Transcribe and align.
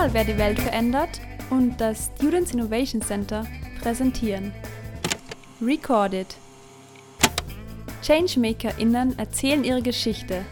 mal, 0.00 0.14
wer 0.14 0.24
die 0.24 0.38
Welt 0.38 0.58
verändert 0.58 1.20
und 1.50 1.78
das 1.78 2.10
Students 2.16 2.54
Innovation 2.54 3.02
Center 3.02 3.44
präsentieren. 3.82 4.50
Recorded. 5.60 6.26
ChangemakerInnen 8.00 9.18
erzählen 9.18 9.62
ihre 9.62 9.82
Geschichte, 9.82 10.46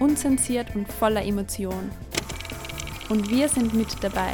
unzensiert 0.00 0.74
und 0.74 0.90
voller 0.90 1.22
Emotion. 1.22 1.90
Und 3.10 3.28
wir 3.28 3.50
sind 3.50 3.74
mit 3.74 4.02
dabei. 4.02 4.32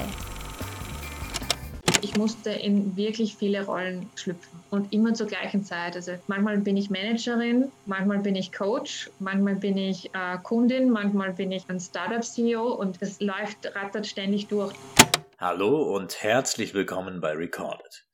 Ich 2.05 2.17
musste 2.17 2.51
in 2.51 2.97
wirklich 2.97 3.37
viele 3.37 3.65
Rollen 3.65 4.11
schlüpfen 4.17 4.59
und 4.71 4.93
immer 4.93 5.15
zur 5.15 5.29
gleichen 5.29 5.65
Zeit. 5.65 5.95
Also 5.95 6.15
manchmal 6.27 6.59
bin 6.59 6.77
ich 6.77 6.91
Managerin, 6.91 7.71
manchmal 7.87 8.19
bin 8.19 8.35
ich 8.35 8.51
Coach, 8.51 9.09
manchmal 9.21 9.55
bin 9.55 9.79
ich 9.79 10.13
äh, 10.13 10.37
Kundin, 10.43 10.91
manchmal 10.91 11.33
bin 11.33 11.53
ich 11.53 11.63
ein 11.69 11.79
Startup-CEO 11.79 12.73
und 12.75 13.01
es 13.01 13.21
läuft, 13.21 13.73
rattert 13.77 14.09
ständig 14.09 14.49
durch. 14.49 14.75
Hallo 15.39 15.95
und 15.95 16.25
herzlich 16.25 16.75
willkommen 16.75 17.21
bei 17.21 17.35
Recorded. 17.35 18.05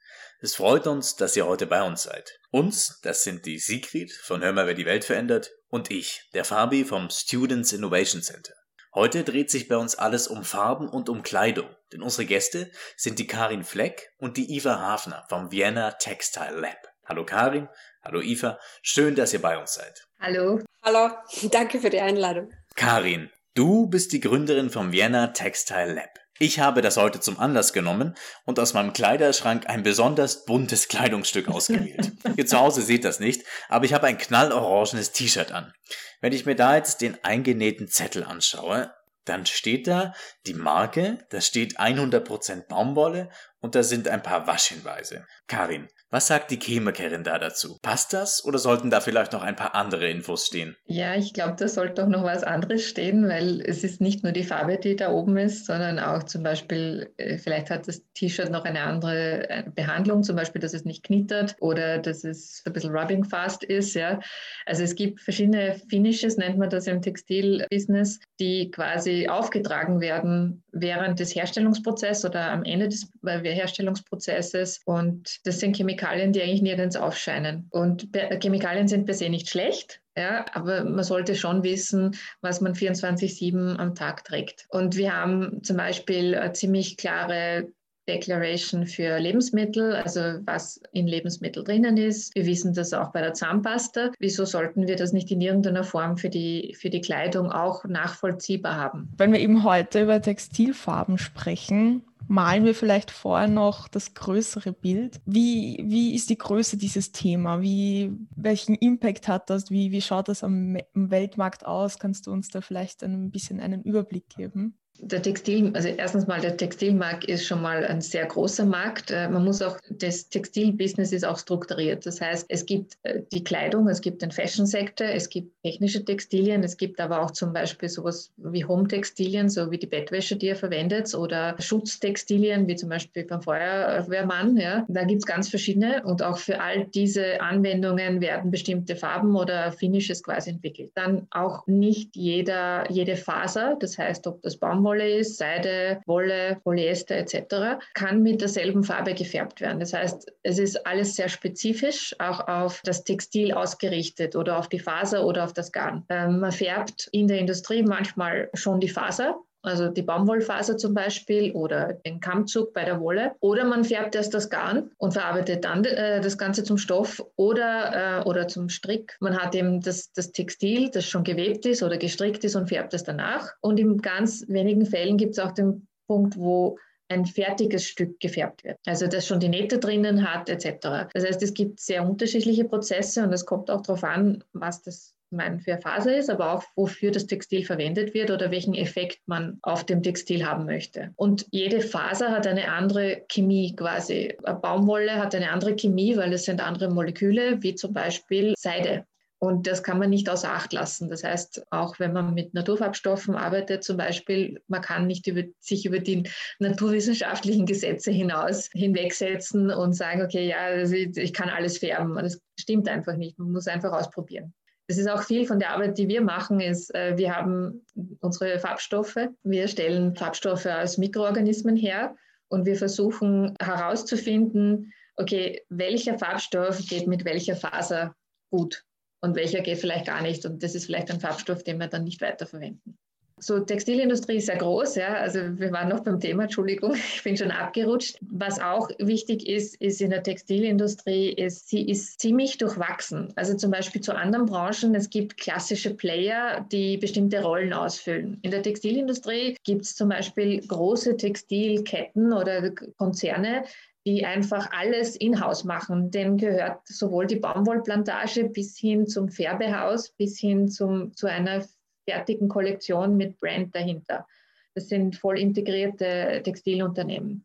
Es 0.43 0.55
freut 0.55 0.87
uns, 0.87 1.17
dass 1.17 1.35
ihr 1.35 1.47
heute 1.47 1.67
bei 1.67 1.83
uns 1.83 2.03
seid. 2.03 2.39
Uns, 2.51 3.01
das 3.03 3.25
sind 3.25 3.47
die 3.47 3.59
Sigrid 3.59 4.13
von 4.13 4.43
Hör 4.43 4.53
mal, 4.53 4.67
wer 4.67 4.75
die 4.75 4.87
Welt 4.87 5.05
verändert 5.05 5.51
und 5.71 5.91
ich, 5.91 6.29
der 6.35 6.45
Fabi 6.45 6.85
vom 6.85 7.09
Students 7.09 7.73
Innovation 7.73 8.21
Center. 8.21 8.53
Heute 8.95 9.23
dreht 9.23 9.51
sich 9.51 9.69
bei 9.69 9.77
uns 9.77 9.97
alles 9.97 10.29
um 10.29 10.45
Farben 10.45 10.89
und 10.89 11.11
um 11.11 11.23
Kleidung, 11.23 11.69
denn 11.93 12.03
unsere 12.03 12.25
Gäste 12.25 12.71
sind 12.97 13.19
die 13.19 13.27
Karin 13.27 13.63
Fleck 13.63 14.15
und 14.17 14.39
die 14.39 14.57
Iva 14.57 14.81
Hafner 14.81 15.27
vom 15.29 15.51
Vienna 15.51 15.93
Textile 15.93 16.59
Lab. 16.59 16.89
Hallo 17.05 17.27
Karin, 17.27 17.69
hallo 18.03 18.23
Iva, 18.23 18.59
schön, 18.83 19.15
dass 19.15 19.35
ihr 19.35 19.43
bei 19.43 19.59
uns 19.59 19.75
seid. 19.75 20.07
Hallo. 20.19 20.63
Hallo, 20.83 21.11
danke 21.51 21.81
für 21.81 21.91
die 21.91 22.01
Einladung. 22.01 22.51
Karin, 22.77 23.31
du 23.55 23.87
bist 23.89 24.13
die 24.13 24.21
Gründerin 24.21 24.71
vom 24.71 24.91
Vienna 24.91 25.29
Textile 25.29 25.93
Lab. 25.93 26.18
Ich 26.41 26.61
habe 26.61 26.83
das 26.83 26.97
heute 26.97 27.19
zum 27.19 27.41
Anlass 27.41 27.73
genommen 27.73 28.15
und 28.45 28.61
aus 28.61 28.73
meinem 28.73 28.93
Kleiderschrank 28.93 29.69
ein 29.69 29.83
besonders 29.83 30.45
buntes 30.45 30.87
Kleidungsstück 30.87 31.49
ausgewählt. 31.49 32.13
Ihr 32.37 32.47
zu 32.47 32.59
Hause 32.59 32.83
seht 32.83 33.05
das 33.05 33.19
nicht, 33.19 33.45
aber 33.69 33.85
ich 33.85 33.93
habe 33.93 34.07
ein 34.07 34.19
knallorangenes 34.19 35.13
T-Shirt 35.13 35.51
an. 35.51 35.73
Wenn 36.21 36.33
ich 36.33 36.47
mir 36.47 36.55
da 36.55 36.77
jetzt 36.77 37.01
den 37.01 37.23
eingenähten 37.25 37.89
Zettel 37.89 38.23
anschaue, 38.23 38.93
dann 39.25 39.47
steht 39.47 39.87
da 39.87 40.15
die 40.47 40.55
Marke, 40.55 41.19
da 41.31 41.41
steht 41.41 41.79
100% 41.79 42.67
Baumwolle 42.67 43.31
und 43.61 43.75
da 43.75 43.83
sind 43.83 44.09
ein 44.09 44.23
paar 44.23 44.47
Waschhinweise. 44.47 45.27
Karin, 45.49 45.89
was 46.11 46.27
sagt 46.27 46.51
die 46.51 46.59
Chemikerin 46.59 47.23
da 47.23 47.39
dazu? 47.39 47.79
Passt 47.83 48.13
das 48.13 48.45
oder 48.45 48.59
sollten 48.59 48.91
da 48.91 49.01
vielleicht 49.01 49.33
noch 49.33 49.43
ein 49.43 49.57
paar 49.57 49.75
andere 49.75 50.09
Infos 50.09 50.47
stehen? 50.47 50.77
Ja, 50.87 51.15
ich 51.15 51.35
glaube, 51.35 51.57
da 51.59 51.69
sollte 51.69 52.03
auch 52.03 52.09
noch 52.09 52.25
was 52.25 52.45
anderes 52.45 52.85
stehen, 52.85 53.29
weil 53.29 53.61
es 53.61 53.85
ist 53.85 54.01
nicht 54.01 54.23
nur 54.23 54.33
die 54.33 54.45
Farbe, 54.45 54.79
die 54.79 54.97
da 54.97 55.11
oben 55.11 55.37
ist, 55.37 55.67
sondern 55.67 55.99
auch 55.99 56.23
zum 56.23 56.43
Beispiel, 56.43 57.13
äh, 57.19 57.37
vielleicht 57.37 57.71
hat 57.71 57.87
das 57.89 58.03
T-Shirt 58.15 58.51
noch 58.51 58.65
eine 58.65 58.81
andere 58.81 59.51
äh, 59.51 59.65
Behandlung, 59.75 60.23
zum 60.23 60.37
Beispiel, 60.37 60.61
dass 60.63 60.73
es 60.73 60.85
nicht 60.85 61.05
knittert 61.05 61.57
oder 61.61 61.99
dass 61.99 62.25
es 62.25 62.63
ein 62.65 62.73
bisschen 62.73 62.97
rubbing 62.97 63.25
fast 63.25 63.63
ist. 63.65 63.95
Ja. 63.95 64.21
Also 64.65 64.85
es 64.85 64.95
gibt 64.95 65.21
verschiedene 65.21 65.79
Finishes, 65.91 66.39
nennt 66.39 66.59
man 66.59 66.71
das 66.71 66.87
im 66.87 67.03
Textilbusiness, 67.03 68.19
die 68.41 68.71
quasi 68.71 69.29
aufgetragen 69.29 70.01
werden 70.01 70.63
während 70.73 71.21
des 71.21 71.35
Herstellungsprozesses 71.35 72.25
oder 72.25 72.51
am 72.51 72.65
Ende 72.65 72.89
des 72.89 73.11
Herstellungsprozesses. 73.25 74.81
Und 74.85 75.39
das 75.45 75.61
sind 75.61 75.77
Chemikalien, 75.77 75.98
die 75.99 76.43
eigentlich 76.43 76.63
nirgends 76.63 76.97
aufscheinen. 76.97 77.69
Und 77.71 78.09
Chemikalien 78.41 78.89
sind 78.89 79.07
per 79.07 79.15
se 79.15 79.29
nicht 79.29 79.49
schlecht, 79.49 80.01
ja, 80.17 80.47
aber 80.53 80.85
man 80.85 81.05
sollte 81.05 81.35
schon 81.35 81.63
wissen, 81.63 82.17
was 82.41 82.61
man 82.61 82.75
24-7 82.75 83.77
am 83.77 83.95
Tag 83.95 84.25
trägt. 84.25 84.67
Und 84.71 84.97
wir 84.97 85.15
haben 85.15 85.63
zum 85.63 85.77
Beispiel 85.77 86.51
ziemlich 86.55 86.97
klare 86.97 87.69
Declaration 88.09 88.87
für 88.87 89.19
Lebensmittel, 89.19 89.95
also 89.95 90.21
was 90.45 90.81
in 90.93 91.07
Lebensmitteln 91.07 91.65
drinnen 91.65 91.97
ist. 91.97 92.35
Wir 92.35 92.47
wissen 92.47 92.75
das 92.75 92.93
auch 92.93 93.13
bei 93.13 93.21
der 93.21 93.35
Zahnpasta. 93.35 94.11
Wieso 94.19 94.45
sollten 94.45 94.89
wir 94.89 94.97
das 94.97 95.13
nicht 95.13 95.31
in 95.31 95.41
irgendeiner 95.41 95.85
Form 95.85 96.17
für 96.17 96.31
die, 96.31 96.75
für 96.79 96.91
die 96.91 97.01
Kleidung 97.01 97.53
auch 97.53 97.85
nachvollziehbar 97.85 98.77
haben? 98.77 99.13
Wenn 99.17 99.33
wir 99.33 99.41
eben 99.41 99.63
heute 99.63 100.03
über 100.03 100.21
Textilfarben 100.21 101.19
sprechen, 101.19 102.03
malen 102.29 102.65
wir 102.65 102.75
vielleicht 102.75 103.11
vorher 103.11 103.49
noch 103.49 103.89
das 103.89 104.15
größere 104.15 104.73
Bild. 104.73 105.21
Wie, 105.25 105.83
wie 105.87 106.15
ist 106.15 106.31
die 106.31 106.39
Größe 106.39 106.77
dieses 106.77 107.13
Thema? 107.13 107.61
Wie, 107.61 108.13
welchen 108.37 108.75
Impact 108.75 109.29
hat 109.29 109.51
das? 109.51 109.71
Wie, 109.71 109.91
wie 109.91 110.03
schaut 110.03 110.29
das 110.29 110.45
am, 110.45 110.77
am 110.95 111.11
Weltmarkt 111.11 111.67
aus? 111.67 111.99
Kannst 111.99 112.27
du 112.27 112.33
uns 112.33 112.49
da 112.49 112.61
vielleicht 112.61 113.03
ein 113.03 113.31
bisschen 113.31 113.61
einen 113.61 113.83
Überblick 113.83 114.29
geben? 114.29 114.79
Der 115.01 115.23
Textil, 115.23 115.71
also 115.75 115.89
erstens 115.89 116.27
mal 116.27 116.41
der 116.41 116.57
Textilmarkt 116.57 117.25
ist 117.25 117.47
schon 117.47 117.63
mal 117.63 117.85
ein 117.85 118.01
sehr 118.01 118.27
großer 118.27 118.65
Markt. 118.65 119.11
Äh, 119.11 119.29
man 119.29 119.45
muss 119.45 119.63
auch, 119.63 119.79
das 119.91 120.29
Textilbusiness 120.29 121.13
ist 121.13 121.25
auch 121.25 121.39
strukturiert. 121.39 122.05
Das 122.05 122.21
heißt, 122.21 122.47
es 122.49 122.67
gibt 122.67 122.99
äh, 123.05 123.23
die 123.33 123.45
Kleidung, 123.45 123.89
es 123.89 124.01
gibt 124.01 124.23
den 124.23 124.33
Fashion-Sektor, 124.33 125.07
es 125.07 125.29
gibt 125.29 125.53
technische 125.63 126.05
Textilien, 126.05 126.65
es 126.65 126.77
gibt 126.77 127.01
aber 127.01 127.23
auch 127.23 127.31
zum 127.31 127.53
Beispiel 127.53 127.89
sowas 127.89 128.33
wie 128.39 128.65
Home-Textilien, 128.65 129.49
so 129.49 129.71
wie 129.71 129.79
die 129.79 129.87
Bettwäsche, 129.87 130.35
die 130.35 130.47
ihr 130.47 130.57
verwendet, 130.57 131.15
oder 131.15 131.55
Schutztextilien, 131.61 132.67
wie 132.67 132.75
zum 132.75 132.89
Beispiel 132.89 133.25
beim 133.25 133.41
Feuerwehrmann. 133.41 134.57
Ja. 134.57 134.85
Da 134.89 135.05
gibt 135.05 135.23
es 135.23 135.27
ganz 135.27 135.49
verschiedene 135.49 136.03
und 136.05 136.23
auch 136.23 136.39
für 136.39 136.61
all 136.61 136.87
diese 136.87 137.41
Anwendungen 137.41 138.21
werden 138.21 138.51
bestimmte 138.51 138.97
Farben 138.97 139.37
oder 139.37 139.71
Finishes 139.71 140.25
quasi 140.25 140.51
entwickelt. 140.51 140.91
Dann 140.97 141.29
auch 141.31 141.67
nicht 141.69 142.17
jeder, 142.17 142.91
jede 142.91 143.15
Faser, 143.15 143.77
das 143.79 143.97
heißt, 143.97 144.27
ob 144.27 144.43
das 144.43 144.57
Baumwolle 144.57 144.88
Baumwolle 144.89 145.19
ist, 145.19 145.37
Seide, 145.37 146.01
Wolle, 146.07 146.61
Polyester 146.65 147.17
etc., 147.17 147.79
kann 147.93 148.23
mit 148.23 148.41
derselben 148.41 148.85
Farbe 148.85 149.13
gefärbt 149.13 149.61
werden. 149.61 149.81
Das 149.81 149.93
heißt, 149.93 150.33
es 150.43 150.59
ist 150.59 150.87
alles 150.87 151.15
sehr 151.15 151.29
spezifisch, 151.29 152.17
auch 152.19 152.49
auf 152.49 152.81
das 152.85 153.05
Textil 153.05 153.53
ausgerichtet 153.53 154.35
oder 154.35 154.59
auf 154.59 154.69
die 154.69 154.79
Faser 154.79 155.27
oder 155.27 155.45
auf 155.45 155.53
das 155.53 155.73
Garn. 155.73 156.05
Ähm, 156.09 156.41
man 156.41 156.53
färbt 156.53 157.09
in 157.13 157.29
der 157.29 157.39
Industrie 157.39 157.83
manchmal 157.83 158.49
schon 158.55 158.81
die 158.81 158.89
Faser, 158.89 159.39
also 159.69 159.89
die 159.89 160.03
Baumwollfaser 160.03 160.77
zum 160.77 160.95
Beispiel 160.95 161.53
oder 161.53 161.95
den 161.95 162.21
Kammzug 162.21 162.73
bei 162.73 162.85
der 162.85 163.01
Wolle. 163.01 163.33
Oder 163.41 163.65
man 163.65 163.85
färbt 163.85 164.15
erst 164.15 164.35
das 164.35 164.51
Garn 164.51 164.91
und 164.97 165.13
verarbeitet 165.13 165.65
dann 165.65 165.85
äh, 165.85 166.21
das 166.21 166.39
Ganze 166.39 166.65
zum 166.65 166.79
Stoff 166.79 167.25
oder, 167.37 168.23
äh, 168.23 168.29
oder 168.29 168.49
zum 168.49 168.69
Strick. 168.69 169.17
Man 169.21 169.37
hat 169.37 169.55
eben 169.55 169.81
das, 169.81 170.13
das 170.13 170.33
Textil, 170.33 170.91
das 170.91 171.05
schon 171.05 171.25
gewebt 171.25 171.67
ist 171.67 171.83
oder 171.83 171.99
gestrickt 171.99 172.45
ist 172.45 172.57
und 172.57 172.69
färbt 172.69 172.95
es 172.95 173.05
danach. 173.05 173.53
Und 173.61 173.79
in 173.79 173.99
ganz 173.99 174.45
wenigen 174.49 174.87
Fällen 174.87 175.17
gibt 175.17 175.33
es 175.33 175.39
auch 175.39 175.53
den 175.53 175.87
Punkt, 176.07 176.37
wo 176.37 176.79
ein 177.09 177.25
fertiges 177.25 177.85
Stück 177.85 178.21
gefärbt 178.21 178.65
wird. 178.65 178.79
Also 178.87 179.07
das 179.07 179.27
schon 179.27 179.41
die 179.41 179.49
Nähte 179.49 179.79
drinnen 179.79 180.31
hat 180.31 180.49
etc. 180.49 181.09
Das 181.13 181.25
heißt, 181.25 181.43
es 181.43 181.55
gibt 181.55 181.81
sehr 181.81 182.07
unterschiedliche 182.07 182.65
Prozesse 182.65 183.23
und 183.23 183.33
es 183.33 183.47
kommt 183.47 183.71
auch 183.71 183.81
darauf 183.81 184.05
an, 184.05 184.45
was 184.53 184.83
das 184.83 185.15
meine, 185.31 185.61
für 185.61 185.79
Faser 185.79 186.17
ist, 186.17 186.31
aber 186.31 186.53
auch 186.53 186.65
wofür 186.77 187.11
das 187.11 187.27
Textil 187.27 187.65
verwendet 187.65 188.15
wird 188.15 188.31
oder 188.31 188.51
welchen 188.51 188.75
Effekt 188.75 189.21
man 189.27 189.59
auf 189.63 189.85
dem 189.85 190.03
Textil 190.03 190.47
haben 190.47 190.65
möchte. 190.65 191.13
Und 191.17 191.47
jede 191.51 191.81
Faser 191.81 192.31
hat 192.31 192.47
eine 192.47 192.71
andere 192.71 193.23
Chemie 193.29 193.75
quasi. 193.75 194.37
Baumwolle 194.63 195.17
hat 195.17 195.35
eine 195.35 195.51
andere 195.51 195.77
Chemie, 195.77 196.17
weil 196.17 196.33
es 196.33 196.45
sind 196.45 196.65
andere 196.65 196.91
Moleküle, 196.91 197.63
wie 197.63 197.75
zum 197.75 197.93
Beispiel 197.93 198.55
Seide. 198.59 199.05
Und 199.41 199.69
das 199.69 199.85
kann 199.85 199.99
man 199.99 200.11
nicht 200.11 200.29
außer 200.29 200.53
Acht 200.53 200.73
lassen. 200.73 201.09
Das 201.09 201.23
heißt, 201.23 201.67
auch 201.71 202.01
wenn 202.01 202.13
man 202.13 202.35
mit 202.35 202.55
Naturfarbstoffen 202.55 203.37
arbeitet, 203.37 203.85
zum 203.85 203.97
Beispiel, 203.97 204.61
man 204.67 204.83
kann 204.83 205.07
nicht 205.07 205.29
über, 205.29 205.45
sich 205.61 205.87
über 205.87 206.01
die 206.01 206.29
naturwissenschaftlichen 206.59 207.65
Gesetze 207.65 208.11
hinaus 208.11 208.69
hinwegsetzen 208.73 209.71
und 209.71 209.93
sagen, 209.93 210.23
okay, 210.23 210.49
ja, 210.49 210.77
ich 210.83 211.33
kann 211.33 211.51
alles 211.51 211.79
färben. 211.79 212.17
Das 212.17 212.41
stimmt 212.59 212.89
einfach 212.89 213.15
nicht. 213.15 213.39
Man 213.39 213.53
muss 213.53 213.69
einfach 213.69 213.93
ausprobieren. 213.93 214.55
Das 214.89 214.97
ist 214.97 215.07
auch 215.07 215.23
viel 215.23 215.47
von 215.47 215.59
der 215.59 215.71
Arbeit, 215.71 215.99
die 215.99 216.09
wir 216.09 216.23
machen, 216.23 216.61
ist, 216.61 216.95
äh, 216.95 217.17
wir 217.19 217.37
haben 217.37 217.85
unsere 218.21 218.59
Farbstoffe. 218.59 219.19
Wir 219.43 219.69
stellen 219.69 220.17
Farbstoffe 220.17 220.65
aus 220.65 220.97
Mikroorganismen 220.97 221.77
her 221.77 222.17
und 222.49 222.65
wir 222.65 222.77
versuchen 222.77 223.55
herauszufinden, 223.61 224.93
okay, 225.17 225.63
welcher 225.69 226.19
Farbstoff 226.19 226.79
geht 226.87 227.07
mit 227.07 227.27
welcher 227.27 227.55
Faser 227.55 228.15
gut 228.51 228.85
und 229.21 229.37
welcher 229.37 229.61
geht 229.61 229.79
vielleicht 229.79 230.07
gar 230.07 230.23
nicht. 230.23 230.47
Und 230.47 230.63
das 230.63 230.75
ist 230.75 230.87
vielleicht 230.87 231.11
ein 231.11 231.21
Farbstoff, 231.21 231.63
den 231.63 231.79
wir 231.79 231.89
dann 231.89 232.05
nicht 232.05 232.23
weiterverwenden. 232.23 232.99
So, 233.41 233.61
Textilindustrie 233.61 234.37
ist 234.37 234.47
sehr 234.47 234.57
groß, 234.57 234.97
ja. 234.97 235.15
Also 235.15 235.41
wir 235.59 235.73
waren 235.73 235.89
noch 235.89 236.01
beim 236.01 236.21
Thema, 236.21 236.45
Entschuldigung, 236.45 236.95
ich 237.15 237.23
bin 237.23 237.37
schon 237.37 237.51
abgerutscht. 237.51 238.19
Was 238.21 238.61
auch 238.61 238.89
wichtig 238.99 239.49
ist, 239.49 239.77
ist 239.81 240.01
in 240.01 240.11
der 240.11 240.23
Textilindustrie, 240.23 241.31
ist, 241.33 241.69
sie 241.69 241.89
ist 241.89 242.21
ziemlich 242.21 242.59
durchwachsen. 242.59 243.33
Also 243.37 243.55
zum 243.55 243.71
Beispiel 243.71 244.01
zu 244.01 244.15
anderen 244.15 244.47
Branchen, 244.47 244.95
es 244.95 245.11
gibt 245.11 245.37
klassische 245.37 245.95
Player, 245.95 246.67
die 246.73 246.97
bestimmte 246.97 247.43
Rollen 247.43 247.73
ausfüllen. 247.73 248.39
In 248.43 248.51
der 248.51 248.63
Textilindustrie 248.63 249.57
gibt 249.65 249.83
es 249.83 249.95
zum 249.95 250.09
Beispiel 250.09 250.61
große 250.67 251.17
Textilketten 251.17 252.33
oder 252.33 252.71
Konzerne, 252.97 253.65
die 254.07 254.25
einfach 254.25 254.71
alles 254.73 255.17
in-house 255.17 255.65
machen. 255.65 256.11
Denen 256.11 256.39
gehört 256.39 256.87
sowohl 256.87 257.27
die 257.27 257.37
Baumwollplantage 257.37 258.45
bis 258.45 258.79
hin 258.79 259.07
zum 259.07 259.29
Färbehaus, 259.29 260.11
bis 260.11 260.39
hin 260.39 260.69
zum, 260.69 261.15
zu 261.15 261.27
einer 261.27 261.63
fertigen 262.09 262.49
Kollektion 262.49 263.17
mit 263.17 263.39
Brand 263.39 263.75
dahinter. 263.75 264.27
Das 264.75 264.89
sind 264.89 265.17
voll 265.17 265.39
integrierte 265.39 266.41
Textilunternehmen. 266.43 267.45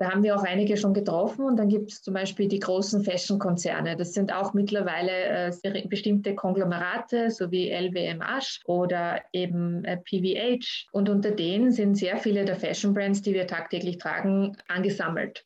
Da 0.00 0.12
haben 0.12 0.22
wir 0.22 0.36
auch 0.36 0.44
einige 0.44 0.76
schon 0.76 0.94
getroffen 0.94 1.44
und 1.44 1.56
dann 1.56 1.68
gibt 1.68 1.90
es 1.90 2.02
zum 2.02 2.14
Beispiel 2.14 2.46
die 2.46 2.60
großen 2.60 3.02
Fashion-Konzerne. 3.02 3.96
Das 3.96 4.14
sind 4.14 4.32
auch 4.32 4.54
mittlerweile 4.54 5.50
äh, 5.50 5.88
bestimmte 5.88 6.36
Konglomerate, 6.36 7.32
so 7.32 7.50
wie 7.50 7.68
LWMH 7.72 8.60
oder 8.66 9.20
eben 9.32 9.84
äh, 9.84 9.96
PVH. 9.96 10.86
Und 10.92 11.08
unter 11.08 11.32
denen 11.32 11.72
sind 11.72 11.96
sehr 11.96 12.16
viele 12.16 12.44
der 12.44 12.54
Fashion-Brands, 12.54 13.22
die 13.22 13.34
wir 13.34 13.48
tagtäglich 13.48 13.98
tragen, 13.98 14.56
angesammelt. 14.68 15.44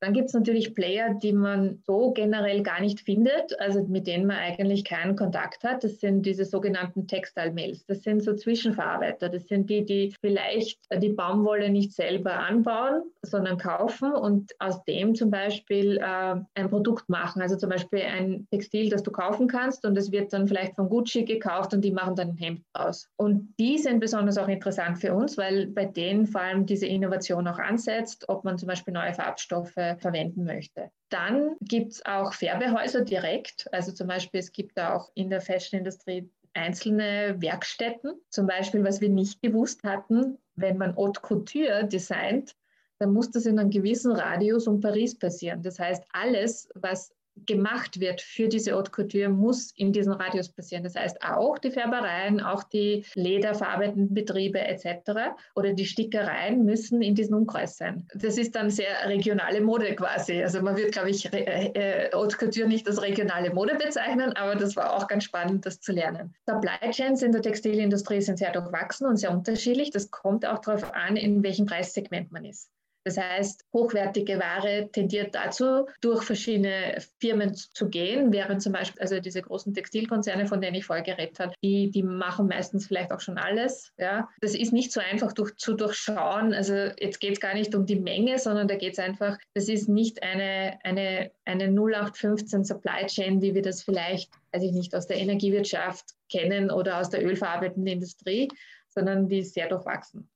Dann 0.00 0.12
gibt 0.12 0.28
es 0.28 0.34
natürlich 0.34 0.74
Player, 0.74 1.14
die 1.14 1.32
man 1.32 1.82
so 1.86 2.12
generell 2.12 2.62
gar 2.62 2.80
nicht 2.80 3.00
findet, 3.00 3.58
also 3.60 3.84
mit 3.84 4.06
denen 4.06 4.26
man 4.26 4.36
eigentlich 4.36 4.84
keinen 4.84 5.16
Kontakt 5.16 5.64
hat. 5.64 5.82
Das 5.82 6.00
sind 6.00 6.24
diese 6.24 6.44
sogenannten 6.44 7.06
Textile 7.06 7.52
Mills. 7.52 7.84
Das 7.86 8.02
sind 8.02 8.22
so 8.22 8.34
Zwischenverarbeiter. 8.34 9.28
Das 9.28 9.48
sind 9.48 9.68
die, 9.70 9.84
die 9.84 10.14
vielleicht 10.20 10.78
die 11.02 11.10
Baumwolle 11.10 11.70
nicht 11.70 11.92
selber 11.92 12.38
anbauen, 12.38 13.02
sondern 13.22 13.58
kaufen 13.58 14.12
und 14.12 14.52
aus 14.58 14.84
dem 14.84 15.14
zum 15.14 15.30
Beispiel 15.30 15.98
äh, 15.98 16.36
ein 16.54 16.68
Produkt 16.68 17.08
machen. 17.08 17.42
Also 17.42 17.56
zum 17.56 17.70
Beispiel 17.70 18.02
ein 18.02 18.46
Textil, 18.50 18.90
das 18.90 19.02
du 19.02 19.10
kaufen 19.10 19.48
kannst 19.48 19.84
und 19.84 19.96
es 19.98 20.12
wird 20.12 20.32
dann 20.32 20.46
vielleicht 20.46 20.76
von 20.76 20.88
Gucci 20.88 21.24
gekauft 21.24 21.74
und 21.74 21.82
die 21.82 21.90
machen 21.90 22.14
dann 22.14 22.30
ein 22.30 22.36
Hemd 22.36 22.62
aus. 22.72 23.08
Und 23.16 23.54
die 23.58 23.78
sind 23.78 24.00
besonders 24.00 24.38
auch 24.38 24.48
interessant 24.48 24.98
für 24.98 25.14
uns, 25.14 25.36
weil 25.36 25.66
bei 25.66 25.84
denen 25.84 26.26
vor 26.26 26.40
allem 26.40 26.66
diese 26.66 26.86
Innovation 26.86 27.46
auch 27.48 27.58
ansetzt, 27.58 28.28
ob 28.28 28.44
man 28.44 28.58
zum 28.58 28.68
Beispiel 28.68 28.94
neue 28.94 29.14
Farbstoffe 29.14 29.74
verwenden 29.96 30.44
möchte. 30.44 30.90
Dann 31.08 31.56
gibt 31.60 31.92
es 31.92 32.06
auch 32.06 32.32
Färbehäuser 32.32 33.02
direkt. 33.02 33.66
Also 33.72 33.92
zum 33.92 34.08
Beispiel, 34.08 34.40
es 34.40 34.52
gibt 34.52 34.78
auch 34.78 35.10
in 35.14 35.30
der 35.30 35.40
Fashion-Industrie 35.40 36.30
einzelne 36.54 37.36
Werkstätten. 37.38 38.12
Zum 38.30 38.46
Beispiel, 38.46 38.84
was 38.84 39.00
wir 39.00 39.08
nicht 39.08 39.40
gewusst 39.42 39.82
hatten, 39.84 40.38
wenn 40.56 40.76
man 40.76 40.96
Haute 40.96 41.20
Couture 41.20 41.86
designt, 41.86 42.54
dann 42.98 43.12
muss 43.12 43.30
das 43.30 43.46
in 43.46 43.58
einem 43.58 43.70
gewissen 43.70 44.12
Radius 44.12 44.66
um 44.66 44.80
Paris 44.80 45.16
passieren. 45.16 45.62
Das 45.62 45.78
heißt, 45.78 46.04
alles, 46.12 46.68
was 46.74 47.14
gemacht 47.46 48.00
wird 48.00 48.20
für 48.20 48.48
diese 48.48 48.72
Haute 48.72 48.90
Couture, 48.90 49.28
muss 49.28 49.72
in 49.76 49.92
diesem 49.92 50.12
Radius 50.12 50.48
passieren. 50.48 50.84
Das 50.84 50.94
heißt, 50.94 51.22
auch 51.22 51.58
die 51.58 51.70
Färbereien, 51.70 52.40
auch 52.40 52.64
die 52.64 53.04
lederverarbeitenden 53.14 54.14
Betriebe 54.14 54.60
etc. 54.60 55.36
oder 55.54 55.72
die 55.72 55.86
Stickereien 55.86 56.64
müssen 56.64 57.02
in 57.02 57.14
diesem 57.14 57.36
Umkreis 57.36 57.76
sein. 57.76 58.06
Das 58.14 58.38
ist 58.38 58.54
dann 58.54 58.70
sehr 58.70 59.06
regionale 59.06 59.60
Mode 59.60 59.94
quasi. 59.94 60.42
Also 60.42 60.62
man 60.62 60.76
wird, 60.76 60.92
glaube 60.92 61.10
ich, 61.10 61.32
äh, 61.32 61.72
äh, 61.74 62.10
Haute 62.14 62.36
Couture 62.36 62.68
nicht 62.68 62.86
als 62.86 63.00
regionale 63.02 63.52
Mode 63.52 63.76
bezeichnen, 63.76 64.32
aber 64.34 64.56
das 64.56 64.76
war 64.76 64.94
auch 64.94 65.06
ganz 65.08 65.24
spannend, 65.24 65.66
das 65.66 65.80
zu 65.80 65.92
lernen. 65.92 66.34
Supply 66.46 66.90
Chains 66.90 67.22
in 67.22 67.32
der 67.32 67.42
Textilindustrie 67.42 68.20
sind 68.20 68.38
sehr 68.38 68.52
durchwachsen 68.52 69.06
und 69.06 69.16
sehr 69.16 69.30
unterschiedlich. 69.30 69.90
Das 69.90 70.10
kommt 70.10 70.46
auch 70.46 70.58
darauf 70.58 70.94
an, 70.94 71.16
in 71.16 71.42
welchem 71.42 71.66
Preissegment 71.66 72.32
man 72.32 72.44
ist. 72.44 72.70
Das 73.08 73.16
heißt, 73.16 73.64
hochwertige 73.72 74.38
Ware 74.38 74.90
tendiert 74.92 75.34
dazu, 75.34 75.86
durch 76.02 76.24
verschiedene 76.24 76.98
Firmen 77.18 77.54
zu 77.54 77.88
gehen, 77.88 78.34
während 78.34 78.60
zum 78.60 78.74
Beispiel 78.74 79.00
also 79.00 79.18
diese 79.18 79.40
großen 79.40 79.72
Textilkonzerne, 79.72 80.46
von 80.46 80.60
denen 80.60 80.74
ich 80.74 80.84
vorher 80.84 81.02
geredet 81.02 81.40
habe, 81.40 81.54
die, 81.64 81.90
die 81.90 82.02
machen 82.02 82.48
meistens 82.48 82.86
vielleicht 82.86 83.10
auch 83.10 83.20
schon 83.20 83.38
alles. 83.38 83.94
Ja. 83.96 84.28
Das 84.42 84.54
ist 84.54 84.74
nicht 84.74 84.92
so 84.92 85.00
einfach 85.00 85.32
durch, 85.32 85.56
zu 85.56 85.72
durchschauen. 85.72 86.52
Also 86.52 86.74
jetzt 87.00 87.18
geht 87.18 87.32
es 87.32 87.40
gar 87.40 87.54
nicht 87.54 87.74
um 87.74 87.86
die 87.86 87.98
Menge, 87.98 88.38
sondern 88.38 88.68
da 88.68 88.76
geht 88.76 88.92
es 88.92 88.98
einfach, 88.98 89.38
das 89.54 89.70
ist 89.70 89.88
nicht 89.88 90.22
eine, 90.22 90.78
eine, 90.82 91.30
eine 91.46 91.68
0815 91.68 92.64
Supply 92.64 93.06
Chain, 93.06 93.40
wie 93.40 93.54
wir 93.54 93.62
das 93.62 93.82
vielleicht, 93.82 94.30
weiß 94.52 94.64
ich 94.64 94.72
nicht, 94.72 94.94
aus 94.94 95.06
der 95.06 95.16
Energiewirtschaft 95.16 96.04
kennen 96.28 96.70
oder 96.70 97.00
aus 97.00 97.08
der 97.08 97.24
ölverarbeitenden 97.24 97.94
Industrie, 97.94 98.48
sondern 98.88 99.30
die 99.30 99.38
ist 99.38 99.54
sehr 99.54 99.70
durchwachsen. 99.70 100.28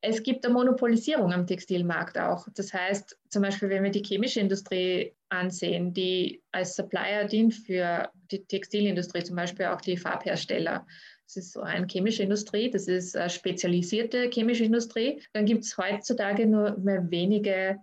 Es 0.00 0.22
gibt 0.22 0.44
eine 0.44 0.54
Monopolisierung 0.54 1.32
am 1.32 1.46
Textilmarkt 1.46 2.18
auch. 2.18 2.46
Das 2.54 2.72
heißt, 2.72 3.18
zum 3.28 3.42
Beispiel, 3.42 3.68
wenn 3.68 3.82
wir 3.82 3.90
die 3.90 4.02
chemische 4.02 4.40
Industrie 4.40 5.12
ansehen, 5.28 5.92
die 5.92 6.40
als 6.52 6.76
Supplier 6.76 7.24
dient 7.24 7.54
für 7.54 8.08
die 8.30 8.44
Textilindustrie, 8.44 9.24
zum 9.24 9.36
Beispiel 9.36 9.66
auch 9.66 9.80
die 9.80 9.96
Farbhersteller. 9.96 10.86
Das 11.26 11.36
ist 11.36 11.52
so 11.52 11.60
eine 11.60 11.86
chemische 11.86 12.22
Industrie, 12.22 12.70
das 12.70 12.86
ist 12.86 13.16
eine 13.16 13.28
spezialisierte 13.28 14.30
chemische 14.32 14.64
Industrie. 14.64 15.20
Dann 15.32 15.46
gibt 15.46 15.64
es 15.64 15.76
heutzutage 15.76 16.46
nur 16.46 16.78
mehr 16.78 17.10
wenige 17.10 17.78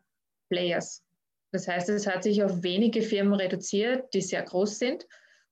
Players. 0.50 1.04
Das 1.52 1.68
heißt, 1.68 1.90
es 1.90 2.08
hat 2.08 2.24
sich 2.24 2.44
auf 2.44 2.64
wenige 2.64 3.02
Firmen 3.02 3.34
reduziert, 3.34 4.14
die 4.14 4.22
sehr 4.22 4.44
groß 4.44 4.80
sind 4.80 5.06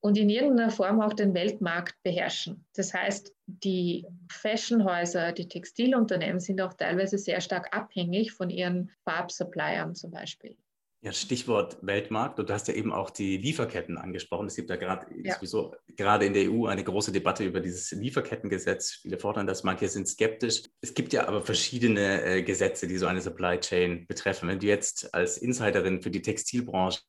und 0.04 0.18
in 0.18 0.30
irgendeiner 0.30 0.70
Form 0.70 1.00
auch 1.00 1.14
den 1.14 1.34
Weltmarkt 1.34 1.96
beherrschen. 2.04 2.66
Das 2.76 2.94
heißt, 2.94 3.34
die 3.46 4.06
Fashionhäuser, 4.30 5.32
die 5.32 5.48
Textilunternehmen 5.48 6.42
sind 6.42 6.60
auch 6.60 6.74
teilweise 6.74 7.18
sehr 7.18 7.40
stark 7.40 7.74
abhängig 7.74 8.34
von 8.34 8.50
ihren 8.50 8.92
Farbsuppliern 9.06 9.96
zum 9.96 10.12
Beispiel. 10.12 10.58
Ja, 11.04 11.12
Stichwort 11.12 11.78
Weltmarkt. 11.82 12.40
Und 12.40 12.50
du 12.50 12.54
hast 12.54 12.70
ja 12.70 12.76
eben 12.76 12.94
auch 12.94 13.10
die 13.10 13.36
Lieferketten 13.36 13.98
angesprochen. 13.98 14.48
Es 14.48 14.56
gibt 14.56 14.70
ja 14.70 14.78
gerade 14.78 15.06
ja. 15.22 15.36
sowieso 15.36 15.76
gerade 15.98 16.26
in 16.26 16.34
der 16.34 16.50
EU 16.50 16.68
eine 16.68 16.82
große 16.82 17.12
Debatte 17.12 17.44
über 17.44 17.60
dieses 17.60 17.92
Lieferkettengesetz. 17.92 19.00
Viele 19.02 19.20
fordern 19.20 19.46
das, 19.46 19.66
manche 19.66 19.90
sind 19.90 20.08
skeptisch. 20.08 20.64
Es 20.80 20.94
gibt 20.94 21.12
ja 21.12 21.28
aber 21.28 21.42
verschiedene 21.42 22.24
äh, 22.24 22.42
Gesetze, 22.42 22.88
die 22.88 22.98
so 22.98 23.08
eine 23.08 23.20
Supply 23.20 23.60
Chain 23.60 24.08
betreffen. 24.08 24.48
Wenn 24.48 24.60
du 24.60 24.68
jetzt 24.68 25.14
als 25.14 25.38
Insiderin 25.38 26.02
für 26.02 26.10
die 26.10 26.22
Textilbranche 26.22 27.02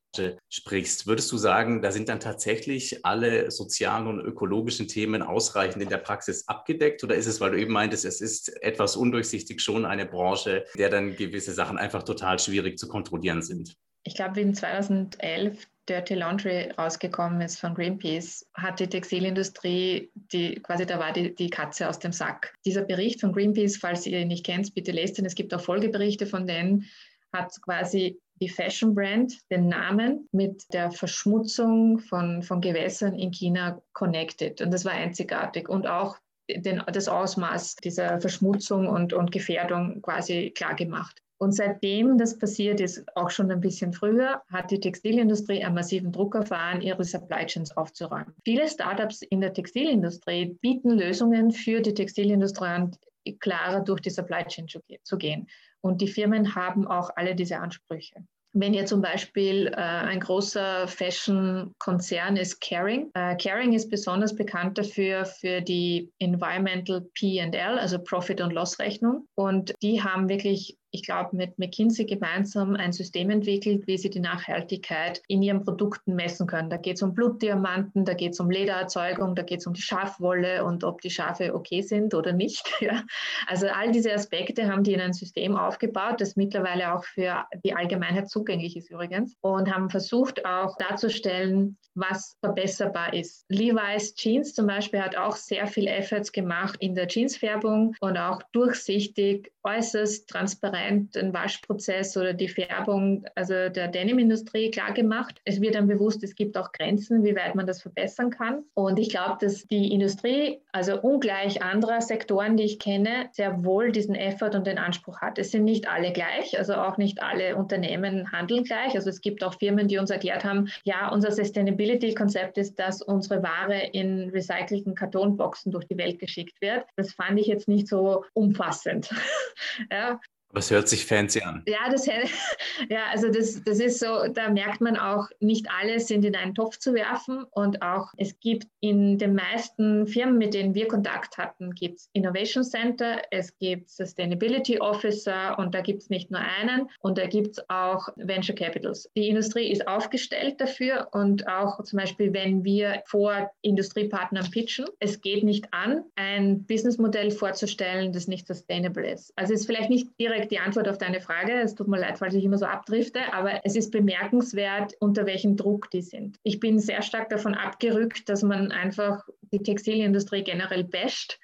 sprichst, 0.49 1.07
würdest 1.07 1.31
du 1.31 1.37
sagen, 1.37 1.81
da 1.81 1.93
sind 1.93 2.09
dann 2.09 2.21
tatsächlich 2.21 3.05
alle 3.05 3.53
sozialen 3.53 4.09
und 4.09 4.21
ökologischen 4.21 4.89
Themen 4.89 5.23
ausreichend 5.23 5.83
in 5.83 5.89
der 5.89 5.99
Praxis 5.99 6.49
abgedeckt? 6.49 7.05
Oder 7.05 7.15
ist 7.15 7.27
es, 7.27 7.41
weil 7.41 7.53
du 7.53 7.61
eben 7.61 7.73
meintest, 7.73 8.05
es 8.05 8.21
ist 8.21 8.61
etwas 8.61 8.97
undurchsichtig 8.97 9.61
schon 9.61 9.85
eine 9.85 10.07
Branche, 10.07 10.65
der 10.77 10.91
dann 10.91 11.15
gewisse 11.15 11.53
Sachen 11.53 11.79
einfach 11.79 12.03
total 12.03 12.41
schwierig 12.41 12.77
zu 12.77 12.89
kontrollieren 12.89 13.43
sind? 13.43 13.77
Ich 14.05 14.15
glaube, 14.15 14.37
wie 14.37 14.53
2011 14.53 15.67
Dirty 15.89 16.15
Laundry 16.15 16.71
rausgekommen 16.79 17.41
ist 17.41 17.59
von 17.59 17.75
Greenpeace, 17.75 18.47
hat 18.55 18.81
die 18.81 18.87
Textilindustrie, 18.87 20.11
die 20.15 20.55
quasi 20.57 20.87
da 20.87 20.99
war 20.99 21.13
die, 21.13 21.35
die 21.35 21.51
Katze 21.51 21.89
aus 21.89 21.99
dem 21.99 22.13
Sack. 22.13 22.55
Dieser 22.65 22.83
Bericht 22.83 23.21
von 23.21 23.33
Greenpeace, 23.33 23.77
falls 23.77 24.07
ihr 24.07 24.21
ihn 24.21 24.29
nicht 24.29 24.47
kennt, 24.47 24.75
bitte 24.75 24.93
lest 24.93 25.19
ihn. 25.19 25.27
Es 25.27 25.35
gibt 25.35 25.53
auch 25.53 25.61
Folgeberichte 25.61 26.27
von 26.27 26.47
denen, 26.47 26.87
hat 27.33 27.61
quasi 27.63 28.19
die 28.41 28.49
Fashion 28.49 28.95
Brand 28.95 29.39
den 29.51 29.69
Namen 29.69 30.29
mit 30.33 30.65
der 30.73 30.91
Verschmutzung 30.91 31.99
von, 31.99 32.43
von 32.43 32.61
Gewässern 32.61 33.19
in 33.19 33.31
China 33.31 33.81
connected. 33.93 34.61
Und 34.61 34.73
das 34.73 34.85
war 34.85 34.93
einzigartig. 34.93 35.69
Und 35.69 35.87
auch 35.87 36.19
den, 36.49 36.83
das 36.93 37.09
Ausmaß 37.09 37.77
dieser 37.77 38.21
Verschmutzung 38.21 38.89
und, 38.89 39.13
und 39.13 39.33
Gefährdung 39.33 40.03
quasi 40.03 40.51
klar 40.51 40.75
gemacht. 40.75 41.24
Und 41.39 41.53
seitdem 41.53 42.17
das 42.17 42.39
passiert 42.39 42.81
ist, 42.81 43.05
auch 43.17 43.31
schon 43.31 43.51
ein 43.51 43.61
bisschen 43.61 43.93
früher, 43.93 44.43
hat 44.51 44.71
die 44.71 44.81
Textilindustrie 44.81 45.65
einen 45.65 45.75
massiven 45.75 46.13
Druck 46.13 46.35
erfahren, 46.35 46.81
ihre 46.81 47.05
Supply 47.05 47.45
Chains 47.47 47.77
aufzuräumen. 47.77 48.35
Viele 48.45 48.69
Startups 48.69 49.23
in 49.23 49.41
der 49.41 49.53
Textilindustrie 49.53 50.57
bieten 50.61 50.91
Lösungen 50.91 51.51
für 51.51 51.81
die 51.81 51.95
Textilindustrie 51.95 52.67
an, 52.67 52.97
klarer 53.41 53.81
durch 53.81 54.01
die 54.01 54.11
Supply 54.11 54.45
Chain 54.45 54.67
zu 55.03 55.19
gehen. 55.19 55.47
Und 55.81 56.01
die 56.01 56.09
Firmen 56.09 56.55
haben 56.55 56.87
auch 56.87 57.11
alle 57.17 57.35
diese 57.35 57.59
Ansprüche. 57.59 58.25
Wenn 58.57 58.73
ihr 58.73 58.87
zum 58.87 59.03
Beispiel 59.03 59.67
äh, 59.67 59.73
ein 59.75 60.21
großer 60.21 60.87
Fashion-Konzern 60.87 62.37
ist 62.37 62.61
Caring. 62.61 63.11
Äh, 63.15 63.37
Caring 63.37 63.73
ist 63.73 63.91
besonders 63.91 64.37
bekannt 64.37 64.79
dafür 64.79 65.25
für 65.25 65.61
die 65.61 66.13
Environmental 66.21 67.01
P&L, 67.15 67.79
also 67.79 67.99
Profit- 67.99 68.41
und 68.41 68.53
Loss-Rechnung. 68.53 69.27
Und 69.35 69.75
die 69.83 70.05
haben 70.05 70.29
wirklich 70.29 70.79
ich 70.95 71.03
glaube, 71.03 71.35
mit 71.35 71.59
McKinsey 71.59 72.05
gemeinsam 72.05 72.77
ein 72.77 72.93
System 72.93 73.29
entwickelt, 73.29 73.87
wie 73.89 73.99
sie 73.99 74.11
die 74.11 74.21
Nachhaltigkeit 74.21 75.21
in 75.27 75.43
ihren 75.43 75.65
Produkten 75.65 76.15
messen 76.15 76.47
können. 76.47 76.71
Da 76.71 76.77
geht 76.77 76.97
es 76.97 77.03
um 77.03 77.15
Blutdiamanten, 77.15 78.05
da 78.05 78.15
geht 78.15 78.33
es 78.33 78.41
um 78.41 78.49
Ledererzeugung, 78.49 79.35
da 79.35 79.43
geht 79.43 79.59
es 79.59 79.67
um 79.67 79.73
die 79.73 79.83
Schafwolle 79.83 80.65
und 80.65 80.85
ob 80.85 81.01
die 81.01 81.11
Schafe 81.11 81.53
okay 81.53 81.83
sind 81.83 82.15
oder 82.15 82.33
nicht. 82.33 82.63
Ja. 82.85 83.03
Also 83.47 83.69
all 83.69 83.93
diese 83.93 84.13
Aspekte 84.13 84.71
haben 84.71 84.83
die 84.83 84.93
in 84.93 85.01
ein 85.01 85.15
System 85.15 85.57
aufgebaut, 85.57 86.21
das 86.21 86.37
mittlerweile 86.37 86.93
auch 86.93 87.05
für 87.05 87.47
die 87.65 87.75
Allgemeinheit 87.75 88.29
zugänglich 88.29 88.77
ist 88.77 88.91
übrigens 88.91 89.35
und 89.41 89.73
haben 89.73 89.89
versucht 89.89 90.45
auch 90.45 90.77
darzustellen, 90.77 91.79
was 91.95 92.37
verbesserbar 92.41 93.15
ist. 93.15 93.47
Levi's 93.49 94.15
Jeans 94.17 94.53
zum 94.53 94.67
Beispiel 94.67 95.01
hat 95.01 95.17
auch 95.17 95.37
sehr 95.37 95.67
viel 95.67 95.87
Efforts 95.87 96.31
gemacht 96.33 96.77
in 96.81 96.95
der 96.95 97.07
Jeansfärbung 97.09 97.95
und 98.01 98.19
auch 98.19 98.43
durchsichtig, 98.53 99.51
äußerst 99.63 100.29
transparent 100.29 100.84
allein 100.85 101.11
den 101.11 101.33
Waschprozess 101.33 102.17
oder 102.17 102.33
die 102.33 102.49
Färbung 102.49 103.25
also 103.35 103.55
der 103.69 103.89
Denim-Industrie 103.89 104.71
klar 104.71 104.93
gemacht. 104.93 105.41
Es 105.45 105.61
wird 105.61 105.75
dann 105.75 105.87
bewusst, 105.87 106.23
es 106.23 106.35
gibt 106.35 106.57
auch 106.57 106.73
Grenzen, 106.73 107.25
wie 107.25 107.35
weit 107.35 107.55
man 107.55 107.67
das 107.67 107.83
verbessern 107.83 108.31
kann. 108.31 108.65
Und 108.75 108.99
ich 108.99 109.11
glaube, 109.11 109.37
dass 109.41 109.67
die 109.67 109.93
Industrie, 109.93 110.61
also 110.73 111.01
ungleich 111.01 111.63
anderer 111.63 112.01
Sektoren, 112.01 112.57
die 112.57 112.65
ich 112.65 112.79
kenne, 112.79 113.29
sehr 113.33 113.65
wohl 113.65 113.93
diesen 113.93 114.15
Effort 114.15 114.55
und 114.55 114.67
den 114.67 114.79
Anspruch 114.79 115.21
hat. 115.21 115.39
Es 115.39 115.51
sind 115.51 115.65
nicht 115.65 115.89
alle 115.89 116.13
gleich, 116.13 116.59
also 116.59 116.75
auch 116.75 116.97
nicht 116.99 117.23
alle 117.23 117.57
Unternehmen 117.57 118.31
handeln 118.33 118.65
gleich. 118.65 118.95
Also 118.95 119.11
es 119.11 119.21
gibt 119.21 119.43
auch 119.45 119.55
Firmen, 119.59 119.89
die 119.89 119.99
uns 119.99 120.11
erklärt 120.11 120.45
haben, 120.45 120.69
ja, 120.85 121.11
unser 121.11 121.33
Sustainability-Konzept 121.33 122.59
ist, 122.59 122.79
dass 122.79 123.03
unsere 123.03 123.43
Ware 123.43 123.89
in 123.93 124.31
recycelten 124.31 124.95
Kartonboxen 124.95 125.73
durch 125.73 125.87
die 125.87 125.99
Welt 125.99 126.19
geschickt 126.19 126.61
wird. 126.61 126.85
Das 126.97 127.13
fand 127.13 127.39
ich 127.39 127.47
jetzt 127.47 127.69
nicht 127.69 127.89
so 127.89 128.25
umfassend. 128.35 129.11
ja, 129.91 130.21
das 130.55 130.71
hört 130.71 130.89
sich 130.89 131.05
fancy 131.07 131.41
an. 131.43 131.63
Ja, 131.67 131.91
das, 131.91 132.07
ja 132.89 133.05
also 133.11 133.31
das, 133.31 133.63
das 133.65 133.81
ist 133.81 133.99
so, 133.99 134.29
da 134.33 134.49
merkt 134.51 134.81
man 134.81 134.97
auch, 134.97 135.29
nicht 135.41 135.67
alle 135.71 136.01
sind 136.01 136.25
in 136.25 136.37
einen 136.37 136.55
Topf 136.55 136.79
zu 136.79 136.95
werfen 136.95 137.45
und 137.51 137.83
auch 137.83 138.13
es 138.17 138.39
gibt 138.41 138.67
in 138.81 139.19
den 139.19 139.35
meisten 139.35 140.07
Firmen, 140.07 140.39
mit 140.39 140.55
denen 140.55 140.75
wir 140.75 140.89
Kontakt 140.89 141.39
hatten, 141.39 141.75
gibt 141.75 142.01
es 142.01 142.11
Innovation 142.13 142.65
Center, 142.65 143.23
es 143.31 143.57
gibt 143.59 143.91
Sustainability 143.91 144.79
Officer 144.81 145.59
und 145.59 145.75
da 145.75 145.81
gibt 145.81 146.03
es 146.03 146.11
nicht 146.11 146.31
nur 146.31 146.41
einen 146.41 146.89
und 147.01 147.19
da 147.19 147.27
gibt 147.27 147.59
es 147.59 147.71
auch 147.71 148.09
Venture 148.17 148.55
Capitals. 148.55 149.11
Die 149.17 149.29
Industrie 149.29 149.71
ist 149.71 149.87
aufgestellt 149.89 150.61
dafür 150.61 151.09
und 151.13 151.49
auch 151.49 151.83
zum 151.83 151.99
Beispiel, 151.99 152.33
wenn 152.33 152.65
wir 152.65 153.03
vor 153.07 153.51
Industriepartnern 153.63 154.51
pitchen, 154.51 154.87
es 155.01 155.21
geht 155.21 155.45
nicht 155.45 155.73
an, 155.73 156.05
ein 156.17 156.65
Businessmodell 156.65 157.31
vorzustellen, 157.31 158.13
das 158.13 158.29
nicht 158.29 158.47
sustainable 158.47 159.11
ist. 159.11 159.33
Also 159.37 159.55
es 159.55 159.61
ist 159.61 159.67
vielleicht 159.67 159.91
nicht 159.91 160.09
direkt 160.19 160.44
direkt 160.45 160.51
die 160.53 160.59
Antwort 160.59 160.89
auf 160.89 160.99
deine 160.99 161.21
Frage. 161.21 161.53
Es 161.61 161.75
tut 161.75 161.89
mir 161.89 161.99
leid, 161.99 162.19
falls 162.19 162.35
ich 162.35 162.45
immer 162.45 162.59
so 162.59 162.67
abdrifte, 162.67 163.33
aber 163.33 163.61
es 163.65 163.77
ist 163.77 163.91
bemerkenswert, 163.91 164.95
unter 165.01 165.27
welchem 165.27 165.57
Druck 165.57 165.91
die 165.91 166.03
sind. 166.03 166.39
Ich 166.43 166.61
bin 166.61 166.79
sehr 166.79 167.03
stark 167.03 167.29
davon 167.29 167.55
abgerückt, 167.55 168.29
dass 168.29 168.43
man 168.43 168.73
einfach 168.73 169.27
die 169.53 169.63
Textilindustrie 169.63 170.45
generell 170.45 170.85
basht 170.85 171.39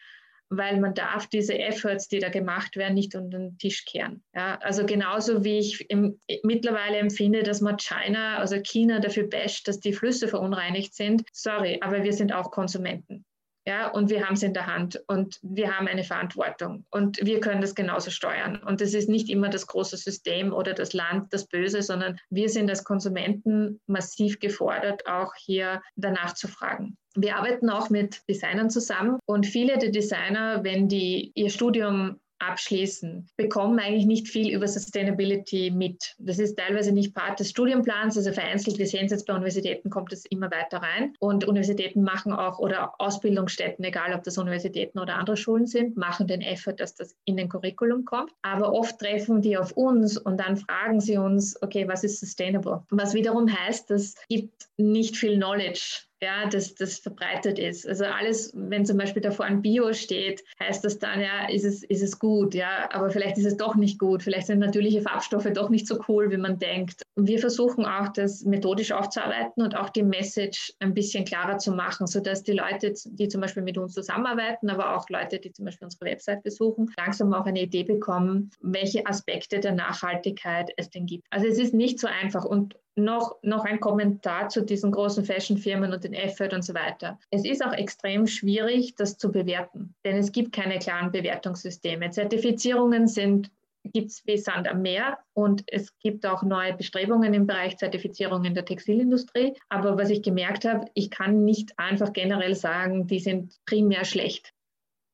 weil 0.53 0.81
man 0.81 0.95
darf 0.95 1.29
diese 1.29 1.57
Efforts, 1.57 2.09
die 2.09 2.19
da 2.19 2.29
gemacht 2.29 2.75
werden, 2.75 2.95
nicht 2.95 3.15
unter 3.15 3.39
den 3.39 3.57
Tisch 3.59 3.85
kehren. 3.85 4.25
Ja, 4.35 4.59
also 4.61 4.85
genauso 4.85 5.45
wie 5.45 5.61
ich 5.61 5.89
im, 5.89 6.19
mittlerweile 6.43 6.97
empfinde, 6.97 7.45
dass 7.45 7.61
man 7.61 7.77
China, 7.77 8.39
also 8.39 8.57
China 8.61 8.99
dafür 8.99 9.29
basht, 9.29 9.69
dass 9.69 9.79
die 9.79 9.93
Flüsse 9.93 10.27
verunreinigt 10.27 10.93
sind. 10.93 11.23
Sorry, 11.33 11.79
aber 11.81 12.03
wir 12.03 12.13
sind 12.13 12.33
auch 12.33 12.51
Konsumenten. 12.51 13.25
Ja, 13.71 13.87
und 13.87 14.11
wir 14.11 14.27
haben 14.27 14.35
es 14.35 14.43
in 14.43 14.53
der 14.53 14.67
Hand 14.67 15.01
und 15.07 15.39
wir 15.43 15.79
haben 15.79 15.87
eine 15.87 16.03
Verantwortung 16.03 16.85
und 16.91 17.25
wir 17.25 17.39
können 17.39 17.61
das 17.61 17.77
genauso 17.77 18.11
steuern. 18.11 18.61
Und 18.65 18.81
es 18.81 18.95
ist 18.95 19.09
nicht 19.09 19.31
immer 19.31 19.49
das 19.49 19.69
große 19.69 19.97
System 19.97 20.53
oder 20.53 20.75
das 20.75 20.93
Land 20.93 21.33
das 21.33 21.47
Böse, 21.47 21.81
sondern 21.81 22.19
wir 22.31 22.49
sind 22.49 22.69
als 22.69 22.83
Konsumenten 22.83 23.81
massiv 23.87 24.41
gefordert, 24.41 25.07
auch 25.07 25.35
hier 25.37 25.83
danach 25.95 26.35
zu 26.35 26.49
fragen. 26.49 26.97
Wir 27.15 27.37
arbeiten 27.37 27.71
auch 27.71 27.91
mit 27.91 28.23
Designern 28.29 28.71
zusammen 28.71 29.21
und 29.25 29.47
viele 29.47 29.79
der 29.79 29.91
Designer, 29.91 30.65
wenn 30.65 30.89
die 30.89 31.31
ihr 31.37 31.49
Studium 31.49 32.19
abschließen, 32.41 33.29
bekommen 33.37 33.79
eigentlich 33.79 34.07
nicht 34.07 34.29
viel 34.29 34.55
über 34.55 34.67
Sustainability 34.67 35.71
mit. 35.71 36.15
Das 36.19 36.39
ist 36.39 36.59
teilweise 36.59 36.93
nicht 36.93 37.15
Part 37.15 37.41
des 37.41 37.51
Studienplans, 37.51 38.17
also 38.17 38.33
vereinzelt, 38.33 38.79
wir 38.79 38.87
sehen 38.87 39.07
es 39.07 39.13
jetzt 39.13 39.27
bei 39.27 39.35
Universitäten, 39.35 39.91
kommt 39.91 40.13
es 40.13 40.25
immer 40.27 40.51
weiter 40.51 40.79
rein. 40.79 41.15
Und 41.19 41.45
Universitäten 41.47 42.03
machen 42.03 42.33
auch, 42.33 42.59
oder 42.59 42.95
Ausbildungsstätten, 42.99 43.85
egal 43.85 44.15
ob 44.15 44.25
das 44.25 44.39
Universitäten 44.39 44.99
oder 44.99 45.17
andere 45.17 45.37
Schulen 45.37 45.67
sind, 45.67 45.97
machen 45.97 46.27
den 46.27 46.41
Effort, 46.41 46.75
dass 46.75 46.95
das 46.95 47.15
in 47.25 47.37
den 47.37 47.49
Curriculum 47.49 48.05
kommt. 48.05 48.33
Aber 48.43 48.73
oft 48.73 48.99
treffen 48.99 49.43
die 49.43 49.57
auf 49.57 49.73
uns 49.73 50.19
und 50.19 50.39
dann 50.39 50.57
fragen 50.57 51.01
sie 51.01 51.17
uns, 51.19 51.61
okay, 51.63 51.87
was 51.89 52.05
ist 52.05 52.21
sustainable? 52.21 52.83
Was 52.91 53.15
wiederum 53.15 53.51
heißt, 53.53 53.91
es 53.91 54.15
gibt 54.29 54.69
nicht 54.77 55.17
viel 55.17 55.37
Knowledge 55.37 56.10
ja, 56.23 56.49
das, 56.49 56.75
das 56.75 56.99
verbreitet 56.99 57.59
ist. 57.59 57.89
Also 57.89 58.05
alles, 58.05 58.53
wenn 58.55 58.85
zum 58.85 58.99
Beispiel 58.99 59.23
davor 59.23 59.47
ein 59.47 59.63
Bio 59.63 59.93
steht, 59.93 60.45
heißt 60.63 60.85
das 60.85 60.99
dann, 60.99 61.21
ja, 61.21 61.49
ist 61.49 61.65
es, 61.65 61.83
ist 61.83 62.03
es 62.03 62.19
gut, 62.19 62.55
ja, 62.55 62.89
aber 62.93 63.11
vielleicht 63.11 63.39
ist 63.39 63.47
es 63.47 63.57
doch 63.57 63.75
nicht 63.75 63.99
gut. 63.99 64.23
Vielleicht 64.23 64.47
sind 64.47 64.59
natürliche 64.59 65.01
Farbstoffe 65.01 65.49
doch 65.55 65.71
nicht 65.71 65.87
so 65.87 65.99
cool, 66.09 66.31
wie 66.31 66.37
man 66.37 66.59
denkt. 66.59 67.03
Wir 67.17 67.39
versuchen 67.39 67.87
auch, 67.87 68.09
das 68.13 68.45
methodisch 68.45 68.93
aufzuarbeiten 68.93 69.63
und 69.63 69.77
auch 69.77 69.89
die 69.89 70.03
Message 70.03 70.73
ein 70.81 70.95
bisschen 70.95 71.25
klarer 71.25 71.59
zu 71.59 71.73
machen, 71.73 72.07
sodass 72.07 72.43
die 72.43 72.53
Leute, 72.53 72.93
die 73.05 73.29
zum 73.29 73.41
Beispiel 73.41 73.63
mit 73.63 73.79
uns 73.79 73.95
zusammenarbeiten, 73.95 74.69
aber 74.69 74.97
auch 74.97 75.09
Leute, 75.09 75.39
die 75.39 75.53
zum 75.53 75.65
Beispiel 75.65 75.87
unsere 75.87 76.05
Website 76.05 76.43
besuchen, 76.43 76.91
langsam 76.99 77.33
auch 77.33 77.47
eine 77.47 77.63
Idee 77.63 77.85
bekommen, 77.85 78.51
welche 78.61 79.07
Aspekte 79.07 79.61
der 79.61 79.73
Nachhaltigkeit 79.73 80.71
es 80.77 80.91
denn 80.91 81.07
gibt. 81.07 81.27
Also 81.31 81.47
es 81.47 81.59
ist 81.59 81.73
nicht 81.73 81.99
so 81.99 82.09
einfach 82.09 82.45
und 82.45 82.75
noch, 82.97 83.37
noch 83.43 83.65
ein 83.65 83.81
Kommentar 83.81 84.49
zu 84.49 84.63
diesen 84.63 84.91
großen 84.91 85.25
Fashion-Firmen 85.25 85.93
und 85.93 86.05
den 86.05 86.15
Effort 86.15 86.53
und 86.53 86.63
so 86.63 86.75
weiter. 86.75 87.19
Es 87.31 87.45
ist 87.45 87.65
auch 87.65 87.73
extrem 87.73 88.27
schwierig, 88.27 88.95
das 88.97 89.17
zu 89.17 89.31
bewerten, 89.31 89.95
denn 90.05 90.17
es 90.17 90.33
gibt 90.33 90.53
keine 90.53 90.79
klaren 90.79 91.13
Bewertungssysteme. 91.13 92.11
Zertifizierungen 92.11 93.07
sind 93.07 93.51
gibt 93.85 94.11
es 94.11 94.27
wie 94.27 94.37
Sand 94.37 94.69
am 94.69 94.83
Meer 94.83 95.19
und 95.33 95.65
es 95.67 95.99
gibt 95.99 96.27
auch 96.27 96.43
neue 96.43 96.75
Bestrebungen 96.75 97.33
im 97.33 97.47
Bereich 97.47 97.79
Zertifizierung 97.79 98.45
in 98.45 98.55
der 98.55 98.65
Textilindustrie. 98.65 99.55
Aber 99.69 99.97
was 99.97 100.11
ich 100.11 100.23
gemerkt 100.23 100.65
habe, 100.65 100.87
ich 100.95 101.11
kann 101.11 101.45
nicht 101.45 101.79
einfach 101.79 102.13
generell 102.13 102.55
sagen, 102.55 103.07
die 103.07 103.21
sind 103.21 103.55
primär 103.65 104.05
schlecht. 104.05 104.53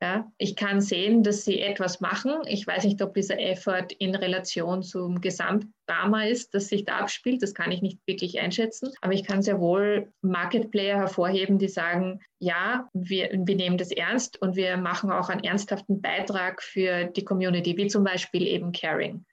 Ja, 0.03 0.31
ich 0.37 0.57
kann 0.57 0.83
sehen, 0.83 1.23
dass 1.23 1.47
sie 1.47 1.61
etwas 1.61 2.01
machen. 2.01 2.35
Ich 2.47 2.67
weiß 2.67 2.85
nicht, 2.85 3.01
ob 3.01 3.15
dieser 3.15 3.39
Effort 3.39 3.89
in 3.99 4.15
Relation 4.15 4.83
zum 4.83 5.23
Gesamtdrama 5.23 6.25
ist, 6.25 6.53
das 6.53 6.69
sich 6.69 6.85
da 6.85 6.99
abspielt. 6.99 7.43
Das 7.43 7.55
kann 7.55 7.73
ich 7.73 7.81
nicht 7.81 7.99
wirklich 8.07 8.39
einschätzen. 8.39 8.91
Aber 9.01 9.15
ich 9.15 9.25
kann 9.25 9.41
sehr 9.41 9.59
wohl 9.59 10.13
Market 10.21 10.71
Player 10.71 10.99
hervorheben, 10.99 11.59
die 11.59 11.69
sagen, 11.69 12.21
ja, 12.39 12.91
wir, 12.93 13.31
wir 13.33 13.57
nehmen 13.57 13.79
das 13.79 13.91
ernst 13.91 14.43
und 14.43 14.55
wir 14.55 14.77
machen 14.77 15.11
auch 15.11 15.31
einen 15.31 15.45
ernsthaften 15.45 16.03
Beitrag 16.03 16.63
für 16.63 17.05
die 17.05 17.25
Community, 17.25 17.75
wie 17.79 17.87
zum 17.87 18.05
Beispiel 18.05 18.47
eben 18.47 18.73
Caring. 18.73 19.25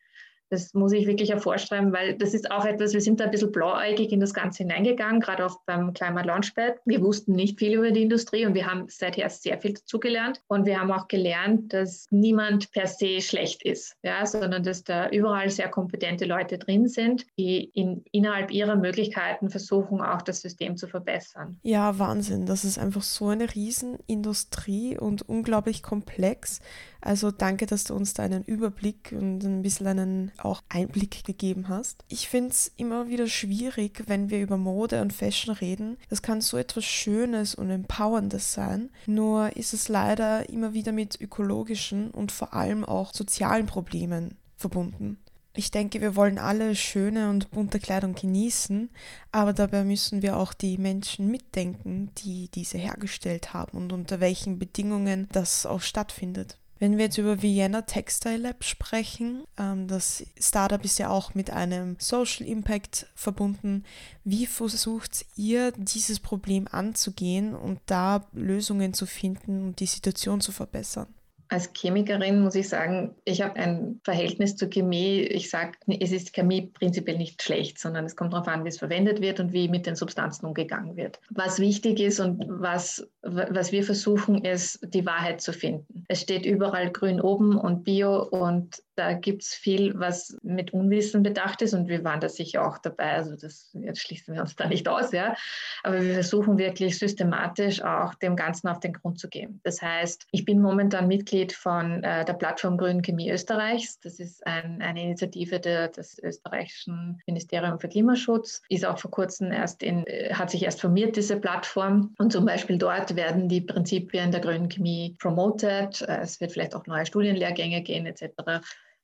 Das 0.53 0.75
muss 0.75 0.91
ich 0.91 1.07
wirklich 1.07 1.31
hervorstreiben, 1.31 1.91
weil 1.91 2.15
das 2.15 2.35
ist 2.35 2.51
auch 2.51 2.63
etwas, 2.63 2.93
wir 2.93 3.01
sind 3.01 3.19
da 3.19 3.25
ein 3.25 3.31
bisschen 3.31 3.51
blauäugig 3.51 4.11
in 4.11 4.19
das 4.19 4.35
Ganze 4.35 4.59
hineingegangen, 4.59 5.19
gerade 5.19 5.43
auch 5.43 5.59
beim 5.65 5.95
Climate 5.95 6.27
Launchpad. 6.27 6.75
Wir 6.85 7.01
wussten 7.01 7.31
nicht 7.31 7.57
viel 7.57 7.73
über 7.73 7.89
die 7.89 8.03
Industrie 8.03 8.45
und 8.45 8.53
wir 8.53 8.67
haben 8.67 8.85
seither 8.87 9.27
sehr 9.31 9.59
viel 9.59 9.73
dazugelernt. 9.73 10.43
Und 10.47 10.67
wir 10.67 10.79
haben 10.79 10.91
auch 10.91 11.07
gelernt, 11.07 11.73
dass 11.73 12.05
niemand 12.11 12.71
per 12.71 12.85
se 12.85 13.19
schlecht 13.19 13.63
ist, 13.63 13.95
ja, 14.03 14.27
sondern 14.27 14.61
dass 14.61 14.83
da 14.83 15.09
überall 15.09 15.49
sehr 15.49 15.69
kompetente 15.69 16.25
Leute 16.25 16.59
drin 16.59 16.87
sind, 16.87 17.25
die 17.39 17.63
in, 17.73 18.05
innerhalb 18.11 18.51
ihrer 18.51 18.75
Möglichkeiten 18.75 19.49
versuchen, 19.49 20.01
auch 20.01 20.21
das 20.21 20.41
System 20.41 20.77
zu 20.77 20.87
verbessern. 20.87 21.57
Ja, 21.63 21.97
Wahnsinn. 21.97 22.45
Das 22.45 22.63
ist 22.63 22.77
einfach 22.77 23.01
so 23.01 23.29
eine 23.29 23.55
Riesenindustrie 23.55 24.99
und 24.99 25.27
unglaublich 25.27 25.81
komplex. 25.81 26.59
Also 27.05 27.31
danke, 27.31 27.65
dass 27.65 27.83
du 27.83 27.95
uns 27.95 28.13
da 28.13 28.23
einen 28.23 28.45
Überblick 28.45 29.11
und 29.11 29.43
ein 29.43 29.61
bisschen 29.61 29.87
einen 29.87 30.31
auch 30.37 30.63
Einblick 30.69 31.25
gegeben 31.25 31.67
hast. 31.67 32.05
Ich 32.07 32.29
finde 32.29 32.51
es 32.51 32.71
immer 32.77 33.09
wieder 33.09 33.27
schwierig, 33.27 34.03
wenn 34.07 34.29
wir 34.29 34.39
über 34.39 34.55
Mode 34.55 35.01
und 35.01 35.11
Fashion 35.11 35.53
reden. 35.53 35.97
Das 36.09 36.21
kann 36.21 36.39
so 36.39 36.55
etwas 36.55 36.85
Schönes 36.85 37.55
und 37.55 37.69
Empowerndes 37.69 38.53
sein. 38.53 38.89
Nur 39.05 39.57
ist 39.57 39.73
es 39.73 39.89
leider 39.89 40.49
immer 40.49 40.73
wieder 40.73 40.93
mit 40.93 41.19
ökologischen 41.19 42.09
und 42.09 42.31
vor 42.31 42.53
allem 42.53 42.85
auch 42.85 43.13
sozialen 43.13 43.65
Problemen 43.65 44.37
verbunden. 44.55 45.17
Ich 45.55 45.71
denke, 45.71 45.99
wir 45.99 46.15
wollen 46.15 46.39
alle 46.39 46.73
schöne 46.73 47.29
und 47.29 47.51
bunte 47.51 47.79
Kleidung 47.79 48.15
genießen, 48.15 48.89
aber 49.33 49.51
dabei 49.51 49.83
müssen 49.83 50.21
wir 50.21 50.37
auch 50.37 50.53
die 50.53 50.77
Menschen 50.77 51.29
mitdenken, 51.29 52.11
die 52.19 52.49
diese 52.49 52.77
hergestellt 52.77 53.53
haben 53.53 53.77
und 53.77 53.91
unter 53.91 54.21
welchen 54.21 54.57
Bedingungen 54.57 55.27
das 55.33 55.65
auch 55.65 55.81
stattfindet. 55.81 56.57
Wenn 56.79 56.97
wir 56.97 57.05
jetzt 57.05 57.17
über 57.17 57.41
Vienna 57.41 57.83
Textile 57.83 58.37
Lab 58.37 58.63
sprechen, 58.63 59.43
ähm, 59.57 59.87
das 59.87 60.25
Startup 60.39 60.83
ist 60.83 60.99
ja 60.99 61.09
auch 61.09 61.33
mit 61.33 61.49
einem 61.49 61.95
Social 61.99 62.45
Impact 62.45 63.07
verbunden. 63.15 63.83
Wie 64.23 64.45
versucht 64.45 65.25
ihr 65.35 65.71
dieses 65.77 66.19
Problem 66.19 66.67
anzugehen 66.69 67.55
und 67.55 67.79
da 67.85 68.27
Lösungen 68.33 68.93
zu 68.93 69.05
finden 69.05 69.67
und 69.67 69.79
die 69.79 69.85
Situation 69.85 70.41
zu 70.41 70.51
verbessern? 70.51 71.07
Als 71.53 71.71
Chemikerin 71.71 72.41
muss 72.41 72.55
ich 72.55 72.67
sagen, 72.67 73.13
ich 73.25 73.43
habe 73.43 73.57
ein 73.57 74.01
Verhältnis 74.03 74.55
zur 74.55 74.71
Chemie. 74.71 75.19
Ich 75.19 75.51
sage, 75.51 75.73
es 75.99 76.11
ist 76.11 76.33
Chemie 76.33 76.71
prinzipiell 76.73 77.15
nicht 77.15 77.43
schlecht, 77.43 77.77
sondern 77.77 78.05
es 78.05 78.15
kommt 78.15 78.33
darauf 78.33 78.47
an, 78.47 78.65
wie 78.65 78.69
es 78.69 78.79
verwendet 78.79 79.21
wird 79.21 79.39
und 79.39 79.53
wie 79.53 79.67
mit 79.67 79.85
den 79.85 79.95
Substanzen 79.95 80.47
umgegangen 80.47 80.95
wird. 80.95 81.19
Was 81.29 81.59
wichtig 81.59 81.99
ist 81.99 82.19
und 82.19 82.43
was, 82.47 83.07
was 83.21 83.71
wir 83.71 83.83
versuchen, 83.83 84.43
ist, 84.43 84.79
die 84.95 85.05
Wahrheit 85.05 85.41
zu 85.41 85.53
finden. 85.53 86.05
Es 86.07 86.21
steht 86.21 86.43
überall 86.43 86.89
grün 86.89 87.21
oben 87.21 87.55
und 87.55 87.83
bio 87.83 88.23
und 88.23 88.81
Da 88.95 89.13
gibt 89.13 89.43
es 89.43 89.53
viel, 89.53 89.97
was 89.99 90.37
mit 90.43 90.73
Unwissen 90.73 91.23
bedacht 91.23 91.61
ist 91.61 91.73
und 91.73 91.87
wir 91.87 92.03
waren 92.03 92.19
da 92.19 92.29
sicher 92.29 92.67
auch 92.67 92.77
dabei. 92.77 93.13
Also 93.13 93.35
das 93.35 93.71
jetzt 93.73 94.01
schließen 94.01 94.33
wir 94.33 94.41
uns 94.41 94.55
da 94.55 94.67
nicht 94.67 94.87
aus, 94.87 95.11
ja. 95.11 95.35
Aber 95.83 96.01
wir 96.01 96.13
versuchen 96.13 96.57
wirklich 96.57 96.97
systematisch 96.97 97.81
auch 97.81 98.13
dem 98.15 98.35
Ganzen 98.35 98.67
auf 98.67 98.79
den 98.79 98.93
Grund 98.93 99.19
zu 99.19 99.29
gehen. 99.29 99.59
Das 99.63 99.81
heißt, 99.81 100.27
ich 100.31 100.45
bin 100.45 100.61
momentan 100.61 101.07
Mitglied 101.07 101.53
von 101.53 102.03
äh, 102.03 102.25
der 102.25 102.33
Plattform 102.33 102.77
Grünen 102.77 103.01
Chemie 103.01 103.31
Österreichs. 103.31 103.99
Das 103.99 104.19
ist 104.19 104.45
ein, 104.45 104.81
eine 104.81 105.03
Initiative 105.03 105.59
der, 105.59 105.89
des 105.89 106.19
österreichischen 106.19 107.21
Ministeriums 107.25 107.81
für 107.81 107.89
Klimaschutz. 107.89 108.61
Ist 108.69 108.85
auch 108.85 108.97
vor 108.97 109.11
kurzem 109.11 109.51
erst 109.51 109.83
in, 109.83 110.05
äh, 110.07 110.33
hat 110.33 110.49
sich 110.51 110.63
erst 110.63 110.81
formiert, 110.81 111.15
diese 111.15 111.39
Plattform. 111.39 112.13
Und 112.17 112.31
zum 112.31 112.45
Beispiel 112.45 112.77
dort 112.77 113.15
werden 113.15 113.49
die 113.49 113.61
Prinzipien 113.61 114.31
der 114.31 114.41
grünen 114.41 114.69
Chemie 114.69 115.15
promoted. 115.19 116.01
Äh, 116.01 116.19
es 116.21 116.39
wird 116.39 116.51
vielleicht 116.51 116.75
auch 116.75 116.85
neue 116.85 117.05
Studienlehrgänge 117.05 117.81
gehen 117.81 118.05
etc. 118.05 118.61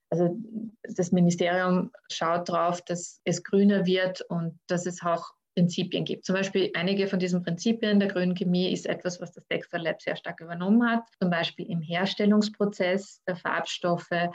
Also 0.09 0.37
das 0.83 1.11
Ministerium 1.11 1.91
schaut 2.11 2.49
darauf, 2.49 2.81
dass 2.81 3.21
es 3.25 3.43
grüner 3.43 3.85
wird 3.85 4.21
und 4.21 4.59
dass 4.67 4.85
es 4.85 5.03
auch 5.03 5.33
Prinzipien 5.55 6.05
gibt. 6.05 6.25
Zum 6.25 6.35
Beispiel 6.35 6.71
einige 6.73 7.07
von 7.07 7.19
diesen 7.19 7.43
Prinzipien 7.43 7.99
der 7.99 8.09
grünen 8.09 8.33
Chemie 8.33 8.71
ist 8.71 8.85
etwas, 8.85 9.19
was 9.19 9.33
das 9.33 9.45
Textile 9.47 9.83
Lab 9.83 10.01
sehr 10.01 10.15
stark 10.15 10.39
übernommen 10.39 10.89
hat. 10.89 11.03
Zum 11.19 11.29
Beispiel 11.29 11.69
im 11.69 11.81
Herstellungsprozess 11.81 13.21
der 13.27 13.35
Farbstoffe, 13.35 14.29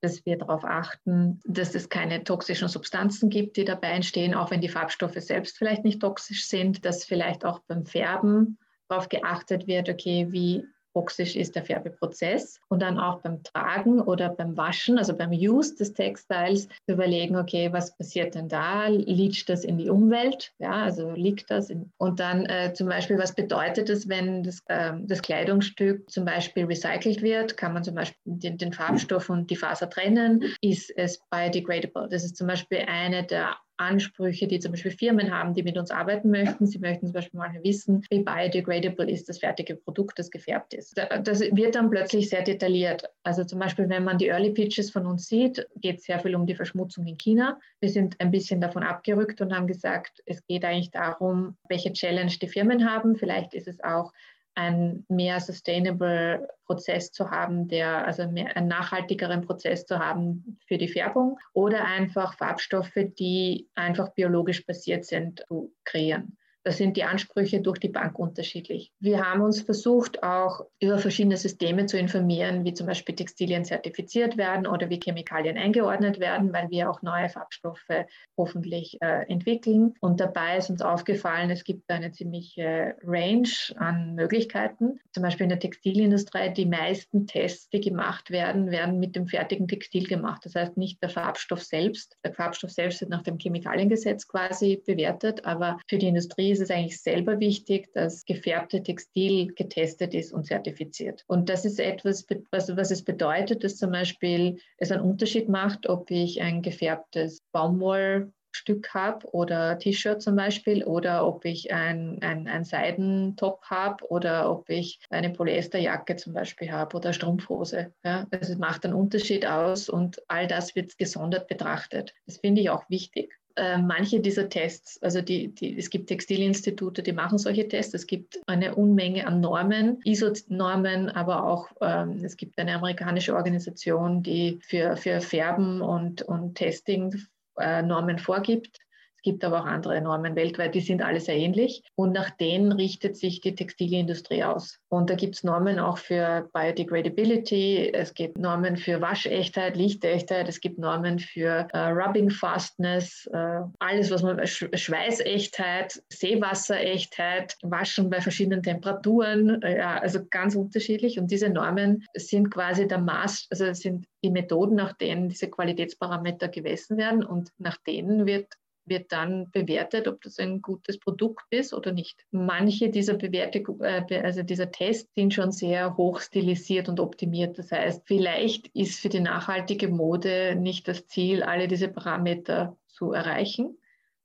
dass 0.00 0.24
wir 0.24 0.38
darauf 0.38 0.64
achten, 0.64 1.40
dass 1.44 1.74
es 1.74 1.88
keine 1.88 2.24
toxischen 2.24 2.68
Substanzen 2.68 3.28
gibt, 3.28 3.56
die 3.56 3.64
dabei 3.64 3.88
entstehen, 3.88 4.34
auch 4.34 4.50
wenn 4.50 4.60
die 4.60 4.68
Farbstoffe 4.68 5.16
selbst 5.16 5.58
vielleicht 5.58 5.84
nicht 5.84 6.00
toxisch 6.00 6.46
sind, 6.46 6.84
dass 6.84 7.04
vielleicht 7.04 7.44
auch 7.44 7.60
beim 7.66 7.84
Färben 7.84 8.58
darauf 8.88 9.08
geachtet 9.08 9.66
wird, 9.66 9.88
okay, 9.88 10.28
wie 10.30 10.64
toxisch 10.94 11.36
ist 11.36 11.54
der 11.54 11.64
Färbeprozess 11.64 12.60
und 12.68 12.82
dann 12.82 12.98
auch 12.98 13.20
beim 13.20 13.42
Tragen 13.42 14.00
oder 14.00 14.28
beim 14.28 14.56
Waschen, 14.56 14.98
also 14.98 15.16
beim 15.16 15.30
Use 15.30 15.74
des 15.76 15.92
Textiles, 15.92 16.68
zu 16.86 16.92
überlegen, 16.92 17.36
okay, 17.36 17.72
was 17.72 17.96
passiert 17.96 18.34
denn 18.34 18.48
da? 18.48 18.86
Liegt 18.88 19.48
das 19.48 19.64
in 19.64 19.78
die 19.78 19.88
Umwelt? 19.88 20.52
Ja, 20.58 20.82
also 20.82 21.10
liegt 21.12 21.50
das 21.50 21.70
in, 21.70 21.90
und 21.98 22.20
dann 22.20 22.46
äh, 22.46 22.72
zum 22.74 22.88
Beispiel, 22.88 23.18
was 23.18 23.34
bedeutet 23.34 23.88
es, 23.88 24.08
wenn 24.08 24.42
das, 24.42 24.60
äh, 24.66 24.92
das 25.02 25.22
Kleidungsstück 25.22 26.10
zum 26.10 26.24
Beispiel 26.24 26.64
recycelt 26.64 27.22
wird? 27.22 27.56
Kann 27.56 27.72
man 27.72 27.84
zum 27.84 27.94
Beispiel 27.94 28.18
den, 28.24 28.58
den 28.58 28.72
Farbstoff 28.72 29.30
und 29.30 29.50
die 29.50 29.56
Faser 29.56 29.88
trennen? 29.88 30.44
Ist 30.60 30.92
es 30.96 31.20
biodegradable? 31.30 32.08
Das 32.10 32.24
ist 32.24 32.36
zum 32.36 32.46
Beispiel 32.46 32.84
eine 32.86 33.24
der 33.24 33.56
Ansprüche, 33.80 34.46
die 34.46 34.58
zum 34.58 34.72
Beispiel 34.72 34.90
Firmen 34.90 35.30
haben, 35.30 35.54
die 35.54 35.62
mit 35.62 35.76
uns 35.76 35.90
arbeiten 35.90 36.30
möchten. 36.30 36.66
Sie 36.66 36.78
möchten 36.78 37.06
zum 37.06 37.14
Beispiel 37.14 37.38
mal 37.38 37.50
wissen, 37.62 38.04
wie 38.10 38.22
biodegradable 38.22 39.10
ist 39.10 39.28
das 39.28 39.38
fertige 39.38 39.74
Produkt, 39.74 40.18
das 40.18 40.30
gefärbt 40.30 40.74
ist. 40.74 40.96
Das 40.96 41.40
wird 41.40 41.74
dann 41.74 41.90
plötzlich 41.90 42.28
sehr 42.28 42.42
detailliert. 42.42 43.04
Also 43.22 43.44
zum 43.44 43.58
Beispiel, 43.58 43.88
wenn 43.88 44.04
man 44.04 44.18
die 44.18 44.28
Early 44.28 44.50
Pitches 44.50 44.90
von 44.90 45.06
uns 45.06 45.26
sieht, 45.26 45.66
geht 45.76 45.98
es 45.98 46.04
sehr 46.04 46.20
viel 46.20 46.34
um 46.34 46.46
die 46.46 46.54
Verschmutzung 46.54 47.06
in 47.06 47.16
China. 47.16 47.58
Wir 47.80 47.88
sind 47.88 48.20
ein 48.20 48.30
bisschen 48.30 48.60
davon 48.60 48.82
abgerückt 48.82 49.40
und 49.40 49.54
haben 49.54 49.66
gesagt, 49.66 50.22
es 50.26 50.44
geht 50.46 50.64
eigentlich 50.64 50.90
darum, 50.90 51.56
welche 51.68 51.92
Challenge 51.92 52.32
die 52.40 52.48
Firmen 52.48 52.88
haben. 52.88 53.16
Vielleicht 53.16 53.54
ist 53.54 53.66
es 53.66 53.82
auch 53.82 54.12
ein 54.60 55.04
mehr 55.08 55.40
sustainable 55.40 56.48
Prozess 56.66 57.12
zu 57.12 57.30
haben, 57.30 57.68
der 57.68 58.06
also 58.06 58.28
mehr, 58.28 58.56
einen 58.56 58.68
nachhaltigeren 58.68 59.40
Prozess 59.40 59.86
zu 59.86 59.98
haben 59.98 60.58
für 60.66 60.76
die 60.76 60.88
Färbung 60.88 61.38
oder 61.52 61.84
einfach 61.84 62.36
Farbstoffe, 62.36 62.98
die 63.18 63.68
einfach 63.74 64.10
biologisch 64.10 64.66
basiert 64.66 65.04
sind, 65.04 65.44
zu 65.48 65.72
kreieren. 65.84 66.36
Da 66.62 66.72
sind 66.72 66.96
die 66.96 67.04
Ansprüche 67.04 67.62
durch 67.62 67.78
die 67.78 67.88
Bank 67.88 68.18
unterschiedlich. 68.18 68.92
Wir 69.00 69.24
haben 69.24 69.40
uns 69.40 69.62
versucht, 69.62 70.22
auch 70.22 70.66
über 70.78 70.98
verschiedene 70.98 71.38
Systeme 71.38 71.86
zu 71.86 71.98
informieren, 71.98 72.64
wie 72.64 72.74
zum 72.74 72.86
Beispiel 72.86 73.14
Textilien 73.14 73.64
zertifiziert 73.64 74.36
werden 74.36 74.66
oder 74.66 74.90
wie 74.90 75.00
Chemikalien 75.02 75.56
eingeordnet 75.56 76.20
werden, 76.20 76.52
weil 76.52 76.68
wir 76.68 76.90
auch 76.90 77.00
neue 77.00 77.30
Farbstoffe 77.30 78.04
hoffentlich 78.36 78.98
äh, 79.00 79.26
entwickeln. 79.28 79.94
Und 80.00 80.20
dabei 80.20 80.58
ist 80.58 80.68
uns 80.68 80.82
aufgefallen, 80.82 81.50
es 81.50 81.64
gibt 81.64 81.90
eine 81.90 82.12
ziemliche 82.12 82.94
Range 83.04 83.48
an 83.76 84.14
Möglichkeiten. 84.14 85.00
Zum 85.12 85.22
Beispiel 85.22 85.44
in 85.44 85.50
der 85.50 85.60
Textilindustrie, 85.60 86.52
die 86.52 86.66
meisten 86.66 87.26
Tests, 87.26 87.70
die 87.70 87.80
gemacht 87.80 88.30
werden, 88.30 88.70
werden 88.70 88.98
mit 88.98 89.16
dem 89.16 89.26
fertigen 89.26 89.66
Textil 89.66 90.06
gemacht. 90.06 90.44
Das 90.44 90.54
heißt 90.54 90.76
nicht 90.76 91.02
der 91.02 91.08
Farbstoff 91.08 91.62
selbst. 91.62 92.18
Der 92.22 92.34
Farbstoff 92.34 92.70
selbst 92.70 93.00
wird 93.00 93.10
nach 93.10 93.22
dem 93.22 93.38
Chemikaliengesetz 93.38 94.28
quasi 94.28 94.82
bewertet, 94.84 95.46
aber 95.46 95.78
für 95.88 95.96
die 95.96 96.08
Industrie 96.08 96.54
es 96.60 96.70
eigentlich 96.70 97.00
selber 97.00 97.40
wichtig, 97.40 97.92
dass 97.92 98.24
gefärbte 98.24 98.82
Textil 98.82 99.52
getestet 99.54 100.14
ist 100.14 100.32
und 100.32 100.46
zertifiziert. 100.46 101.24
Und 101.26 101.48
das 101.48 101.64
ist 101.64 101.80
etwas, 101.80 102.26
was, 102.50 102.76
was 102.76 102.90
es 102.90 103.04
bedeutet, 103.04 103.64
dass 103.64 103.76
zum 103.76 103.92
Beispiel 103.92 104.58
es 104.78 104.90
einen 104.90 105.02
Unterschied 105.02 105.48
macht, 105.48 105.88
ob 105.88 106.10
ich 106.10 106.40
ein 106.40 106.62
gefärbtes 106.62 107.42
Baumwoll 107.52 108.32
Stück 108.52 108.92
habe 108.94 109.26
oder 109.32 109.78
T-Shirt 109.78 110.20
zum 110.20 110.36
Beispiel 110.36 110.84
oder 110.84 111.26
ob 111.26 111.44
ich 111.44 111.72
ein, 111.72 112.18
ein, 112.22 112.48
ein 112.48 112.64
Seidentop 112.64 113.62
habe 113.62 114.04
oder 114.10 114.50
ob 114.50 114.68
ich 114.68 115.00
eine 115.10 115.30
Polyesterjacke 115.30 116.16
zum 116.16 116.32
Beispiel 116.32 116.70
habe 116.72 116.96
oder 116.96 117.12
Strumpfhose. 117.12 117.92
Ja, 118.04 118.26
also 118.30 118.52
es 118.52 118.58
macht 118.58 118.84
einen 118.84 118.94
Unterschied 118.94 119.46
aus 119.46 119.88
und 119.88 120.20
all 120.28 120.46
das 120.46 120.74
wird 120.74 120.98
gesondert 120.98 121.48
betrachtet. 121.48 122.14
Das 122.26 122.38
finde 122.38 122.60
ich 122.60 122.70
auch 122.70 122.88
wichtig. 122.88 123.39
Äh, 123.56 123.78
manche 123.78 124.20
dieser 124.20 124.48
Tests, 124.48 125.02
also 125.02 125.20
die, 125.22 125.48
die, 125.48 125.76
es 125.76 125.90
gibt 125.90 126.08
Textilinstitute, 126.08 127.02
die 127.02 127.12
machen 127.12 127.38
solche 127.38 127.66
Tests. 127.66 127.94
Es 127.94 128.06
gibt 128.06 128.40
eine 128.46 128.74
Unmenge 128.76 129.26
an 129.26 129.40
Normen, 129.40 130.00
ISO-Normen, 130.04 131.10
aber 131.10 131.44
auch 131.44 131.68
ähm, 131.80 132.24
es 132.24 132.36
gibt 132.36 132.58
eine 132.58 132.74
amerikanische 132.74 133.34
Organisation, 133.34 134.22
die 134.22 134.60
für, 134.62 134.96
für 134.96 135.20
Färben 135.20 135.80
und, 135.80 136.22
und 136.22 136.54
Testing 136.54 137.14
äh, 137.58 137.82
Normen 137.82 138.18
vorgibt. 138.18 138.78
Es 139.20 139.24
gibt 139.24 139.44
aber 139.44 139.60
auch 139.60 139.66
andere 139.66 140.00
Normen 140.00 140.34
weltweit, 140.34 140.74
die 140.74 140.80
sind 140.80 141.02
alle 141.02 141.20
sehr 141.20 141.36
ähnlich. 141.36 141.82
Und 141.94 142.12
nach 142.12 142.30
denen 142.30 142.72
richtet 142.72 143.18
sich 143.18 143.42
die 143.42 143.54
Textilindustrie 143.54 144.44
aus. 144.44 144.78
Und 144.88 145.10
da 145.10 145.14
gibt 145.14 145.34
es 145.34 145.44
Normen 145.44 145.78
auch 145.78 145.98
für 145.98 146.48
Biodegradability, 146.54 147.90
es 147.92 148.14
gibt 148.14 148.38
Normen 148.38 148.78
für 148.78 149.02
Waschechtheit, 149.02 149.76
Lichtechtheit, 149.76 150.48
es 150.48 150.62
gibt 150.62 150.78
Normen 150.78 151.18
für 151.18 151.68
äh, 151.70 151.78
Rubbing 151.88 152.30
Fastness, 152.30 153.28
äh, 153.30 153.60
alles, 153.78 154.10
was 154.10 154.22
man, 154.22 154.46
Sch 154.46 154.64
Schweißechtheit, 154.72 156.02
Seewasserechtheit, 156.08 157.58
Waschen 157.60 158.08
bei 158.08 158.22
verschiedenen 158.22 158.62
Temperaturen, 158.62 159.60
äh, 159.60 159.76
ja, 159.76 159.98
also 159.98 160.20
ganz 160.30 160.54
unterschiedlich. 160.54 161.18
Und 161.18 161.30
diese 161.30 161.50
Normen 161.50 162.06
sind 162.14 162.50
quasi 162.50 162.88
der 162.88 163.00
Maß, 163.00 163.48
also 163.50 163.70
sind 163.74 164.06
die 164.24 164.30
Methoden, 164.30 164.76
nach 164.76 164.94
denen 164.94 165.28
diese 165.28 165.50
Qualitätsparameter 165.50 166.48
gemessen 166.48 166.96
werden 166.96 167.22
und 167.22 167.50
nach 167.58 167.76
denen 167.86 168.24
wird 168.24 168.46
wird 168.90 169.12
dann 169.12 169.50
bewertet, 169.50 170.06
ob 170.06 170.20
das 170.20 170.38
ein 170.38 170.60
gutes 170.60 170.98
Produkt 170.98 171.46
ist 171.50 171.72
oder 171.72 171.92
nicht. 171.92 172.26
Manche 172.30 172.90
dieser 172.90 173.14
Bewertung, 173.14 173.80
äh, 173.80 174.04
also 174.22 174.42
dieser 174.42 174.70
Tests 174.70 175.14
sind 175.14 175.32
schon 175.32 175.52
sehr 175.52 175.96
hoch 175.96 176.20
stilisiert 176.20 176.88
und 176.88 177.00
optimiert. 177.00 177.58
Das 177.58 177.72
heißt, 177.72 178.02
vielleicht 178.04 178.68
ist 178.68 179.00
für 179.00 179.08
die 179.08 179.20
nachhaltige 179.20 179.88
Mode 179.88 180.56
nicht 180.56 180.88
das 180.88 181.06
Ziel, 181.06 181.42
alle 181.42 181.68
diese 181.68 181.88
Parameter 181.88 182.76
zu 182.88 183.12
erreichen, 183.12 183.78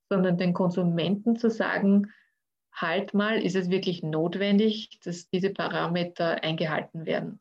sondern 0.09 0.37
den 0.37 0.53
Konsumenten 0.53 1.37
zu 1.37 1.49
sagen, 1.49 2.11
halt 2.73 3.13
mal, 3.13 3.41
ist 3.41 3.55
es 3.55 3.69
wirklich 3.69 4.03
notwendig, 4.03 4.99
dass 5.03 5.29
diese 5.29 5.49
Parameter 5.49 6.43
eingehalten 6.43 7.05
werden. 7.05 7.39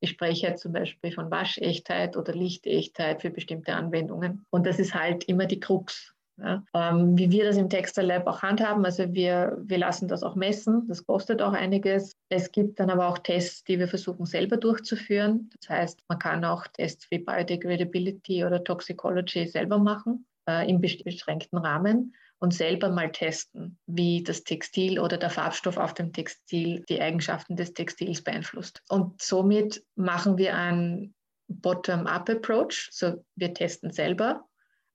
Ich 0.00 0.10
spreche 0.10 0.46
jetzt 0.46 0.62
zum 0.62 0.72
Beispiel 0.72 1.10
von 1.10 1.30
Waschechtheit 1.30 2.16
oder 2.16 2.32
Lichtechtheit 2.34 3.22
für 3.22 3.30
bestimmte 3.30 3.74
Anwendungen. 3.74 4.44
Und 4.50 4.66
das 4.66 4.78
ist 4.78 4.94
halt 4.94 5.24
immer 5.24 5.46
die 5.46 5.60
Krux. 5.60 6.14
Ja, 6.38 6.62
ähm, 6.74 7.16
wie 7.16 7.30
wir 7.30 7.44
das 7.44 7.56
im 7.56 7.70
Textile 7.70 8.08
Lab 8.08 8.26
auch 8.26 8.42
handhaben, 8.42 8.84
also 8.84 9.14
wir, 9.14 9.56
wir 9.62 9.78
lassen 9.78 10.06
das 10.06 10.22
auch 10.22 10.34
messen, 10.34 10.86
das 10.86 11.06
kostet 11.06 11.40
auch 11.40 11.54
einiges. 11.54 12.12
Es 12.28 12.52
gibt 12.52 12.78
dann 12.78 12.90
aber 12.90 13.08
auch 13.08 13.18
Tests, 13.18 13.64
die 13.64 13.78
wir 13.78 13.88
versuchen 13.88 14.26
selber 14.26 14.58
durchzuführen. 14.58 15.48
Das 15.58 15.70
heißt, 15.70 16.00
man 16.08 16.18
kann 16.18 16.44
auch 16.44 16.66
Tests 16.66 17.06
wie 17.10 17.20
Biodegradability 17.20 18.44
oder 18.44 18.62
Toxicology 18.62 19.46
selber 19.46 19.78
machen, 19.78 20.26
äh, 20.46 20.68
im 20.68 20.80
beschränkten 20.80 21.58
Rahmen 21.58 22.14
und 22.38 22.52
selber 22.52 22.90
mal 22.90 23.10
testen, 23.10 23.78
wie 23.86 24.22
das 24.22 24.44
Textil 24.44 24.98
oder 24.98 25.16
der 25.16 25.30
Farbstoff 25.30 25.78
auf 25.78 25.94
dem 25.94 26.12
Textil 26.12 26.84
die 26.88 27.00
Eigenschaften 27.00 27.56
des 27.56 27.72
Textils 27.72 28.22
beeinflusst. 28.22 28.82
Und 28.88 29.22
somit 29.22 29.82
machen 29.94 30.36
wir 30.36 30.54
einen 30.54 31.14
Bottom-up-Approach. 31.48 32.90
So, 32.92 33.24
wir 33.36 33.54
testen 33.54 33.90
selber 33.90 34.44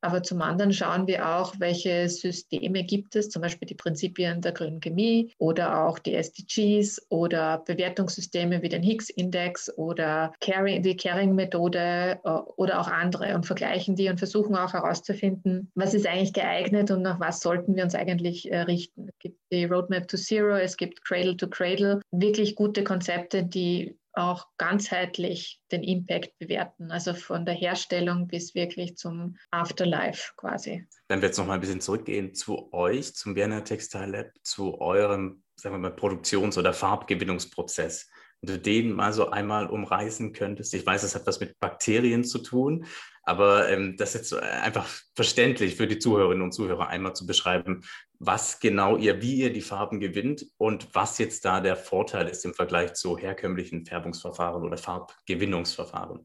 aber 0.01 0.23
zum 0.23 0.41
anderen 0.41 0.73
schauen 0.73 1.07
wir 1.07 1.27
auch, 1.37 1.53
welche 1.59 2.09
Systeme 2.09 2.83
gibt 2.83 3.15
es, 3.15 3.29
zum 3.29 3.41
Beispiel 3.41 3.67
die 3.67 3.75
Prinzipien 3.75 4.41
der 4.41 4.51
grünen 4.51 4.79
Chemie 4.79 5.31
oder 5.37 5.85
auch 5.85 5.99
die 5.99 6.15
SDGs 6.15 7.07
oder 7.09 7.59
Bewertungssysteme 7.59 8.61
wie 8.61 8.69
den 8.69 8.83
Higgs-Index 8.83 9.77
oder 9.77 10.33
die 10.43 10.97
Caring-Methode 10.97 12.19
äh, 12.23 12.29
oder 12.29 12.81
auch 12.81 12.87
andere 12.87 13.35
und 13.35 13.45
vergleichen 13.45 13.95
die 13.95 14.09
und 14.09 14.17
versuchen 14.17 14.55
auch 14.55 14.73
herauszufinden, 14.73 15.71
was 15.75 15.93
ist 15.93 16.07
eigentlich 16.07 16.33
geeignet 16.33 16.91
und 16.91 17.03
nach 17.03 17.19
was 17.19 17.39
sollten 17.39 17.75
wir 17.75 17.83
uns 17.83 17.95
eigentlich 17.95 18.51
äh, 18.51 18.61
richten. 18.61 19.07
Es 19.07 19.19
gibt 19.19 19.39
die 19.51 19.65
Roadmap 19.65 20.07
to 20.07 20.17
Zero, 20.17 20.55
es 20.55 20.77
gibt 20.77 21.05
Cradle 21.05 21.37
to 21.37 21.47
Cradle, 21.47 22.01
wirklich 22.11 22.55
gute 22.55 22.83
Konzepte, 22.83 23.43
die 23.43 23.95
auch 24.13 24.47
ganzheitlich 24.57 25.61
den 25.71 25.83
Impact 25.83 26.37
bewerten, 26.39 26.91
also 26.91 27.13
von 27.13 27.45
der 27.45 27.55
Herstellung 27.55 28.27
bis 28.27 28.55
wirklich 28.55 28.97
zum 28.97 29.37
Afterlife 29.51 30.33
quasi. 30.35 30.87
Wenn 31.07 31.21
wir 31.21 31.27
jetzt 31.27 31.37
noch 31.37 31.45
mal 31.45 31.55
ein 31.55 31.61
bisschen 31.61 31.81
zurückgehen 31.81 32.33
zu 32.33 32.71
euch, 32.73 33.15
zum 33.15 33.35
Vienna 33.35 33.61
Textile 33.61 34.05
Lab, 34.05 34.31
zu 34.43 34.79
eurem, 34.79 35.43
sagen 35.55 35.75
wir 35.75 35.79
mal, 35.79 35.95
Produktions- 35.95 36.57
oder 36.57 36.73
Farbgewinnungsprozess. 36.73 38.09
Wenn 38.41 38.55
du 38.55 38.59
den 38.59 38.93
mal 38.93 39.13
so 39.13 39.29
einmal 39.29 39.67
umreißen 39.67 40.33
könntest. 40.33 40.73
Ich 40.73 40.85
weiß, 40.85 41.03
es 41.03 41.13
hat 41.13 41.27
was 41.27 41.39
mit 41.39 41.59
Bakterien 41.59 42.23
zu 42.23 42.39
tun, 42.39 42.85
aber 43.23 43.69
ähm, 43.69 43.95
das 43.97 44.15
ist 44.15 44.31
jetzt 44.31 44.33
einfach 44.33 44.87
verständlich 45.15 45.75
für 45.75 45.87
die 45.87 45.99
Zuhörerinnen 45.99 46.41
und 46.41 46.51
Zuhörer 46.51 46.87
einmal 46.87 47.13
zu 47.13 47.27
beschreiben, 47.27 47.83
was 48.23 48.59
genau 48.59 48.97
ihr, 48.97 49.19
wie 49.23 49.37
ihr 49.37 49.51
die 49.51 49.61
Farben 49.61 49.99
gewinnt 49.99 50.45
und 50.57 50.93
was 50.93 51.17
jetzt 51.17 51.43
da 51.43 51.59
der 51.59 51.75
Vorteil 51.75 52.27
ist 52.27 52.45
im 52.45 52.53
Vergleich 52.53 52.93
zu 52.93 53.17
herkömmlichen 53.17 53.83
Färbungsverfahren 53.83 54.63
oder 54.63 54.77
Farbgewinnungsverfahren. 54.77 56.23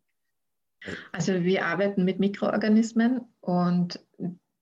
Also 1.13 1.43
wir 1.43 1.65
arbeiten 1.65 2.05
mit 2.05 2.21
Mikroorganismen 2.21 3.23
und 3.41 3.99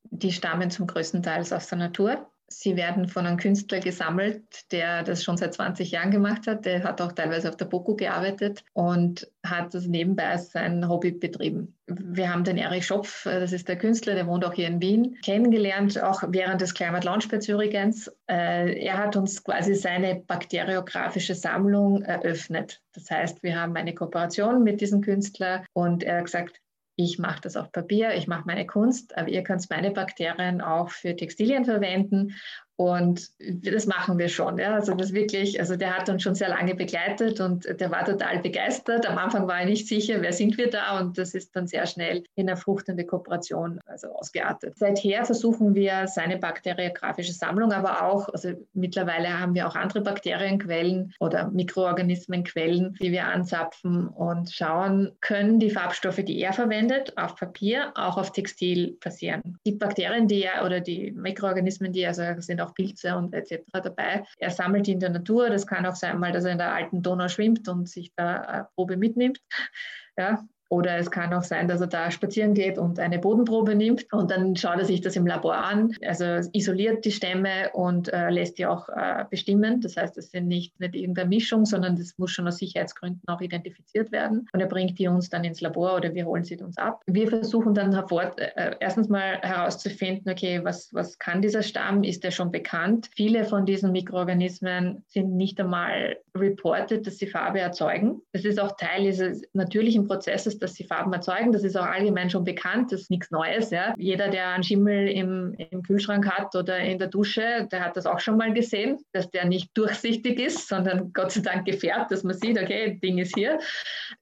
die 0.05 0.31
stammen 0.31 0.71
zum 0.71 0.87
größten 0.87 1.25
Teil 1.25 1.41
aus 1.41 1.67
der 1.67 1.79
Natur. 1.79 2.31
Sie 2.61 2.77
werden 2.77 3.09
von 3.09 3.27
einem 3.27 3.37
Künstler 3.37 3.81
gesammelt, 3.81 4.43
der 4.73 5.03
das 5.03 5.25
schon 5.25 5.37
seit 5.37 5.55
20 5.55 5.91
Jahren 5.91 6.11
gemacht 6.11 6.47
hat. 6.47 6.65
Der 6.65 6.83
hat 6.85 7.01
auch 7.01 7.13
teilweise 7.13 7.49
auf 7.49 7.57
der 7.57 7.67
BOKU 7.67 7.97
gearbeitet 7.97 8.65
und 8.73 9.31
hat 9.45 9.75
das 9.75 9.87
nebenbei 9.87 10.29
als 10.29 10.53
sein 10.53 10.89
Hobby 10.89 11.13
betrieben. 11.13 11.75
Wir 11.87 12.33
haben 12.33 12.45
den 12.45 12.57
Erich 12.57 12.87
Schopf, 12.87 13.27
äh, 13.27 13.41
das 13.41 13.53
ist 13.53 13.69
der 13.69 13.77
Künstler, 13.77 14.15
der 14.15 14.27
wohnt 14.27 14.45
auch 14.45 14.55
hier 14.55 14.69
in 14.69 14.81
Wien, 14.81 15.19
kennengelernt, 15.23 16.03
auch 16.03 16.23
während 16.29 16.61
des 16.61 16.75
Climate 16.75 17.07
Launchpads 17.07 17.49
übrigens. 17.49 18.09
Äh, 18.31 18.83
er 18.83 18.99
hat 18.99 19.17
uns 19.17 19.45
quasi 19.45 19.75
seine 19.75 20.17
bakteriografische 20.27 21.35
Sammlung 21.35 22.03
eröffnet. 22.03 22.81
Das 22.95 23.11
heißt, 23.11 23.43
wir 23.43 23.61
haben 23.61 23.77
eine 23.77 23.95
Kooperation 23.95 24.63
mit 24.63 24.81
diesem 24.81 25.03
Künstler 25.03 25.65
und 25.75 26.03
er 26.03 26.19
hat 26.19 26.25
gesagt, 26.25 26.61
ich 26.97 27.19
mache 27.19 27.41
das 27.41 27.57
auf 27.57 27.73
Papier, 27.73 28.15
ich 28.15 28.27
mache 28.29 28.45
meine 28.47 28.67
Kunst, 28.67 29.17
aber 29.17 29.29
ihr 29.29 29.43
könnt 29.43 29.69
meine 29.71 29.91
Bakterien 29.91 30.61
auch 30.61 30.91
für 30.91 31.17
Textilien 31.17 31.65
verwenden 31.65 32.35
und 32.77 33.31
das 33.39 33.87
machen 33.87 34.19
wir 34.19 34.29
schon. 34.29 34.59
Ja. 34.59 34.75
Also 34.75 34.95
das 34.95 35.13
wirklich, 35.13 35.61
also 35.61 35.77
der 35.77 35.97
hat 35.97 36.09
uns 36.09 36.23
schon 36.23 36.35
sehr 36.35 36.49
lange 36.49 36.75
begleitet 36.75 37.41
und 37.41 37.65
der 37.81 37.91
war 37.91 38.05
total 38.05 38.41
begeistert. 38.41 39.09
Am 39.09 39.17
Anfang 39.17 39.47
war 39.47 39.61
er 39.61 39.67
nicht 39.67 39.87
sicher, 39.87 40.21
wer 40.21 40.33
sind 40.33 40.59
wir 40.59 40.71
da 40.71 40.99
und 40.99 41.17
das 41.17 41.35
ist 41.35 41.55
dann 41.55 41.69
sehr 41.69 41.87
schnell 41.87 42.25
in 42.35 42.49
eine 42.49 42.57
fruchtende 42.57 43.05
Kooperation 43.05 43.79
also 43.87 44.09
ausgeartet. 44.09 44.77
Seither 44.77 45.25
versuchen 45.25 45.75
wir 45.75 46.09
seine 46.09 46.39
bakteriografische 46.39 47.33
Sammlung, 47.33 47.73
aber 47.73 48.03
auch, 48.03 48.29
also 48.31 48.51
mittlerweile 48.73 49.39
haben 49.39 49.55
wir 49.55 49.69
auch 49.69 49.77
andere 49.77 50.01
Bakterienquellen 50.01 51.15
oder 51.21 51.51
Mikroorganismenquellen, 51.51 52.97
die 53.01 53.13
wir 53.13 53.27
anzapfen 53.27 54.09
und 54.09 54.51
schauen, 54.51 55.13
können 55.21 55.61
die 55.61 55.71
Farbstoffe, 55.71 56.25
die 56.25 56.41
er 56.41 56.53
verwendet, 56.53 57.17
auf 57.17 57.37
Papier, 57.37 57.93
auch 57.95 58.17
auf 58.17 58.33
Textil 58.33 58.97
passieren. 59.01 59.59
Die 59.65 59.73
Bakterien, 59.73 60.27
die 60.27 60.43
er 60.43 60.65
oder 60.65 60.81
die 60.81 61.13
Mikroorganismen, 61.13 61.93
die 61.93 62.01
er, 62.01 62.09
also 62.09 62.41
sind 62.41 62.64
auch 62.65 62.75
Pilze 62.75 63.17
und 63.17 63.35
etc. 63.35 63.63
dabei. 63.73 64.25
Er 64.39 64.51
sammelt 64.51 64.89
in 64.89 65.01
der 65.01 65.11
Natur. 65.11 65.51
Das 65.51 65.67
kann 65.67 65.87
auch 65.87 65.97
sein, 65.97 66.19
mal, 66.19 66.33
dass 66.33 66.45
er 66.45 66.53
in 66.53 66.59
der 66.59 66.73
alten 66.73 67.03
Donau 67.03 67.29
schwimmt 67.29 67.69
und 67.69 67.89
sich 67.89 68.13
da 68.17 68.41
eine 68.41 68.69
Probe 68.75 68.97
mitnimmt. 68.97 69.41
Ja, 70.17 70.47
oder 70.75 70.99
es 70.99 71.11
kann 71.11 71.33
auch 71.33 71.45
sein, 71.45 71.69
dass 71.69 71.81
er 71.81 71.87
da 71.87 72.11
spazieren 72.11 72.55
geht 72.55 72.79
und 72.79 72.99
eine 72.99 73.19
Bodenprobe 73.19 73.75
nimmt 73.75 74.13
und 74.13 74.31
dann 74.31 74.57
schaut 74.57 74.79
er 74.79 74.85
sich 74.85 75.01
das 75.01 75.15
im 75.15 75.27
Labor 75.27 75.57
an. 75.57 75.93
Also 76.05 76.49
isoliert 76.53 77.05
die 77.05 77.13
Stämme 77.13 77.71
und 77.73 78.13
äh, 78.13 78.29
lässt 78.31 78.59
die 78.59 78.67
auch 78.67 78.89
äh, 78.89 79.25
bestimmen. 79.31 79.81
Das 79.81 79.97
heißt, 79.97 80.19
es 80.19 80.31
sind 80.31 80.49
nicht, 80.49 80.79
nicht 80.81 80.97
irgendeine 80.97 81.29
Mischung, 81.29 81.65
sondern 81.65 81.97
das 81.97 82.19
muss 82.19 82.33
schon 82.33 82.49
aus 82.49 82.59
Sicherheitsgründen 82.59 83.23
auch 83.29 83.41
identifiziert 83.41 84.11
werden. 84.11 84.49
Und 84.53 84.61
er 84.61 84.67
bringt 84.67 84.99
die 84.99 85.07
uns 85.07 85.31
dann 85.31 85.45
ins 85.45 85.61
Labor 85.61 85.97
oder 85.97 86.13
wir 86.13 86.27
holen 86.27 86.45
sie 86.45 86.61
uns 86.61 86.77
ab. 86.77 87.03
Wir 87.07 87.29
versuchen 87.29 87.75
dann 87.75 87.93
hervor, 87.93 88.33
äh, 88.37 88.75
erstens 88.81 89.09
mal 89.09 89.39
herauszufinden, 89.43 90.31
okay, 90.31 90.61
was, 90.65 90.93
was 90.93 91.19
kann 91.19 91.41
dieser 91.41 91.63
Stamm? 91.63 92.03
Ist 92.03 92.25
der 92.25 92.33
schon 92.33 92.51
bekannt? 92.51 93.11
Viele 93.15 93.45
von 93.45 93.65
diesen 93.65 93.93
Mikroorganismen 93.93 95.05
sind 95.07 95.37
nicht 95.37 95.61
einmal 95.61 96.17
reported, 96.37 97.07
dass 97.07 97.19
sie 97.19 97.27
Farbe 97.27 97.61
erzeugen. 97.61 98.21
Das 98.33 98.45
ist 98.45 98.59
auch 98.59 98.77
Teil 98.77 99.05
dieses 99.05 99.43
natürlichen 99.53 100.07
Prozesses, 100.07 100.59
dass 100.65 100.75
sie 100.75 100.85
Farben 100.85 101.13
erzeugen. 101.13 101.53
Das 101.53 101.63
ist 101.63 101.77
auch 101.77 101.85
allgemein 101.85 102.31
schon 102.31 102.45
bekannt, 102.45 102.91
das 102.91 103.03
ist 103.03 103.11
nichts 103.11 103.31
Neues. 103.31 103.71
Ja. 103.71 103.95
Jeder, 103.97 104.29
der 104.29 104.49
einen 104.49 104.65
Schimmel 104.65 105.09
im, 105.09 105.55
im 105.71 105.83
Kühlschrank 105.83 106.27
hat 106.27 106.55
oder 106.57 106.79
in 106.79 106.99
der 106.99 107.09
Dusche, 107.09 107.69
der 107.71 107.85
hat 107.85 107.97
das 107.97 108.07
auch 108.07 108.19
schon 108.19 108.37
mal 108.37 108.53
gesehen, 108.53 108.99
dass 109.13 109.31
der 109.31 109.45
nicht 109.45 109.71
durchsichtig 109.77 110.41
ist, 110.41 110.69
sondern 110.69 111.13
Gott 111.13 111.33
sei 111.33 111.43
Dank 111.43 111.67
gefärbt, 111.67 112.11
dass 112.11 112.25
man 112.25 112.35
sieht, 112.35 112.61
okay, 112.61 112.99
Ding 113.03 113.19
ist 113.19 113.35
hier. 113.35 113.59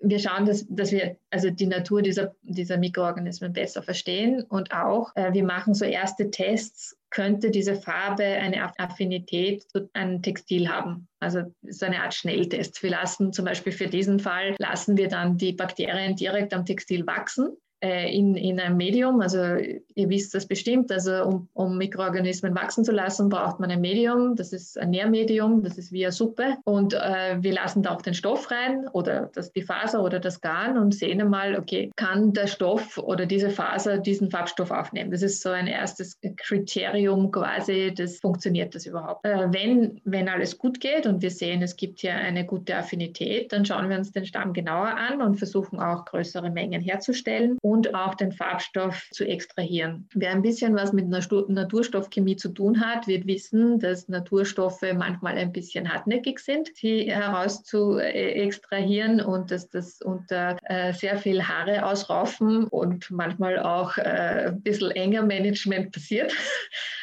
Wir 0.00 0.18
schauen, 0.18 0.44
dass, 0.44 0.66
dass 0.68 0.92
wir 0.92 1.16
also 1.30 1.50
die 1.50 1.66
Natur 1.66 2.02
dieser, 2.02 2.34
dieser 2.42 2.76
Mikroorganismen 2.76 3.52
besser 3.52 3.82
verstehen 3.82 4.42
und 4.48 4.72
auch 4.74 5.14
äh, 5.14 5.32
wir 5.32 5.44
machen 5.44 5.74
so 5.74 5.84
erste 5.84 6.30
Tests 6.30 6.96
könnte 7.12 7.50
diese 7.50 7.76
Farbe 7.76 8.24
eine 8.24 8.72
Affinität 8.78 9.62
zu 9.70 9.88
einem 9.92 10.22
Textil 10.22 10.68
haben. 10.68 11.08
Also 11.20 11.42
so 11.62 11.86
eine 11.86 12.02
Art 12.02 12.14
Schnelltest. 12.14 12.82
Wir 12.82 12.90
lassen 12.90 13.32
zum 13.32 13.44
Beispiel 13.44 13.72
für 13.72 13.86
diesen 13.86 14.18
Fall, 14.18 14.56
lassen 14.58 14.96
wir 14.96 15.08
dann 15.08 15.36
die 15.36 15.52
Bakterien 15.52 16.16
direkt 16.16 16.54
am 16.54 16.64
Textil 16.64 17.06
wachsen 17.06 17.56
äh, 17.82 18.16
in, 18.16 18.36
in 18.36 18.60
einem 18.60 18.76
Medium. 18.76 19.20
Also 19.20 19.38
ihr 19.38 20.08
wisst 20.08 20.34
das 20.34 20.46
bestimmt, 20.46 20.92
also 20.92 21.24
um, 21.24 21.48
um, 21.52 21.78
Mikroorganismen 21.78 22.54
wachsen 22.54 22.84
zu 22.84 22.92
lassen, 22.92 23.28
braucht 23.28 23.58
man 23.58 23.70
ein 23.70 23.80
Medium. 23.80 24.36
Das 24.36 24.52
ist 24.52 24.78
ein 24.78 24.90
Nährmedium, 24.90 25.62
das 25.62 25.78
ist 25.78 25.90
wie 25.90 26.04
eine 26.04 26.12
Suppe. 26.12 26.56
Und 26.64 26.94
äh, 26.94 27.36
wir 27.40 27.52
lassen 27.52 27.82
da 27.82 27.94
auch 27.94 28.02
den 28.02 28.14
Stoff 28.14 28.50
rein 28.50 28.86
oder 28.92 29.30
das, 29.34 29.52
die 29.52 29.62
Faser 29.62 30.02
oder 30.02 30.20
das 30.20 30.40
Garn 30.40 30.78
und 30.78 30.94
sehen 30.94 31.20
einmal, 31.20 31.58
okay, 31.58 31.90
kann 31.96 32.32
der 32.32 32.46
Stoff 32.46 32.98
oder 32.98 33.26
diese 33.26 33.50
Faser 33.50 33.98
diesen 33.98 34.30
Farbstoff 34.30 34.70
aufnehmen. 34.70 35.10
Das 35.10 35.22
ist 35.22 35.42
so 35.42 35.48
ein 35.50 35.66
erstes 35.66 36.18
Kriterium 36.36 37.32
quasi, 37.32 37.92
das 37.94 38.18
funktioniert 38.18 38.74
das 38.76 38.86
überhaupt. 38.86 39.24
Äh, 39.24 39.52
wenn, 39.52 40.00
wenn 40.04 40.28
alles 40.28 40.56
gut 40.56 40.78
geht 40.80 41.06
und 41.06 41.20
wir 41.20 41.30
sehen, 41.30 41.62
es 41.62 41.76
gibt 41.76 41.98
hier 42.00 42.14
eine 42.14 42.46
gute 42.46 42.76
Affinität, 42.76 43.52
dann 43.52 43.64
schauen 43.64 43.90
wir 43.90 43.98
uns 43.98 44.12
den 44.12 44.24
Stamm 44.24 44.52
genauer 44.52 44.96
an 44.96 45.20
und 45.20 45.36
versuchen 45.36 45.80
auch 45.80 46.04
größere 46.04 46.50
Mengen 46.50 46.80
herzustellen 46.80 47.58
auch 47.94 48.14
den 48.14 48.32
Farbstoff 48.32 49.08
zu 49.10 49.24
extrahieren. 49.24 50.08
Wer 50.14 50.30
ein 50.30 50.42
bisschen 50.42 50.74
was 50.74 50.92
mit 50.92 51.08
Naturstoffchemie 51.08 52.36
zu 52.36 52.50
tun 52.50 52.80
hat, 52.80 53.06
wird 53.06 53.26
wissen, 53.26 53.78
dass 53.78 54.08
Naturstoffe 54.08 54.84
manchmal 54.94 55.36
ein 55.38 55.52
bisschen 55.52 55.92
hartnäckig 55.92 56.38
sind, 56.38 56.70
sie 56.74 57.10
heraus 57.10 57.62
zu 57.64 57.98
extrahieren 57.98 59.20
und 59.20 59.50
dass 59.50 59.68
das 59.68 60.00
unter 60.02 60.56
äh, 60.64 60.92
sehr 60.92 61.16
viel 61.16 61.42
Haare 61.42 61.84
ausraufen 61.86 62.64
und 62.64 63.10
manchmal 63.10 63.58
auch 63.58 63.96
äh, 63.96 64.48
ein 64.48 64.62
bisschen 64.62 64.90
enger 64.90 65.22
Management 65.22 65.92
passiert, 65.92 66.32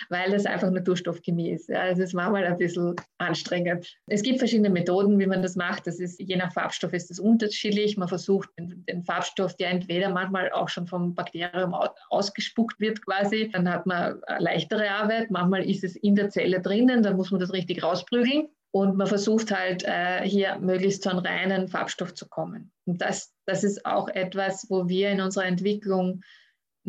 weil 0.10 0.32
das 0.32 0.46
einfach 0.46 0.72
Naturstoffchemie 0.72 1.52
ist. 1.52 1.70
Ja, 1.70 1.88
es 1.88 2.00
ist 2.00 2.14
manchmal 2.14 2.44
ein 2.46 2.58
bisschen 2.58 2.96
anstrengend. 3.20 3.88
Es 4.08 4.24
gibt 4.24 4.40
verschiedene 4.40 4.70
Methoden, 4.70 5.20
wie 5.20 5.28
man 5.28 5.42
das 5.42 5.56
macht. 5.56 5.86
Das 5.88 6.00
ist, 6.00 6.20
je 6.20 6.36
nach 6.36 6.52
Farbstoff 6.52 6.94
ist 6.94 7.10
das 7.10 7.20
unterschiedlich. 7.20 7.96
Man 7.96 8.08
versucht 8.08 8.50
den, 8.58 9.04
Farbstoff, 9.04 9.56
der 9.56 9.70
entweder 9.70 10.10
manchmal 10.10 10.52
auch 10.52 10.68
schon 10.68 10.88
vom 10.88 11.14
Bakterium 11.14 11.76
ausgespuckt 12.10 12.80
wird 12.80 13.06
quasi. 13.06 13.50
Dann 13.54 13.72
hat 13.72 13.86
man 13.86 14.20
leichtere 14.40 14.90
Arbeit. 14.90 15.30
Manchmal 15.30 15.70
ist 15.70 15.84
es 15.84 15.96
in 15.96 16.16
der 16.16 16.30
Zelle 16.30 16.60
drinnen, 16.60 17.04
dann 17.04 17.16
muss 17.16 17.32
man 17.32 17.40
das 17.40 17.54
richtig 17.54 17.84
rausprügeln. 17.84 18.50
Und 18.72 18.98
man 18.98 19.08
versucht 19.08 19.52
halt 19.52 19.84
äh, 19.84 20.22
hier 20.24 20.60
möglichst 20.60 21.02
zu 21.02 21.10
einem 21.10 21.20
reinen 21.20 21.68
Farbstoff 21.68 22.14
zu 22.14 22.28
kommen. 22.28 22.72
Und 22.86 23.02
das, 23.02 23.34
das 23.46 23.64
ist 23.64 23.84
auch 23.86 24.10
etwas, 24.10 24.68
wo 24.70 24.88
wir 24.88 25.10
in 25.10 25.22
unserer 25.22 25.46
Entwicklung 25.46 26.22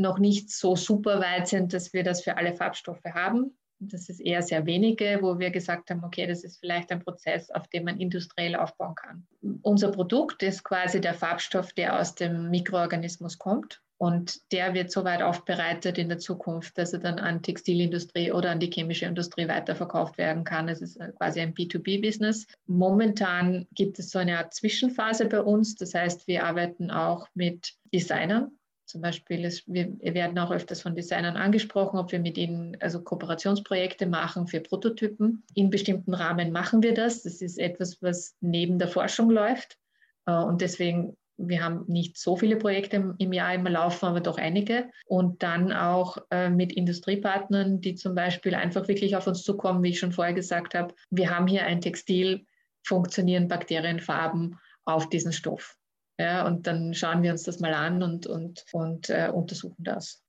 noch 0.01 0.19
nicht 0.19 0.51
so 0.51 0.77
super 0.77 1.21
weit 1.21 1.49
sind, 1.49 1.73
dass 1.73 1.93
wir 1.93 2.03
das 2.03 2.23
für 2.23 2.37
alle 2.37 2.55
Farbstoffe 2.55 3.05
haben. 3.05 3.57
Das 3.83 4.11
ist 4.11 4.21
eher 4.21 4.43
sehr 4.43 4.67
wenige, 4.67 5.21
wo 5.23 5.39
wir 5.39 5.51
gesagt 5.51 5.91
haben, 5.91 6.05
okay, 6.05 6.27
das 6.27 6.45
ist 6.45 6.61
vielleicht 6.61 6.93
ein 6.93 7.03
Prozess, 7.03 7.51
auf 7.51 7.67
dem 7.69 7.85
man 7.85 7.99
industriell 7.99 8.55
aufbauen 8.55 8.95
kann. 8.95 9.27
Unser 9.63 9.91
Produkt 9.91 10.43
ist 10.43 10.65
quasi 10.65 11.01
der 11.01 11.15
Farbstoff, 11.15 11.73
der 11.73 11.99
aus 11.99 12.15
dem 12.15 12.51
Mikroorganismus 12.51 13.39
kommt. 13.39 13.81
Und 13.97 14.51
der 14.53 14.73
wird 14.73 14.91
so 14.91 15.05
weit 15.05 15.21
aufbereitet 15.21 15.99
in 15.99 16.09
der 16.09 16.19
Zukunft, 16.19 16.79
dass 16.79 16.95
er 16.95 17.01
dann 17.01 17.19
an 17.19 17.43
Textilindustrie 17.43 18.33
oder 18.33 18.51
an 18.51 18.59
die 18.59 18.71
chemische 18.71 19.05
Industrie 19.05 19.47
weiterverkauft 19.47 20.17
werden 20.17 20.45
kann. 20.45 20.71
Es 20.71 20.81
ist 20.81 20.99
quasi 21.19 21.41
ein 21.41 21.53
B2B-Business. 21.53 22.47
Momentan 22.67 23.67
gibt 23.75 23.99
es 23.99 24.11
so 24.11 24.19
eine 24.19 24.39
Art 24.39 24.55
Zwischenphase 24.55 25.27
bei 25.27 25.43
uns. 25.43 25.75
Das 25.75 25.93
heißt, 25.93 26.27
wir 26.27 26.45
arbeiten 26.45 26.91
auch 26.91 27.29
mit 27.35 27.75
Designern, 27.93 28.53
zum 28.91 29.01
Beispiel, 29.01 29.45
ist, 29.45 29.65
wir 29.67 29.97
werden 30.03 30.39
auch 30.39 30.51
öfters 30.51 30.83
von 30.83 30.95
Designern 30.95 31.37
angesprochen, 31.37 31.99
ob 31.99 32.13
wir 32.13 32.19
mit 32.19 32.37
ihnen 32.37 32.77
also 32.81 33.01
Kooperationsprojekte 33.01 34.07
machen 34.07 34.47
für 34.47 34.61
Prototypen. 34.61 35.45
In 35.55 35.71
bestimmten 35.71 36.15
Rahmen 36.15 36.53
machen 36.53 36.83
wir 36.83 36.93
das. 36.93 37.23
Das 37.23 37.41
ist 37.41 37.59
etwas, 37.59 38.03
was 38.03 38.37
neben 38.41 38.79
der 38.79 38.89
Forschung 38.89 39.31
läuft. 39.31 39.79
Äh, 40.27 40.33
und 40.33 40.61
deswegen, 40.61 41.17
wir 41.37 41.65
haben 41.65 41.85
nicht 41.87 42.19
so 42.19 42.37
viele 42.37 42.57
Projekte 42.57 43.15
im 43.19 43.33
Jahr 43.33 43.55
immer 43.55 43.71
laufen, 43.71 44.07
aber 44.07 44.21
doch 44.21 44.39
einige. 44.39 44.91
Und 45.07 45.43
dann 45.43 45.73
auch 45.73 46.19
äh, 46.31 46.51
mit 46.51 46.73
Industriepartnern, 46.73 47.81
die 47.81 47.95
zum 47.95 48.15
Beispiel 48.15 48.55
einfach 48.55 48.89
wirklich 48.89 49.17
auf 49.17 49.27
uns 49.27 49.43
zukommen, 49.43 49.83
wie 49.83 49.91
ich 49.91 49.99
schon 49.99 50.13
vorher 50.13 50.35
gesagt 50.35 50.75
habe. 50.75 50.95
Wir 51.11 51.31
haben 51.31 51.47
hier 51.47 51.65
ein 51.65 51.81
Textil, 51.81 52.45
funktionieren 52.83 53.49
Bakterienfarben 53.49 54.59
auf 54.85 55.09
diesen 55.09 55.33
Stoff. 55.33 55.77
Ja, 56.21 56.47
und 56.47 56.67
dann 56.67 56.93
schauen 56.93 57.23
wir 57.23 57.33
uns 57.33 57.45
das 57.45 57.61
mal 57.61 57.73
an 57.73 58.03
und, 58.03 58.27
und, 58.27 58.67
und 58.73 59.09
äh, 59.09 59.31
untersuchen 59.33 59.83
das. 59.83 60.23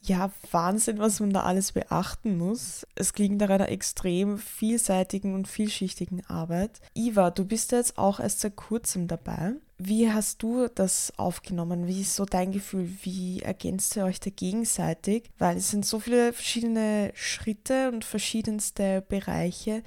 Ja, 0.00 0.32
Wahnsinn, 0.50 0.98
was 0.98 1.20
man 1.20 1.34
da 1.34 1.42
alles 1.42 1.72
beachten 1.72 2.38
muss. 2.38 2.86
Es 2.94 3.12
klingt 3.12 3.42
nach 3.42 3.50
einer 3.50 3.68
extrem 3.68 4.38
vielseitigen 4.38 5.34
und 5.34 5.46
vielschichtigen 5.46 6.24
Arbeit. 6.24 6.80
Iva, 6.94 7.30
du 7.30 7.44
bist 7.44 7.72
jetzt 7.72 7.98
auch 7.98 8.20
erst 8.20 8.40
seit 8.40 8.56
kurzem 8.56 9.06
dabei. 9.06 9.52
Wie 9.76 10.10
hast 10.10 10.42
du 10.42 10.66
das 10.74 11.12
aufgenommen? 11.18 11.86
Wie 11.86 12.00
ist 12.00 12.16
so 12.16 12.24
dein 12.24 12.50
Gefühl? 12.52 12.88
Wie 13.02 13.42
ergänzt 13.42 13.96
ihr 13.96 14.06
euch 14.06 14.20
da 14.20 14.30
gegenseitig? 14.30 15.28
Weil 15.36 15.58
es 15.58 15.70
sind 15.70 15.84
so 15.84 16.00
viele 16.00 16.32
verschiedene 16.32 17.10
Schritte 17.14 17.90
und 17.92 18.02
verschiedenste 18.02 19.02
Bereiche. 19.02 19.82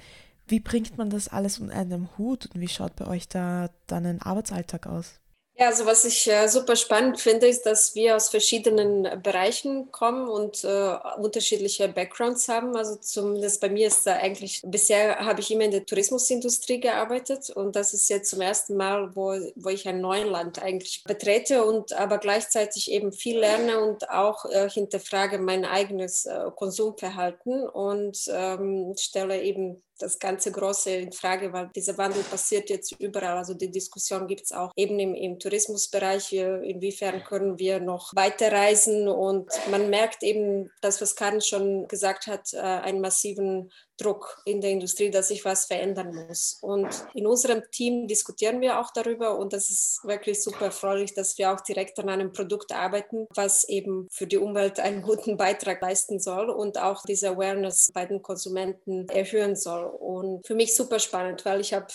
Wie 0.46 0.60
bringt 0.60 0.98
man 0.98 1.10
das 1.10 1.26
alles 1.26 1.58
unter 1.58 1.74
einem 1.74 2.16
Hut 2.16 2.46
und 2.46 2.60
wie 2.60 2.68
schaut 2.68 2.94
bei 2.94 3.08
euch 3.08 3.28
da 3.28 3.70
dann 3.88 4.06
ein 4.06 4.22
Arbeitsalltag 4.22 4.86
aus? 4.86 5.20
Ja, 5.60 5.66
also 5.66 5.86
was 5.86 6.04
ich 6.04 6.30
äh, 6.30 6.46
super 6.46 6.76
spannend 6.76 7.20
finde, 7.20 7.48
ist, 7.48 7.66
dass 7.66 7.96
wir 7.96 8.14
aus 8.14 8.28
verschiedenen 8.28 9.20
Bereichen 9.24 9.90
kommen 9.90 10.28
und 10.28 10.62
äh, 10.62 10.96
unterschiedliche 11.16 11.88
Backgrounds 11.88 12.48
haben. 12.48 12.76
Also 12.76 12.94
zumindest 12.94 13.60
bei 13.60 13.68
mir 13.68 13.88
ist 13.88 14.06
da 14.06 14.18
eigentlich, 14.18 14.62
bisher 14.64 15.18
habe 15.18 15.40
ich 15.40 15.50
immer 15.50 15.64
in 15.64 15.72
der 15.72 15.84
Tourismusindustrie 15.84 16.78
gearbeitet 16.78 17.50
und 17.50 17.74
das 17.74 17.92
ist 17.92 18.08
jetzt 18.08 18.30
zum 18.30 18.40
ersten 18.40 18.76
Mal, 18.76 19.16
wo, 19.16 19.36
wo 19.56 19.68
ich 19.70 19.88
ein 19.88 20.00
neues 20.00 20.30
Land 20.30 20.62
eigentlich 20.62 21.02
betrete 21.02 21.64
und 21.64 21.92
aber 21.92 22.18
gleichzeitig 22.18 22.92
eben 22.92 23.10
viel 23.12 23.40
lerne 23.40 23.80
und 23.80 24.08
auch 24.10 24.44
äh, 24.44 24.70
hinterfrage 24.70 25.38
mein 25.38 25.64
eigenes 25.64 26.24
äh, 26.26 26.52
Konsumverhalten 26.54 27.68
und 27.68 28.16
ähm, 28.28 28.94
stelle 28.96 29.42
eben 29.42 29.82
das 29.98 30.18
ganze 30.18 30.52
Große 30.52 30.90
in 30.90 31.12
Frage, 31.12 31.52
weil 31.52 31.70
dieser 31.74 31.98
Wandel 31.98 32.22
passiert 32.22 32.70
jetzt 32.70 32.92
überall. 33.00 33.36
Also 33.36 33.54
die 33.54 33.70
Diskussion 33.70 34.26
gibt 34.26 34.44
es 34.44 34.52
auch 34.52 34.72
eben 34.76 34.98
im, 34.98 35.14
im 35.14 35.38
Tourismusbereich, 35.38 36.32
inwiefern 36.32 37.24
können 37.24 37.58
wir 37.58 37.80
noch 37.80 38.14
weiterreisen. 38.14 39.08
Und 39.08 39.50
man 39.70 39.90
merkt 39.90 40.22
eben, 40.22 40.70
das, 40.80 41.00
was 41.00 41.16
Karin 41.16 41.40
schon 41.40 41.88
gesagt 41.88 42.26
hat, 42.26 42.52
äh, 42.54 42.58
einen 42.58 43.00
massiven 43.00 43.70
Druck 43.98 44.40
in 44.44 44.60
der 44.60 44.70
Industrie, 44.70 45.10
dass 45.10 45.28
sich 45.28 45.44
was 45.44 45.66
verändern 45.66 46.14
muss. 46.14 46.58
Und 46.60 46.88
in 47.14 47.26
unserem 47.26 47.62
Team 47.70 48.06
diskutieren 48.06 48.60
wir 48.60 48.80
auch 48.80 48.90
darüber 48.92 49.38
und 49.38 49.52
das 49.52 49.70
ist 49.70 50.00
wirklich 50.04 50.42
super 50.42 50.66
erfreulich, 50.66 51.14
dass 51.14 51.36
wir 51.36 51.52
auch 51.52 51.60
direkt 51.60 51.98
an 51.98 52.08
einem 52.08 52.32
Produkt 52.32 52.72
arbeiten, 52.72 53.26
was 53.34 53.64
eben 53.68 54.08
für 54.10 54.26
die 54.26 54.38
Umwelt 54.38 54.80
einen 54.80 55.02
guten 55.02 55.36
Beitrag 55.36 55.82
leisten 55.82 56.20
soll 56.20 56.48
und 56.48 56.80
auch 56.80 57.02
diese 57.02 57.30
Awareness 57.30 57.90
bei 57.92 58.06
den 58.06 58.22
Konsumenten 58.22 59.08
erhöhen 59.08 59.56
soll. 59.56 59.84
Und 59.84 60.46
für 60.46 60.54
mich 60.54 60.74
super 60.74 60.98
spannend, 60.98 61.44
weil 61.44 61.60
ich 61.60 61.74
habe 61.74 61.88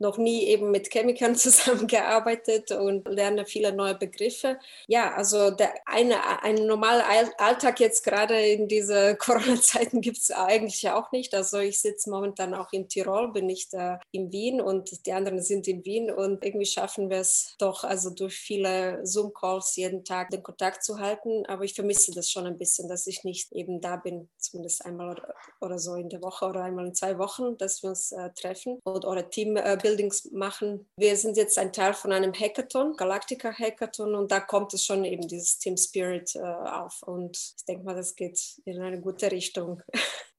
noch 0.00 0.16
nie 0.16 0.46
eben 0.46 0.70
mit 0.70 0.90
Chemikern 0.90 1.36
zusammengearbeitet 1.36 2.72
und 2.72 3.06
lerne 3.06 3.46
viele 3.46 3.72
neue 3.72 3.94
Begriffe. 3.94 4.58
Ja, 4.88 5.12
also 5.14 5.50
der 5.50 5.74
eine, 5.86 6.42
ein 6.42 6.66
normaler 6.66 7.04
Alltag 7.38 7.78
jetzt 7.80 8.02
gerade 8.02 8.40
in 8.40 8.66
diese 8.66 9.16
Corona-Zeiten 9.18 10.00
gibt 10.00 10.18
es 10.18 10.30
eigentlich 10.30 10.88
auch 10.90 11.12
nicht. 11.12 11.34
Also 11.40 11.58
ich 11.60 11.80
sitze 11.80 12.10
momentan 12.10 12.52
auch 12.52 12.70
in 12.70 12.86
Tirol, 12.86 13.32
bin 13.32 13.46
nicht 13.46 13.72
äh, 13.72 13.96
in 14.12 14.30
Wien 14.30 14.60
und 14.60 15.06
die 15.06 15.12
anderen 15.14 15.40
sind 15.40 15.66
in 15.68 15.82
Wien 15.86 16.10
und 16.10 16.44
irgendwie 16.44 16.66
schaffen 16.66 17.08
wir 17.08 17.16
es 17.16 17.54
doch, 17.58 17.82
also 17.82 18.10
durch 18.10 18.34
viele 18.34 19.00
Zoom-Calls 19.06 19.74
jeden 19.76 20.04
Tag 20.04 20.28
den 20.28 20.42
Kontakt 20.42 20.84
zu 20.84 20.98
halten. 20.98 21.46
Aber 21.46 21.64
ich 21.64 21.72
vermisse 21.72 22.12
das 22.12 22.30
schon 22.30 22.46
ein 22.46 22.58
bisschen, 22.58 22.88
dass 22.88 23.06
ich 23.06 23.24
nicht 23.24 23.52
eben 23.52 23.80
da 23.80 23.96
bin, 23.96 24.28
zumindest 24.36 24.84
einmal 24.84 25.12
oder, 25.12 25.34
oder 25.62 25.78
so 25.78 25.94
in 25.94 26.10
der 26.10 26.20
Woche 26.20 26.44
oder 26.44 26.62
einmal 26.62 26.88
in 26.88 26.94
zwei 26.94 27.16
Wochen, 27.16 27.56
dass 27.56 27.82
wir 27.82 27.88
uns 27.88 28.12
äh, 28.12 28.28
treffen 28.34 28.78
und 28.84 29.06
oder 29.06 29.30
Teambuildings 29.30 30.26
äh, 30.26 30.34
machen. 30.34 30.90
Wir 30.98 31.16
sind 31.16 31.38
jetzt 31.38 31.56
ein 31.56 31.72
Teil 31.72 31.94
von 31.94 32.12
einem 32.12 32.34
Hackathon, 32.34 32.96
Galactica 32.98 33.50
Hackathon 33.50 34.14
und 34.14 34.30
da 34.30 34.40
kommt 34.40 34.74
es 34.74 34.84
schon 34.84 35.06
eben 35.06 35.26
dieses 35.26 35.58
Team 35.58 35.78
Spirit 35.78 36.36
äh, 36.36 36.40
auf 36.40 37.02
und 37.02 37.38
ich 37.56 37.64
denke 37.64 37.86
mal, 37.86 37.96
das 37.96 38.14
geht 38.14 38.60
in 38.66 38.82
eine 38.82 39.00
gute 39.00 39.32
Richtung. 39.32 39.80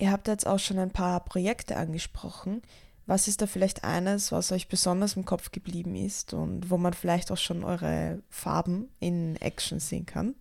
Ihr 0.00 0.10
habt 0.10 0.28
jetzt 0.28 0.46
auch 0.46 0.58
schon 0.58 0.78
ein 0.78 0.92
paar 0.92 1.22
Projekte 1.22 1.76
angesprochen. 1.76 2.62
Was 3.04 3.28
ist 3.28 3.42
da 3.42 3.46
vielleicht 3.46 3.84
eines, 3.84 4.32
was 4.32 4.50
euch 4.50 4.66
besonders 4.66 5.14
im 5.14 5.26
Kopf 5.26 5.52
geblieben 5.52 5.94
ist 5.94 6.32
und 6.32 6.70
wo 6.70 6.78
man 6.78 6.94
vielleicht 6.94 7.30
auch 7.30 7.36
schon 7.36 7.64
eure 7.64 8.22
Farben 8.30 8.88
in 8.98 9.36
Action 9.36 9.78
sehen 9.78 10.06
kann? 10.06 10.34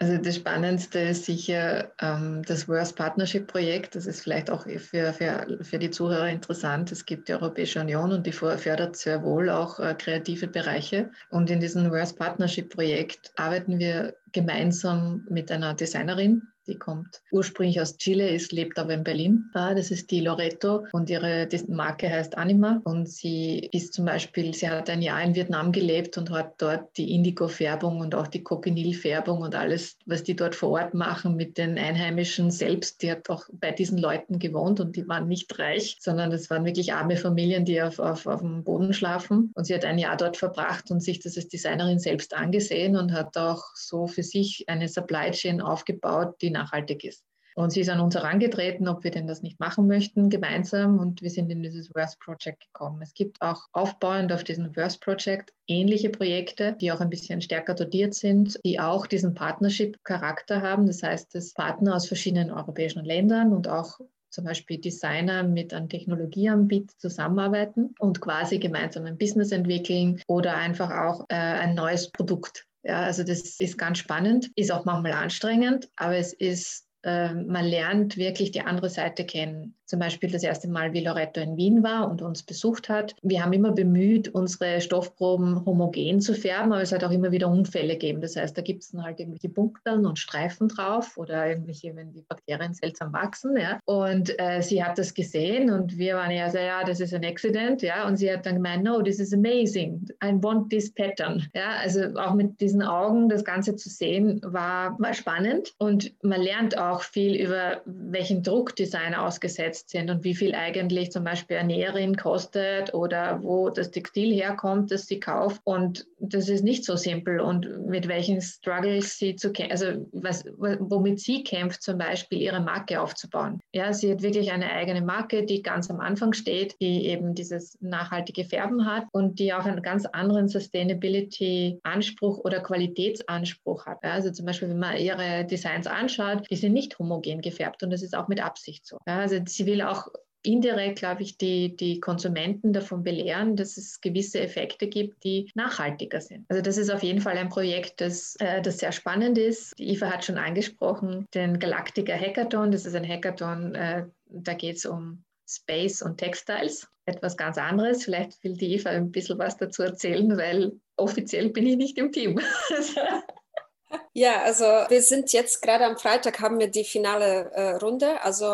Also 0.00 0.16
das 0.16 0.36
Spannendste 0.36 1.00
ist 1.00 1.24
sicher 1.24 1.90
ähm, 2.00 2.42
das 2.46 2.68
Worst 2.68 2.94
Partnership 2.94 3.48
Projekt. 3.48 3.96
Das 3.96 4.06
ist 4.06 4.20
vielleicht 4.20 4.48
auch 4.48 4.62
für, 4.62 5.12
für, 5.12 5.58
für 5.62 5.78
die 5.80 5.90
Zuhörer 5.90 6.28
interessant. 6.28 6.92
Es 6.92 7.04
gibt 7.04 7.26
die 7.26 7.32
Europäische 7.32 7.80
Union 7.80 8.12
und 8.12 8.24
die 8.24 8.32
fördert 8.32 8.94
sehr 8.94 9.24
wohl 9.24 9.50
auch 9.50 9.80
äh, 9.80 9.96
kreative 9.98 10.46
Bereiche. 10.46 11.10
Und 11.30 11.50
in 11.50 11.58
diesem 11.58 11.90
Worst 11.90 12.16
Partnership 12.16 12.72
Projekt 12.72 13.32
arbeiten 13.34 13.80
wir 13.80 14.14
gemeinsam 14.32 15.26
mit 15.28 15.50
einer 15.50 15.74
Designerin, 15.74 16.42
die 16.68 16.78
kommt 16.78 17.22
ursprünglich 17.32 17.80
aus 17.80 17.96
Chile, 17.96 18.28
ist, 18.28 18.52
lebt 18.52 18.78
aber 18.78 18.92
in 18.92 19.02
Berlin. 19.02 19.50
Ah, 19.54 19.74
das 19.74 19.90
ist 19.90 20.10
die 20.10 20.20
Loreto 20.20 20.84
und 20.92 21.08
ihre 21.08 21.48
Marke 21.66 22.10
heißt 22.10 22.36
Anima. 22.36 22.80
Und 22.84 23.08
sie 23.08 23.58
ist 23.72 23.94
zum 23.94 24.04
Beispiel, 24.04 24.52
sie 24.54 24.68
hat 24.68 24.90
ein 24.90 25.00
Jahr 25.00 25.22
in 25.22 25.34
Vietnam 25.34 25.72
gelebt 25.72 26.18
und 26.18 26.30
hat 26.30 26.60
dort 26.60 26.96
die 26.98 27.14
Indigo-Färbung 27.14 28.00
und 28.00 28.14
auch 28.14 28.26
die 28.26 28.42
Cochineal-Färbung 28.42 29.40
und 29.40 29.54
alles, 29.54 29.96
was 30.04 30.22
die 30.22 30.36
dort 30.36 30.54
vor 30.54 30.70
Ort 30.70 30.92
machen 30.92 31.36
mit 31.36 31.56
den 31.56 31.78
Einheimischen 31.78 32.50
selbst. 32.50 33.02
Die 33.02 33.10
hat 33.10 33.30
auch 33.30 33.46
bei 33.52 33.72
diesen 33.72 33.96
Leuten 33.96 34.38
gewohnt 34.38 34.78
und 34.78 34.94
die 34.94 35.08
waren 35.08 35.26
nicht 35.26 35.58
reich, 35.58 35.96
sondern 36.00 36.30
das 36.30 36.50
waren 36.50 36.66
wirklich 36.66 36.92
arme 36.92 37.16
Familien, 37.16 37.64
die 37.64 37.80
auf, 37.80 37.98
auf, 37.98 38.26
auf 38.26 38.40
dem 38.40 38.62
Boden 38.62 38.92
schlafen. 38.92 39.52
Und 39.54 39.64
sie 39.64 39.74
hat 39.74 39.86
ein 39.86 39.98
Jahr 39.98 40.18
dort 40.18 40.36
verbracht 40.36 40.90
und 40.90 41.00
sich 41.00 41.20
das 41.20 41.36
als 41.36 41.48
Designerin 41.48 41.98
selbst 41.98 42.34
angesehen 42.34 42.96
und 42.96 43.12
hat 43.12 43.38
auch 43.38 43.64
so 43.74 44.06
für 44.18 44.24
sich 44.24 44.64
eine 44.66 44.88
Supply 44.88 45.30
Chain 45.30 45.60
aufgebaut, 45.60 46.34
die 46.42 46.50
nachhaltig 46.50 47.04
ist. 47.04 47.22
Und 47.54 47.70
sie 47.70 47.82
ist 47.82 47.88
an 47.88 48.00
uns 48.00 48.16
herangetreten, 48.16 48.88
ob 48.88 49.04
wir 49.04 49.12
denn 49.12 49.28
das 49.28 49.42
nicht 49.42 49.60
machen 49.60 49.86
möchten, 49.86 50.28
gemeinsam. 50.28 50.98
Und 50.98 51.22
wir 51.22 51.30
sind 51.30 51.50
in 51.50 51.62
dieses 51.62 51.86
Verse 51.88 52.16
Project 52.18 52.64
gekommen. 52.64 53.00
Es 53.00 53.14
gibt 53.14 53.40
auch 53.40 53.62
aufbauend 53.72 54.32
auf 54.32 54.42
diesem 54.42 54.74
Verse 54.74 54.98
Project 54.98 55.52
ähnliche 55.68 56.10
Projekte, 56.10 56.76
die 56.80 56.90
auch 56.90 57.00
ein 57.00 57.10
bisschen 57.10 57.40
stärker 57.40 57.74
dotiert 57.74 58.14
sind, 58.14 58.58
die 58.64 58.80
auch 58.80 59.06
diesen 59.06 59.34
Partnership-Charakter 59.34 60.62
haben. 60.62 60.88
Das 60.88 61.04
heißt, 61.04 61.32
dass 61.36 61.52
Partner 61.52 61.94
aus 61.94 62.08
verschiedenen 62.08 62.50
europäischen 62.50 63.04
Ländern 63.04 63.52
und 63.52 63.68
auch 63.68 64.00
zum 64.30 64.44
Beispiel 64.44 64.78
Designer 64.78 65.44
mit 65.44 65.72
einem 65.72 65.88
Technologieanbieter 65.88 66.92
zusammenarbeiten 66.98 67.94
und 68.00 68.20
quasi 68.20 68.58
gemeinsam 68.58 69.04
ein 69.06 69.16
Business 69.16 69.52
entwickeln 69.52 70.20
oder 70.26 70.56
einfach 70.56 70.90
auch 70.90 71.24
äh, 71.28 71.36
ein 71.36 71.76
neues 71.76 72.10
Produkt 72.10 72.67
ja, 72.88 73.02
also 73.02 73.22
das 73.22 73.60
ist 73.60 73.78
ganz 73.78 73.98
spannend, 73.98 74.50
ist 74.56 74.72
auch 74.72 74.84
manchmal 74.86 75.12
anstrengend, 75.12 75.90
aber 75.94 76.16
es 76.16 76.32
ist, 76.32 76.88
äh, 77.02 77.34
man 77.34 77.66
lernt 77.66 78.16
wirklich 78.16 78.50
die 78.50 78.62
andere 78.62 78.88
Seite 78.88 79.26
kennen 79.26 79.77
zum 79.88 80.00
Beispiel 80.00 80.30
das 80.30 80.42
erste 80.42 80.68
Mal, 80.68 80.92
wie 80.92 81.00
Loretto 81.00 81.40
in 81.40 81.56
Wien 81.56 81.82
war 81.82 82.10
und 82.10 82.20
uns 82.20 82.42
besucht 82.42 82.88
hat. 82.90 83.16
Wir 83.22 83.42
haben 83.42 83.54
immer 83.54 83.72
bemüht, 83.72 84.28
unsere 84.28 84.80
Stoffproben 84.82 85.64
homogen 85.64 86.20
zu 86.20 86.34
färben, 86.34 86.72
aber 86.72 86.82
es 86.82 86.92
hat 86.92 87.02
auch 87.02 87.10
immer 87.10 87.32
wieder 87.32 87.48
Unfälle 87.48 87.94
gegeben. 87.94 88.20
Das 88.20 88.36
heißt, 88.36 88.56
da 88.56 88.60
gibt 88.60 88.82
es 88.82 88.90
dann 88.90 89.02
halt 89.02 89.18
irgendwelche 89.18 89.48
Punkteln 89.48 90.04
und 90.04 90.18
Streifen 90.18 90.68
drauf 90.68 91.16
oder 91.16 91.48
irgendwelche, 91.48 91.96
wenn 91.96 92.12
die 92.12 92.20
Bakterien 92.20 92.74
seltsam 92.74 93.14
wachsen. 93.14 93.56
Ja. 93.56 93.80
Und 93.86 94.38
äh, 94.38 94.60
sie 94.60 94.84
hat 94.84 94.98
das 94.98 95.14
gesehen 95.14 95.70
und 95.70 95.96
wir 95.96 96.16
waren 96.16 96.30
ja 96.30 96.50
so, 96.50 96.58
ja, 96.58 96.84
das 96.84 97.00
ist 97.00 97.14
ein 97.14 97.24
Accident. 97.24 97.80
Ja. 97.80 98.06
Und 98.06 98.18
sie 98.18 98.30
hat 98.30 98.44
dann 98.44 98.56
gemeint, 98.56 98.84
no, 98.84 99.00
this 99.00 99.18
is 99.18 99.32
amazing. 99.32 100.06
I 100.22 100.34
want 100.42 100.68
this 100.68 100.92
pattern. 100.92 101.46
Ja. 101.54 101.76
Also 101.82 102.14
auch 102.16 102.34
mit 102.34 102.60
diesen 102.60 102.82
Augen 102.82 103.30
das 103.30 103.42
Ganze 103.42 103.74
zu 103.74 103.88
sehen, 103.88 104.40
war, 104.44 104.98
war 105.00 105.14
spannend. 105.14 105.72
Und 105.78 106.12
man 106.22 106.42
lernt 106.42 106.76
auch 106.76 107.00
viel 107.00 107.36
über 107.36 107.80
welchen 107.86 108.42
Druck 108.42 108.76
Designer 108.76 109.24
ausgesetzt 109.24 109.77
vernetzt 109.78 109.90
sind 109.90 110.10
und 110.10 110.24
wie 110.24 110.34
viel 110.34 110.54
eigentlich 110.54 111.10
zum 111.10 111.24
Beispiel 111.24 111.62
Näherin 111.64 112.16
kostet 112.16 112.94
oder 112.94 113.42
wo 113.42 113.70
das 113.70 113.90
Textil 113.90 114.32
herkommt, 114.34 114.90
das 114.90 115.06
sie 115.06 115.20
kauft. 115.20 115.60
Und 115.64 116.06
das 116.20 116.48
ist 116.48 116.64
nicht 116.64 116.84
so 116.84 116.96
simpel 116.96 117.40
und 117.40 117.86
mit 117.86 118.08
welchen 118.08 118.40
Struggles 118.40 119.18
sie 119.18 119.36
zu 119.36 119.52
kämpfen, 119.52 119.72
also 119.72 120.06
was, 120.12 120.44
womit 120.56 121.20
sie 121.20 121.44
kämpft, 121.44 121.82
zum 121.82 121.98
Beispiel 121.98 122.40
ihre 122.40 122.60
Marke 122.60 123.00
aufzubauen. 123.00 123.60
Ja, 123.72 123.92
sie 123.92 124.10
hat 124.10 124.22
wirklich 124.22 124.50
eine 124.52 124.70
eigene 124.70 125.02
Marke, 125.02 125.44
die 125.44 125.62
ganz 125.62 125.90
am 125.90 126.00
Anfang 126.00 126.32
steht, 126.32 126.76
die 126.80 127.06
eben 127.06 127.34
dieses 127.34 127.78
nachhaltige 127.80 128.44
Färben 128.44 128.86
hat 128.86 129.04
und 129.12 129.38
die 129.38 129.52
auch 129.52 129.64
einen 129.64 129.82
ganz 129.82 130.06
anderen 130.06 130.48
Sustainability-Anspruch 130.48 132.38
oder 132.38 132.60
Qualitätsanspruch 132.60 133.86
hat. 133.86 133.98
Ja, 134.02 134.12
also 134.12 134.30
zum 134.30 134.46
Beispiel, 134.46 134.68
wenn 134.68 134.78
man 134.78 134.96
ihre 134.96 135.44
Designs 135.44 135.86
anschaut, 135.86 136.46
die 136.50 136.56
sind 136.56 136.72
nicht 136.72 136.98
homogen 136.98 137.40
gefärbt 137.40 137.82
und 137.82 137.90
das 137.90 138.02
ist 138.02 138.16
auch 138.16 138.28
mit 138.28 138.42
Absicht 138.42 138.86
so. 138.86 138.98
Ja, 139.06 139.20
also 139.20 139.38
sie 139.46 139.66
will 139.68 139.82
auch 139.82 140.08
indirekt, 140.42 141.00
glaube 141.00 141.22
ich, 141.22 141.36
die, 141.36 141.76
die 141.76 142.00
Konsumenten 142.00 142.72
davon 142.72 143.02
belehren, 143.02 143.56
dass 143.56 143.76
es 143.76 144.00
gewisse 144.00 144.40
Effekte 144.40 144.86
gibt, 144.86 145.22
die 145.24 145.50
nachhaltiger 145.54 146.20
sind. 146.20 146.46
Also 146.48 146.62
das 146.62 146.78
ist 146.78 146.90
auf 146.90 147.02
jeden 147.02 147.20
Fall 147.20 147.36
ein 147.36 147.48
Projekt, 147.48 148.00
das, 148.00 148.36
äh, 148.38 148.62
das 148.62 148.78
sehr 148.78 148.92
spannend 148.92 149.36
ist. 149.36 149.78
Die 149.78 149.92
IFA 149.92 150.10
hat 150.10 150.24
schon 150.24 150.38
angesprochen, 150.38 151.26
den 151.34 151.58
Galactica 151.58 152.14
Hackathon. 152.14 152.70
Das 152.70 152.86
ist 152.86 152.94
ein 152.94 153.06
Hackathon, 153.06 153.74
äh, 153.74 154.06
da 154.26 154.54
geht 154.54 154.76
es 154.76 154.86
um 154.86 155.24
Space 155.46 156.02
und 156.02 156.18
Textiles. 156.18 156.88
etwas 157.06 157.36
ganz 157.36 157.56
anderes. 157.56 158.04
Vielleicht 158.04 158.42
will 158.44 158.54
die 158.54 158.74
Eva 158.74 158.90
ein 158.90 159.10
bisschen 159.10 159.38
was 159.38 159.56
dazu 159.56 159.82
erzählen, 159.82 160.36
weil 160.36 160.72
offiziell 160.96 161.48
bin 161.48 161.66
ich 161.66 161.76
nicht 161.76 161.98
im 161.98 162.12
Team. 162.12 162.38
Ja, 164.18 164.42
also 164.42 164.64
wir 164.64 165.00
sind 165.00 165.32
jetzt 165.32 165.62
gerade 165.62 165.86
am 165.86 165.96
Freitag 165.96 166.40
haben 166.40 166.58
wir 166.58 166.66
die 166.66 166.82
finale 166.82 167.52
äh, 167.52 167.76
Runde. 167.76 168.20
Also 168.24 168.44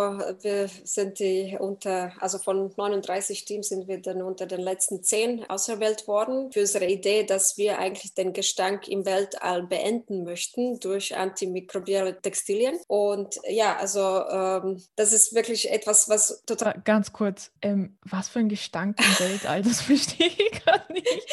wir 0.43 0.69
sind 0.85 1.19
die 1.19 1.57
unter, 1.59 2.13
also 2.21 2.37
von 2.37 2.71
39 2.77 3.47
Teams 3.47 3.71
sind 3.71 3.89
wir 3.89 4.03
dann 4.03 4.21
unter 4.21 4.45
den 4.45 4.61
letzten 4.61 5.03
zehn 5.03 5.49
auserwählt 5.49 6.07
worden 6.07 6.53
für 6.53 6.61
unsere 6.61 6.85
Idee, 6.85 7.25
dass 7.25 7.57
wir 7.57 7.79
eigentlich 7.79 8.13
den 8.13 8.35
Gestank 8.35 8.89
im 8.89 9.07
Weltall 9.07 9.63
beenden 9.63 10.25
möchten 10.25 10.81
durch 10.81 11.17
antimikrobielle 11.17 12.21
Textilien. 12.21 12.79
Und 12.87 13.41
ja, 13.49 13.79
also 13.79 14.23
ähm, 14.29 14.83
das 14.97 15.15
ist 15.15 15.35
wirklich 15.35 15.71
etwas, 15.71 16.11
was 16.11 16.43
total. 16.45 16.79
Ganz 16.85 17.15
kurz, 17.15 17.53
ähm, 17.63 17.97
was 18.03 18.29
für 18.29 18.41
ein 18.41 18.51
Gestank 18.51 18.99
im 18.99 19.27
Weltall, 19.27 19.63
das 19.63 19.81
verstehe 19.81 20.27
ich 20.27 20.63
gar 20.67 20.85
nicht. 20.93 21.27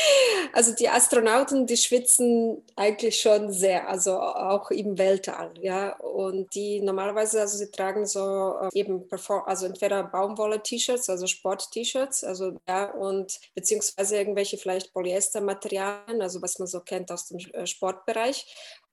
Also 0.54 0.74
die 0.74 0.88
Astronauten, 0.88 1.68
die 1.68 1.76
schwitzen 1.76 2.64
eigentlich 2.78 3.20
schon 3.20 3.52
sehr 3.52 3.90
also 3.90 4.21
auch 4.22 4.72
im 4.72 4.98
Weltall, 4.98 5.54
ja. 5.62 5.96
Und 5.98 6.54
die 6.54 6.82
normalerweise, 6.82 7.42
also 7.42 7.58
sie 7.58 7.72
tragen 7.72 8.06
so 8.06 8.56
äh, 8.62 8.80
eben, 8.80 9.08
also 9.46 9.66
entweder 9.66 10.04
Baumwolle-T-Shirts, 10.04 11.10
also 11.10 11.28
Sport-T-Shirts, 11.28 12.24
also 12.24 12.60
ja, 12.68 12.92
und 12.92 13.40
beziehungsweise 13.56 14.18
irgendwelche 14.18 14.58
vielleicht 14.58 14.94
Polyestermaterialien, 14.94 16.22
also 16.22 16.42
was 16.42 16.60
man 16.60 16.68
so 16.68 16.82
kennt 16.82 17.12
aus 17.12 17.28
dem 17.28 17.40
äh, 17.54 17.66
Sportbereich 17.66 18.46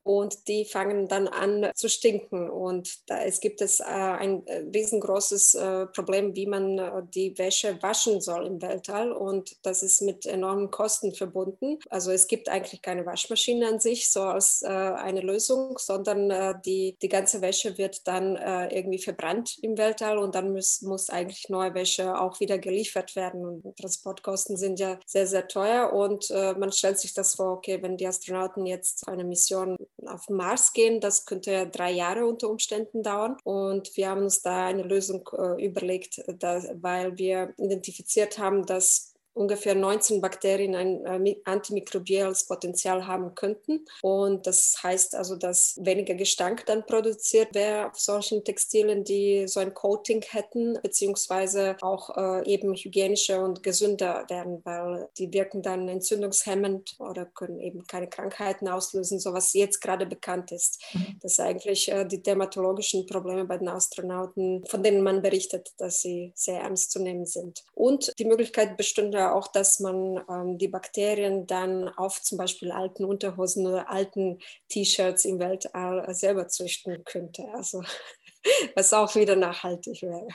und 0.08 0.48
die 0.48 0.64
fangen 0.64 1.06
dann 1.06 1.28
an 1.28 1.70
zu 1.74 1.86
stinken. 1.90 2.48
Und 2.48 3.10
da 3.10 3.24
es 3.24 3.40
gibt 3.40 3.60
es 3.60 3.80
äh, 3.80 3.84
ein 3.84 4.46
äh, 4.46 4.64
riesengroßes 4.74 5.54
äh, 5.54 5.86
Problem, 5.88 6.34
wie 6.34 6.46
man 6.46 6.78
äh, 6.78 7.02
die 7.14 7.36
Wäsche 7.36 7.76
waschen 7.82 8.22
soll 8.22 8.46
im 8.46 8.62
Weltall. 8.62 9.12
Und 9.12 9.58
das 9.66 9.82
ist 9.82 10.00
mit 10.00 10.24
enormen 10.24 10.70
Kosten 10.70 11.14
verbunden. 11.14 11.78
Also 11.90 12.10
es 12.10 12.26
gibt 12.26 12.48
eigentlich 12.48 12.80
keine 12.80 13.04
Waschmaschine 13.04 13.68
an 13.68 13.80
sich 13.80 14.10
so 14.10 14.22
als 14.22 14.62
äh, 14.62 14.68
eine 14.68 15.20
Lösung, 15.20 15.76
sondern 15.76 16.30
äh, 16.30 16.54
die, 16.64 16.96
die 17.02 17.10
ganze 17.10 17.42
Wäsche 17.42 17.76
wird 17.76 18.06
dann 18.08 18.36
irgendwie 18.70 18.98
verbrannt 18.98 19.58
im 19.62 19.76
Weltall 19.76 20.18
und 20.18 20.34
dann 20.34 20.52
muss, 20.52 20.80
muss 20.82 21.10
eigentlich 21.10 21.48
neue 21.48 21.74
Wäsche 21.74 22.18
auch 22.18 22.40
wieder 22.40 22.58
geliefert 22.58 23.14
werden. 23.16 23.44
Und 23.44 23.76
Transportkosten 23.76 24.56
sind 24.56 24.80
ja 24.80 24.98
sehr, 25.04 25.26
sehr 25.26 25.48
teuer. 25.48 25.92
Und 25.92 26.30
man 26.30 26.72
stellt 26.72 26.98
sich 26.98 27.12
das 27.14 27.34
vor, 27.34 27.52
okay, 27.52 27.82
wenn 27.82 27.96
die 27.96 28.06
Astronauten 28.06 28.64
jetzt 28.66 29.08
eine 29.08 29.24
Mission 29.24 29.76
auf 30.12 30.26
den 30.26 30.36
Mars 30.36 30.72
gehen. 30.72 31.00
Das 31.00 31.26
könnte 31.26 31.66
drei 31.68 31.90
Jahre 31.90 32.26
unter 32.26 32.48
Umständen 32.50 33.02
dauern. 33.02 33.36
Und 33.44 33.96
wir 33.96 34.10
haben 34.10 34.22
uns 34.22 34.42
da 34.42 34.66
eine 34.66 34.82
Lösung 34.82 35.28
äh, 35.36 35.64
überlegt, 35.64 36.22
da, 36.38 36.62
weil 36.80 37.16
wir 37.18 37.54
identifiziert 37.58 38.38
haben, 38.38 38.66
dass 38.66 39.14
ungefähr 39.38 39.74
19 39.74 40.20
Bakterien 40.20 40.74
ein 40.74 41.26
äh, 41.26 41.36
antimikrobielles 41.44 42.44
Potenzial 42.46 43.06
haben 43.06 43.34
könnten. 43.34 43.86
Und 44.02 44.46
das 44.46 44.76
heißt 44.82 45.14
also, 45.14 45.36
dass 45.36 45.78
weniger 45.80 46.14
Gestank 46.14 46.66
dann 46.66 46.84
produziert 46.84 47.54
wäre 47.54 47.86
auf 47.86 47.98
solchen 47.98 48.44
Textilien, 48.44 49.04
die 49.04 49.46
so 49.46 49.60
ein 49.60 49.74
Coating 49.74 50.22
hätten, 50.28 50.78
beziehungsweise 50.82 51.76
auch 51.80 52.16
äh, 52.16 52.52
eben 52.52 52.74
hygienischer 52.74 53.44
und 53.44 53.62
gesünder 53.62 54.24
werden, 54.28 54.60
weil 54.64 55.08
die 55.18 55.32
wirken 55.32 55.62
dann 55.62 55.88
entzündungshemmend 55.88 56.96
oder 56.98 57.24
können 57.24 57.60
eben 57.60 57.86
keine 57.86 58.08
Krankheiten 58.08 58.68
auslösen, 58.68 59.20
so 59.20 59.32
was 59.32 59.52
jetzt 59.52 59.80
gerade 59.80 60.06
bekannt 60.06 60.50
ist. 60.50 60.82
Mhm. 60.92 61.18
Dass 61.22 61.38
eigentlich 61.38 61.90
äh, 61.90 62.04
die 62.04 62.22
dermatologischen 62.22 63.06
Probleme 63.06 63.44
bei 63.44 63.58
den 63.58 63.68
Astronauten, 63.68 64.64
von 64.66 64.82
denen 64.82 65.02
man 65.02 65.22
berichtet, 65.22 65.72
dass 65.78 66.02
sie 66.02 66.32
sehr 66.34 66.60
ernst 66.60 66.90
zu 66.90 67.00
nehmen 67.00 67.26
sind. 67.26 67.64
Und 67.74 68.12
die 68.18 68.24
Möglichkeit 68.24 68.76
bestünde 68.76 69.27
auch, 69.34 69.48
dass 69.48 69.80
man 69.80 70.24
ähm, 70.28 70.58
die 70.58 70.68
Bakterien 70.68 71.46
dann 71.46 71.88
auf 71.88 72.22
zum 72.22 72.38
Beispiel 72.38 72.70
alten 72.70 73.04
Unterhosen 73.04 73.66
oder 73.66 73.90
alten 73.90 74.38
T-Shirts 74.68 75.24
im 75.24 75.38
Weltall 75.38 76.12
selber 76.14 76.48
züchten 76.48 77.04
könnte. 77.04 77.44
Also 77.54 77.82
was 78.74 78.92
auch 78.92 79.14
wieder 79.14 79.36
nachhaltig 79.36 80.02
wäre. 80.02 80.28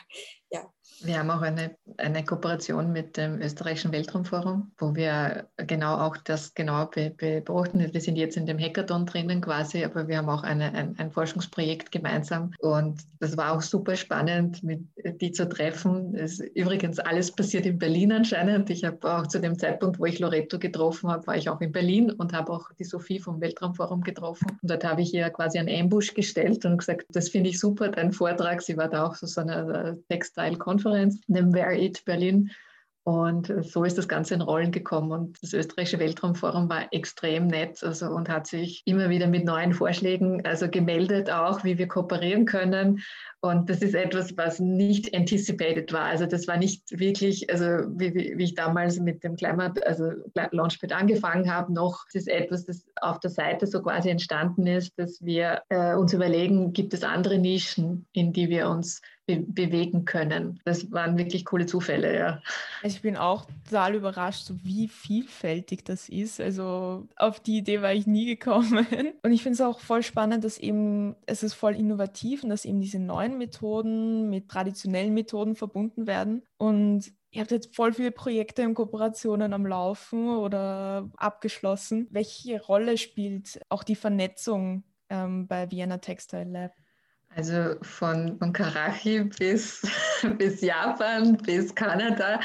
Ja. 0.52 0.72
Wir 1.06 1.20
haben 1.20 1.30
auch 1.32 1.42
eine, 1.42 1.76
eine 1.98 2.24
Kooperation 2.24 2.94
mit 2.94 3.18
dem 3.18 3.42
Österreichischen 3.42 3.92
Weltraumforum, 3.92 4.72
wo 4.78 4.96
wir 4.96 5.48
genau 5.58 5.98
auch 5.98 6.16
das 6.16 6.54
genau 6.54 6.86
be, 6.86 7.10
beobachten. 7.10 7.94
Wir 7.94 8.02
sind 8.02 8.16
jetzt 8.16 8.38
in 8.38 8.46
dem 8.46 8.58
Hackathon 8.58 9.06
drinnen 9.06 9.42
quasi, 9.42 9.84
aber 9.84 10.08
wir 10.08 10.18
haben 10.18 10.30
auch 10.30 10.44
eine, 10.44 10.74
ein, 10.74 10.96
ein 10.98 11.12
Forschungsprojekt 11.12 11.92
gemeinsam 11.92 12.52
und 12.60 13.02
das 13.20 13.36
war 13.36 13.52
auch 13.52 13.62
super 13.62 13.98
spannend, 13.98 14.64
mit, 14.64 14.82
die 15.20 15.32
zu 15.32 15.48
treffen. 15.50 16.16
Es 16.16 16.40
übrigens 16.40 17.00
alles 17.00 17.32
passiert 17.32 17.66
in 17.66 17.78
Berlin 17.78 18.14
anscheinend. 18.14 18.70
Ich 18.70 18.86
habe 18.86 19.14
auch 19.14 19.28
zu 19.28 19.42
dem 19.42 19.60
Zeitpunkt, 19.60 20.00
wo 20.00 20.06
ich 20.06 20.20
Loreto 20.20 20.58
getroffen 20.58 21.10
habe, 21.10 21.28
war 21.28 21.36
ich 21.36 21.50
auch 21.50 21.60
in 21.60 21.74
Berlin 21.74 22.12
und 22.12 22.32
habe 22.32 22.54
auch 22.54 22.72
die 22.80 22.86
Sophie 22.86 23.20
vom 23.20 23.42
Weltraumforum 23.42 24.02
getroffen. 24.02 24.48
Und 24.62 24.72
dort 24.72 24.86
habe 24.86 25.02
ich 25.02 25.14
ihr 25.14 25.30
quasi 25.32 25.60
einen 25.60 25.82
Ambush 25.82 26.14
gestellt 26.14 26.64
und 26.66 26.78
gesagt, 26.78 27.08
das 27.10 27.28
finde 27.28 27.50
ich 27.50 27.60
super, 27.60 27.90
dein 27.90 28.14
Vortrag. 28.14 28.62
Sie 28.62 28.78
war 28.78 28.88
da 28.88 29.06
auch 29.06 29.16
so, 29.16 29.28
so 29.28 29.42
einer 29.42 29.98
Textile-Konferenz, 30.08 30.93
dem 31.28 31.54
Wear 31.54 31.74
It 31.74 32.04
Berlin. 32.06 32.52
Und 33.06 33.54
so 33.66 33.84
ist 33.84 33.98
das 33.98 34.08
Ganze 34.08 34.34
in 34.34 34.42
Rollen 34.42 34.72
gekommen. 34.72 35.12
Und 35.12 35.44
das 35.44 35.54
österreichische 35.54 36.00
Weltraumforum 36.00 36.70
war 36.70 36.88
extrem 36.92 37.48
nett 37.48 37.84
also, 37.84 38.08
und 38.08 38.30
hat 38.30 38.48
sich 38.48 38.82
immer 38.86 39.10
wieder 39.10 39.28
mit 39.28 39.44
neuen 39.44 39.74
Vorschlägen 39.74 40.46
also 40.46 40.70
gemeldet, 40.70 41.30
auch 41.30 41.66
wie 41.66 41.78
wir 41.78 41.90
kooperieren 41.90 42.46
können. 42.46 43.02
Und 43.46 43.70
das 43.70 43.82
ist 43.82 43.94
etwas, 43.94 44.38
was 44.38 44.62
nicht 44.62 45.14
anticipated 45.14 45.92
war. 45.92 46.06
Also 46.06 46.26
das 46.26 46.48
war 46.48 46.56
nicht 46.56 46.98
wirklich, 46.98 47.50
also 47.50 47.66
wie, 47.90 48.16
wie, 48.16 48.38
wie 48.38 48.44
ich 48.46 48.56
damals 48.56 49.02
mit 49.02 49.22
dem 49.22 49.36
Climate, 49.36 49.86
also 49.86 50.12
Launchpad 50.52 50.94
angefangen 50.94 51.54
habe, 51.54 51.74
noch 51.74 52.06
das 52.06 52.22
ist 52.22 52.30
etwas, 52.30 52.66
das 52.66 52.86
auf 53.02 53.20
der 53.20 53.32
Seite 53.32 53.68
so 53.68 53.82
quasi 53.82 54.10
entstanden 54.10 54.66
ist, 54.66 54.98
dass 54.98 55.22
wir 55.22 55.62
äh, 55.68 55.94
uns 55.94 56.14
überlegen, 56.14 56.72
gibt 56.72 56.94
es 56.94 57.04
andere 57.04 57.38
Nischen, 57.38 58.06
in 58.14 58.32
die 58.32 58.48
wir 58.48 58.70
uns 58.70 59.02
be 59.26 59.40
bewegen 59.40 60.04
können. 60.06 60.60
Das 60.66 60.92
waren 60.92 61.18
wirklich 61.18 61.46
coole 61.46 61.66
Zufälle, 61.66 62.18
ja. 62.18 62.42
Ich 62.84 63.02
bin 63.02 63.16
auch 63.16 63.46
total 63.66 63.96
überrascht, 63.96 64.52
wie 64.64 64.88
vielfältig 64.88 65.86
das 65.86 66.10
ist. 66.10 66.42
Also 66.42 67.08
auf 67.16 67.40
die 67.40 67.58
Idee 67.58 67.82
war 67.82 67.94
ich 67.94 68.06
nie 68.06 68.26
gekommen. 68.26 68.86
Und 69.24 69.32
ich 69.32 69.42
finde 69.42 69.56
es 69.56 69.62
auch 69.62 69.80
voll 69.80 70.04
spannend, 70.04 70.44
dass 70.44 70.58
eben, 70.58 71.16
es 71.26 71.44
ist 71.44 71.54
voll 71.54 71.76
innovativ 71.76 72.44
und 72.44 72.50
dass 72.50 72.66
eben 72.66 72.82
diese 72.82 73.00
neuen 73.00 73.33
Methoden 73.38 74.30
mit 74.30 74.50
traditionellen 74.50 75.14
Methoden 75.14 75.56
verbunden 75.56 76.08
werden. 76.08 76.44
Und 76.58 77.12
Ihr 77.34 77.42
habt 77.42 77.50
jetzt 77.50 77.76
voll 77.76 77.94
viele 77.94 78.12
Projekte 78.12 78.64
und 78.64 78.76
Kooperationen 78.76 79.54
am 79.54 79.66
Laufen 79.66 80.30
oder 80.30 81.10
abgeschlossen. 81.18 82.08
Welche 82.12 82.62
Rolle 82.62 82.96
spielt 83.00 83.60
auch 83.70 83.84
die 83.84 83.96
Vernetzung 83.96 84.84
ähm, 85.10 85.48
bei 85.48 85.72
Vienna 85.72 85.98
Textile 85.98 86.44
Lab? 86.44 86.74
Also 87.36 87.76
von, 87.82 88.38
von 88.38 88.54
Karachi 88.54 89.24
bis, 89.24 89.82
bis 90.38 90.62
Japan, 90.62 91.38
bis 91.38 91.74
Kanada. 91.74 92.40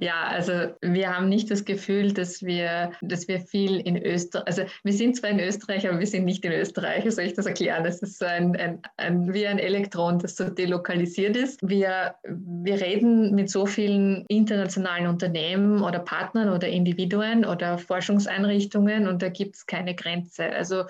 Ja, 0.00 0.24
also 0.28 0.74
wir 0.82 1.14
haben 1.14 1.28
nicht 1.28 1.50
das 1.50 1.64
Gefühl, 1.64 2.12
dass 2.12 2.42
wir, 2.42 2.92
dass 3.00 3.26
wir 3.26 3.40
viel 3.40 3.80
in 3.80 3.96
Österreich, 3.96 4.46
also 4.46 4.64
wir 4.82 4.92
sind 4.92 5.16
zwar 5.16 5.30
in 5.30 5.40
Österreich, 5.40 5.88
aber 5.88 5.98
wir 5.98 6.06
sind 6.06 6.24
nicht 6.24 6.44
in 6.44 6.52
Österreich. 6.52 7.10
Soll 7.12 7.24
ich 7.24 7.34
das 7.34 7.46
erklären? 7.46 7.84
Das 7.84 8.02
ist 8.02 8.18
so 8.18 8.26
ein, 8.26 8.54
ein, 8.56 8.82
ein, 8.98 9.32
wie 9.32 9.46
ein 9.46 9.58
Elektron, 9.58 10.18
das 10.18 10.36
so 10.36 10.50
delokalisiert 10.50 11.36
ist. 11.36 11.66
Wir, 11.66 12.14
wir 12.24 12.80
reden 12.80 13.34
mit 13.34 13.48
so 13.50 13.64
vielen 13.64 14.26
internationalen 14.28 15.06
Unternehmen 15.06 15.82
oder 15.82 16.00
Partnern 16.00 16.50
oder 16.50 16.68
Individuen 16.68 17.46
oder 17.46 17.78
Forschungseinrichtungen 17.78 19.08
und 19.08 19.22
da 19.22 19.30
gibt 19.30 19.56
es 19.56 19.66
keine 19.66 19.94
Grenze. 19.94 20.50
Also 20.50 20.84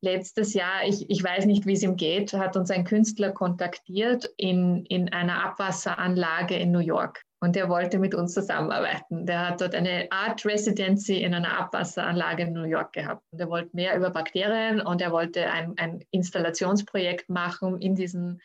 letztes 0.00 0.54
Jahr, 0.54 0.84
ich, 0.86 1.08
ich 1.10 1.22
weiß 1.22 1.46
nicht, 1.46 1.66
wie 1.66 1.72
es 1.72 1.82
ihm 1.82 1.96
geht, 1.96 2.32
hat 2.32 2.56
uns 2.56 2.70
ein 2.70 2.84
Künstler 2.84 3.32
kontaktiert 3.32 4.30
in, 4.36 4.84
in 4.86 5.12
einer 5.12 5.44
Abwasseranlage 5.44 6.56
in 6.56 6.72
New 6.72 6.80
York. 6.80 7.22
Und 7.40 7.56
er 7.56 7.68
wollte 7.68 7.98
mit 7.98 8.14
uns 8.14 8.32
zusammenarbeiten. 8.32 9.26
Der 9.26 9.48
hat 9.48 9.60
dort 9.60 9.74
eine 9.74 10.10
Art 10.10 10.44
Residency 10.46 11.22
in 11.22 11.34
einer 11.34 11.58
Abwasseranlage 11.58 12.44
in 12.44 12.54
New 12.54 12.64
York 12.64 12.94
gehabt. 12.94 13.22
Und 13.30 13.40
er 13.40 13.50
wollte 13.50 13.70
mehr 13.74 13.96
über 13.96 14.10
Bakterien 14.10 14.80
und 14.80 15.02
er 15.02 15.12
wollte 15.12 15.50
ein, 15.50 15.74
ein 15.76 16.02
Installationsprojekt 16.10 17.28
machen 17.28 17.78
in, 17.80 17.94
diesen, 17.94 18.40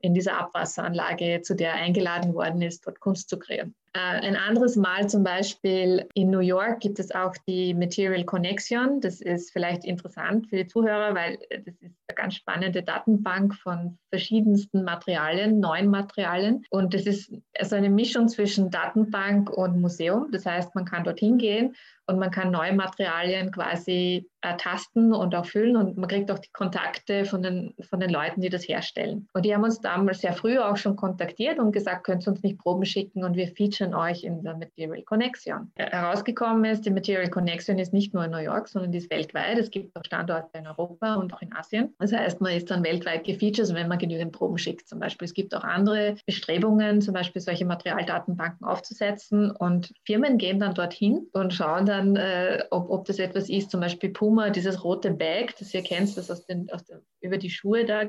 in 0.00 0.12
dieser 0.12 0.38
Abwasseranlage, 0.38 1.42
zu 1.42 1.54
der 1.54 1.70
er 1.70 1.76
eingeladen 1.76 2.34
worden 2.34 2.62
ist, 2.62 2.86
dort 2.86 2.98
Kunst 2.98 3.28
zu 3.28 3.38
kreieren. 3.38 3.74
Äh, 3.96 4.26
ein 4.26 4.36
anderes 4.36 4.76
Mal 4.76 5.08
zum 5.08 5.24
Beispiel 5.24 6.06
in 6.12 6.28
New 6.28 6.40
York 6.40 6.80
gibt 6.80 6.98
es 6.98 7.14
auch 7.14 7.32
die 7.48 7.72
Material 7.72 8.24
Connection. 8.24 9.00
Das 9.00 9.22
ist 9.22 9.52
vielleicht 9.52 9.86
interessant 9.86 10.48
für 10.48 10.56
die 10.56 10.66
Zuhörer, 10.66 11.14
weil 11.14 11.38
das 11.48 11.74
ist 11.80 11.96
eine 12.06 12.14
ganz 12.14 12.34
spannende 12.34 12.82
Datenbank 12.82 13.54
von 13.54 13.96
verschiedensten 14.10 14.84
Materialien, 14.84 15.60
neuen 15.60 15.88
Materialien. 15.88 16.62
Und 16.68 16.92
das 16.92 17.06
ist 17.06 17.32
also 17.58 17.76
eine 17.76 17.88
Mischung 17.88 18.28
zwischen 18.28 18.70
Datenbank 18.70 19.48
und 19.48 19.80
Museum. 19.80 20.28
Das 20.30 20.44
heißt, 20.44 20.74
man 20.74 20.84
kann 20.84 21.04
dorthin 21.04 21.38
gehen 21.38 21.74
und 22.06 22.18
man 22.18 22.30
kann 22.30 22.50
neue 22.50 22.72
Materialien 22.72 23.50
quasi 23.50 24.28
ertasten 24.40 25.12
und 25.12 25.34
auch 25.34 25.46
füllen 25.46 25.76
und 25.76 25.96
man 25.96 26.08
kriegt 26.08 26.30
auch 26.30 26.38
die 26.38 26.52
Kontakte 26.52 27.24
von 27.24 27.42
den, 27.42 27.74
von 27.80 27.98
den 27.98 28.10
Leuten, 28.10 28.40
die 28.40 28.48
das 28.48 28.68
herstellen. 28.68 29.28
Und 29.32 29.44
die 29.44 29.54
haben 29.54 29.64
uns 29.64 29.80
damals 29.80 30.20
sehr 30.20 30.32
früh 30.32 30.58
auch 30.58 30.76
schon 30.76 30.94
kontaktiert 30.94 31.58
und 31.58 31.72
gesagt, 31.72 32.04
könnt 32.04 32.26
ihr 32.26 32.30
uns 32.30 32.42
nicht 32.42 32.58
Proben 32.58 32.84
schicken 32.84 33.24
und 33.24 33.36
wir 33.36 33.48
featuren 33.48 33.85
featuren 33.86 33.94
euch 33.94 34.24
in 34.24 34.42
der 34.42 34.56
Material 34.56 35.02
Connection. 35.02 35.72
Herausgekommen 35.76 36.64
ist, 36.64 36.84
die 36.84 36.90
Material 36.90 37.28
Connection 37.28 37.78
ist 37.78 37.92
nicht 37.92 38.14
nur 38.14 38.24
in 38.24 38.30
New 38.30 38.38
York, 38.38 38.68
sondern 38.68 38.92
die 38.92 38.98
ist 38.98 39.10
weltweit. 39.10 39.58
Es 39.58 39.70
gibt 39.70 39.96
auch 39.96 40.04
Standorte 40.04 40.58
in 40.58 40.66
Europa 40.66 41.14
und 41.14 41.32
auch 41.32 41.42
in 41.42 41.54
Asien. 41.54 41.94
Das 41.98 42.12
heißt, 42.12 42.40
man 42.40 42.52
ist 42.52 42.70
dann 42.70 42.84
weltweit 42.84 43.24
gefeatured, 43.24 43.74
wenn 43.74 43.88
man 43.88 43.98
genügend 43.98 44.32
Proben 44.32 44.58
schickt. 44.58 44.88
Zum 44.88 44.98
Beispiel, 44.98 45.26
es 45.26 45.34
gibt 45.34 45.54
auch 45.54 45.64
andere 45.64 46.16
Bestrebungen, 46.26 47.00
zum 47.00 47.14
Beispiel 47.14 47.40
solche 47.40 47.64
Materialdatenbanken 47.64 48.66
aufzusetzen 48.66 49.50
und 49.50 49.92
Firmen 50.04 50.38
gehen 50.38 50.60
dann 50.60 50.74
dorthin 50.74 51.28
und 51.32 51.52
schauen 51.52 51.86
dann, 51.86 52.16
äh, 52.16 52.64
ob, 52.70 52.90
ob 52.90 53.04
das 53.06 53.18
etwas 53.18 53.48
ist, 53.48 53.70
zum 53.70 53.80
Beispiel 53.80 54.10
Puma, 54.10 54.50
dieses 54.50 54.82
rote 54.84 55.12
Bag, 55.12 55.54
das 55.58 55.72
ihr 55.74 55.82
kennt, 55.82 56.16
das 56.16 56.30
aus 56.30 56.46
den, 56.46 56.70
aus 56.70 56.84
den, 56.84 56.98
über 57.20 57.38
die 57.38 57.50
Schuhe 57.50 57.84
da, 57.84 58.02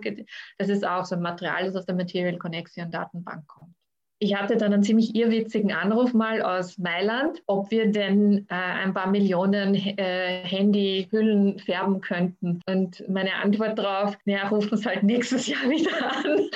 das 0.58 0.70
ist 0.70 0.86
auch 0.86 1.06
so 1.06 1.16
ein 1.16 1.22
Material, 1.22 1.66
das 1.66 1.76
aus 1.76 1.86
der 1.86 1.96
Material 1.96 2.38
Connection 2.38 2.92
Datenbank 2.92 3.48
kommt. 3.48 3.77
Ich 4.20 4.36
hatte 4.36 4.58
dann 4.58 4.74
einen 4.74 4.84
ziemlich 4.84 5.16
irrwitzigen 5.16 5.72
Anruf 5.72 6.14
mal 6.14 6.42
aus 6.42 6.80
Mailand, 6.80 7.44
ob 7.46 7.70
wir 7.70 7.92
denn 7.92 8.48
äh, 8.50 8.56
ein 8.56 8.94
paar 8.94 9.12
Millionen 9.12 9.76
äh, 9.76 10.44
Handyhüllen 10.44 11.60
färben 11.60 12.02
könnten. 12.02 12.60
Und 12.68 13.08
meine 13.08 13.36
Antwort 13.36 13.78
darauf, 13.78 14.18
naja, 14.26 14.48
ruft 14.48 14.72
uns 14.72 14.88
halt 14.88 15.04
nächstes 15.04 15.46
Jahr 15.46 15.64
wieder 15.70 16.16
an. 16.16 16.50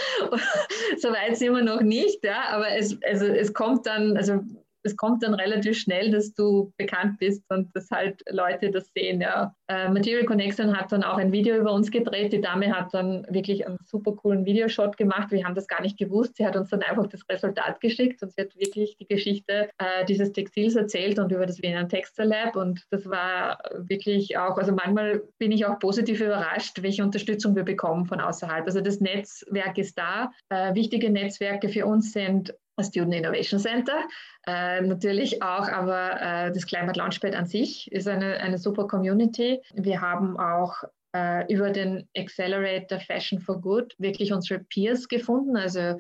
Soweit 0.98 1.38
sind 1.38 1.54
wir 1.54 1.64
noch 1.64 1.82
nicht, 1.82 2.24
ja, 2.24 2.46
aber 2.50 2.76
es, 2.76 2.98
also, 3.04 3.26
es 3.26 3.54
kommt 3.54 3.86
dann, 3.86 4.18
also 4.18 4.40
es 4.84 4.98
kommt 4.98 5.22
dann 5.22 5.36
relativ 5.36 5.78
schnell, 5.78 6.10
dass 6.10 6.34
du 6.34 6.74
bekannt 6.78 7.20
bist 7.20 7.44
und 7.50 7.70
dass 7.76 7.92
halt 7.92 8.22
Leute 8.30 8.72
das 8.72 8.90
sehen. 8.96 9.22
Ja. 9.22 9.56
Äh, 9.72 9.90
Material 9.90 10.26
Connection 10.26 10.78
hat 10.78 10.92
dann 10.92 11.02
auch 11.02 11.18
ein 11.18 11.32
Video 11.32 11.56
über 11.56 11.72
uns 11.72 11.92
gedreht. 11.92 12.34
Die 12.34 12.42
Dame 12.42 12.76
hat 12.76 12.94
dann 12.94 13.26
wirklich 13.30 13.66
einen 13.66 13.78
super 13.86 14.12
coolen 14.12 14.46
Videoshot 14.46 14.98
gemacht. 14.98 15.32
Wir 15.32 15.46
haben 15.46 15.56
das 15.56 15.68
gar 15.68 15.82
nicht 15.82 15.98
gewusst. 15.98 16.36
Sie 16.36 16.46
hat 16.46 16.58
uns 16.58 16.70
dann 16.70 16.82
einfach 16.82 17.08
das 17.08 17.22
Resultat 17.30 17.80
geschickt 17.80 18.22
und 18.22 18.34
sie 18.34 18.42
hat 18.42 18.54
wirklich 18.58 18.98
die 18.98 19.08
Geschichte 19.08 19.70
äh, 19.78 20.04
dieses 20.06 20.34
Textils 20.34 20.76
erzählt 20.76 21.20
und 21.20 21.32
über 21.32 21.46
das 21.46 21.62
Wiener 21.62 21.88
Textile 21.88 22.28
Lab. 22.28 22.58
Und 22.58 22.86
das 22.90 23.10
war 23.10 23.60
wirklich 23.78 24.38
auch, 24.38 24.58
also 24.58 24.74
manchmal 24.74 25.22
bin 25.38 25.54
ich 25.54 25.66
auch 25.66 25.80
positiv 25.80 26.20
überrascht, 26.20 26.84
welche 26.84 27.04
Unterstützung 27.04 27.56
wir 27.56 27.64
bekommen 27.64 28.06
von 28.06 28.20
außerhalb. 28.20 28.66
Also 28.66 28.82
das 28.82 29.00
Netzwerk 29.00 29.78
ist 29.78 29.98
da. 29.98 30.32
Äh, 30.50 30.76
wichtige 30.76 31.10
Netzwerke 31.10 31.70
für 31.70 31.86
uns 31.86 32.12
sind 32.12 32.54
Student 32.84 33.16
Innovation 33.16 33.60
Center. 33.60 34.04
Äh, 34.48 34.82
natürlich 34.82 35.42
auch, 35.44 35.68
aber 35.68 36.20
äh, 36.20 36.52
das 36.52 36.66
Climate 36.66 36.98
Launchpad 36.98 37.36
an 37.36 37.46
sich 37.46 37.92
ist 37.92 38.08
eine, 38.08 38.38
eine 38.38 38.58
super 38.58 38.88
Community. 38.88 39.61
Wir 39.74 40.02
haben 40.02 40.40
auch 40.40 40.84
äh, 41.16 41.52
über 41.52 41.72
den 41.72 42.08
Accelerator 42.16 43.00
Fashion 43.00 43.40
for 43.40 43.60
Good 43.60 43.96
wirklich 43.98 44.34
unsere 44.34 44.60
Peers 44.60 45.08
gefunden, 45.08 45.58
also 45.58 45.98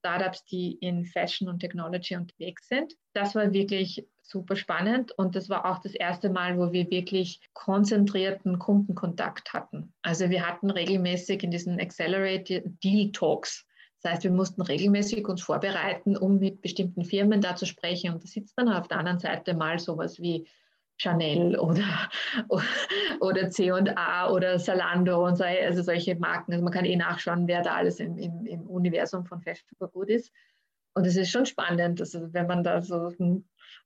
Startups, 0.00 0.44
die 0.46 0.74
in 0.80 1.04
Fashion 1.04 1.48
und 1.48 1.60
Technology 1.60 2.16
unterwegs 2.16 2.68
sind. 2.68 2.94
Das 3.12 3.34
war 3.34 3.52
wirklich 3.52 4.04
super 4.22 4.56
spannend 4.56 5.12
und 5.12 5.36
das 5.36 5.48
war 5.48 5.64
auch 5.66 5.78
das 5.78 5.94
erste 5.94 6.30
Mal, 6.30 6.58
wo 6.58 6.72
wir 6.72 6.90
wirklich 6.90 7.40
konzentrierten 7.52 8.58
Kundenkontakt 8.58 9.52
hatten. 9.52 9.92
Also 10.02 10.30
wir 10.30 10.46
hatten 10.46 10.70
regelmäßig 10.70 11.42
in 11.42 11.50
diesen 11.50 11.78
Accelerated 11.80 12.64
Deal 12.82 13.12
Talks 13.12 13.66
das 14.02 14.12
heißt, 14.12 14.24
wir 14.24 14.32
mussten 14.32 14.62
regelmäßig 14.62 15.28
uns 15.28 15.42
vorbereiten, 15.42 16.16
um 16.16 16.38
mit 16.38 16.60
bestimmten 16.60 17.04
Firmen 17.04 17.40
da 17.40 17.54
zu 17.54 17.66
sprechen. 17.66 18.12
Und 18.12 18.22
da 18.22 18.26
sitzt 18.26 18.58
dann 18.58 18.68
auf 18.68 18.88
der 18.88 18.98
anderen 18.98 19.20
Seite 19.20 19.54
mal 19.54 19.78
sowas 19.78 20.20
wie 20.20 20.48
Chanel 21.02 21.58
oder, 21.58 22.08
oder 23.20 23.50
C&A 23.50 24.30
oder 24.30 24.58
Salando 24.58 25.26
und 25.26 25.36
so, 25.36 25.44
also 25.44 25.82
solche 25.82 26.14
Marken. 26.14 26.52
Also 26.52 26.64
man 26.64 26.72
kann 26.72 26.84
eh 26.84 26.96
nachschauen, 26.96 27.48
wer 27.48 27.62
da 27.62 27.74
alles 27.74 27.98
im, 27.98 28.16
im, 28.16 28.46
im 28.46 28.62
Universum 28.68 29.26
von 29.26 29.40
Fashion 29.40 29.68
for 29.76 29.88
Good 29.90 30.10
ist. 30.10 30.32
Und 30.94 31.06
es 31.06 31.16
ist 31.16 31.30
schon 31.30 31.46
spannend, 31.46 32.00
also 32.00 32.32
wenn 32.32 32.46
man 32.46 32.62
da 32.62 32.82
so 32.82 33.10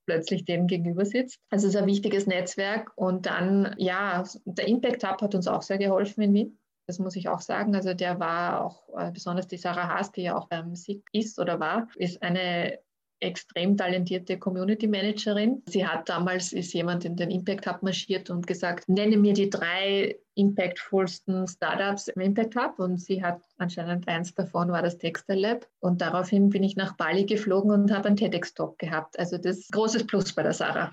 plötzlich 0.07 0.45
dem 0.45 0.67
gegenüber 0.67 1.05
sitzt. 1.05 1.41
Also 1.51 1.69
es 1.69 1.75
ist 1.75 1.81
ein 1.81 1.87
wichtiges 1.87 2.27
Netzwerk. 2.27 2.93
Und 2.97 3.27
dann, 3.27 3.75
ja, 3.79 4.25
der 4.45 4.69
Impact 4.69 5.05
Hub 5.05 5.23
hat 5.23 5.35
uns 5.35 5.49
auch 5.49 5.63
sehr 5.63 5.79
geholfen 5.79 6.23
in 6.23 6.35
Wien. 6.35 6.59
Das 6.87 6.99
muss 6.99 7.17
ich 7.17 7.29
auch 7.29 7.41
sagen. 7.41 7.75
Also 7.75 7.95
der 7.95 8.21
war 8.21 8.65
auch, 8.65 8.89
äh, 8.99 9.11
besonders 9.11 9.49
die 9.49 9.57
Sarah 9.57 9.89
Haas, 9.89 10.13
die 10.13 10.23
ja 10.23 10.37
auch 10.37 10.49
beim 10.49 10.75
SIG 10.75 11.03
ist 11.13 11.39
oder 11.39 11.59
war, 11.59 11.89
ist 11.97 12.23
eine 12.23 12.79
extrem 13.21 13.77
talentierte 13.77 14.39
Community 14.39 14.87
Managerin. 14.87 15.63
Sie 15.69 15.87
hat 15.87 16.09
damals, 16.09 16.53
ist 16.53 16.73
jemand 16.73 17.05
in 17.05 17.17
den 17.17 17.31
Impact 17.31 17.67
Hub 17.67 17.83
marschiert 17.83 18.31
und 18.31 18.47
gesagt, 18.47 18.89
nenne 18.89 19.17
mir 19.17 19.33
die 19.33 19.51
drei 19.51 20.17
impactfulsten 20.35 21.47
Startups 21.49 22.09
im 22.09 22.21
Impact 22.21 22.57
Hub 22.57 22.79
und 22.79 23.01
sie 23.01 23.23
hat 23.23 23.41
anscheinend 23.57 24.07
eins 24.07 24.35
davon 24.35 24.71
war 24.71 24.83
das 24.83 24.99
Textile 24.99 25.41
Lab 25.41 25.67
und 25.81 26.03
daraufhin 26.03 26.51
bin 26.51 26.63
ich 26.63 26.77
nach 26.77 26.97
Bali 26.97 27.25
geflogen 27.25 27.71
und 27.71 27.91
habe 27.91 28.09
einen 28.09 28.17
TEDx-Talk 28.17 28.79
gehabt. 28.79 29.19
Also 29.19 29.39
das 29.39 29.59
ist 29.59 29.71
ein 29.71 29.79
großes 29.79 30.07
Plus 30.07 30.33
bei 30.35 30.43
der 30.43 30.53
Sarah. 30.53 30.93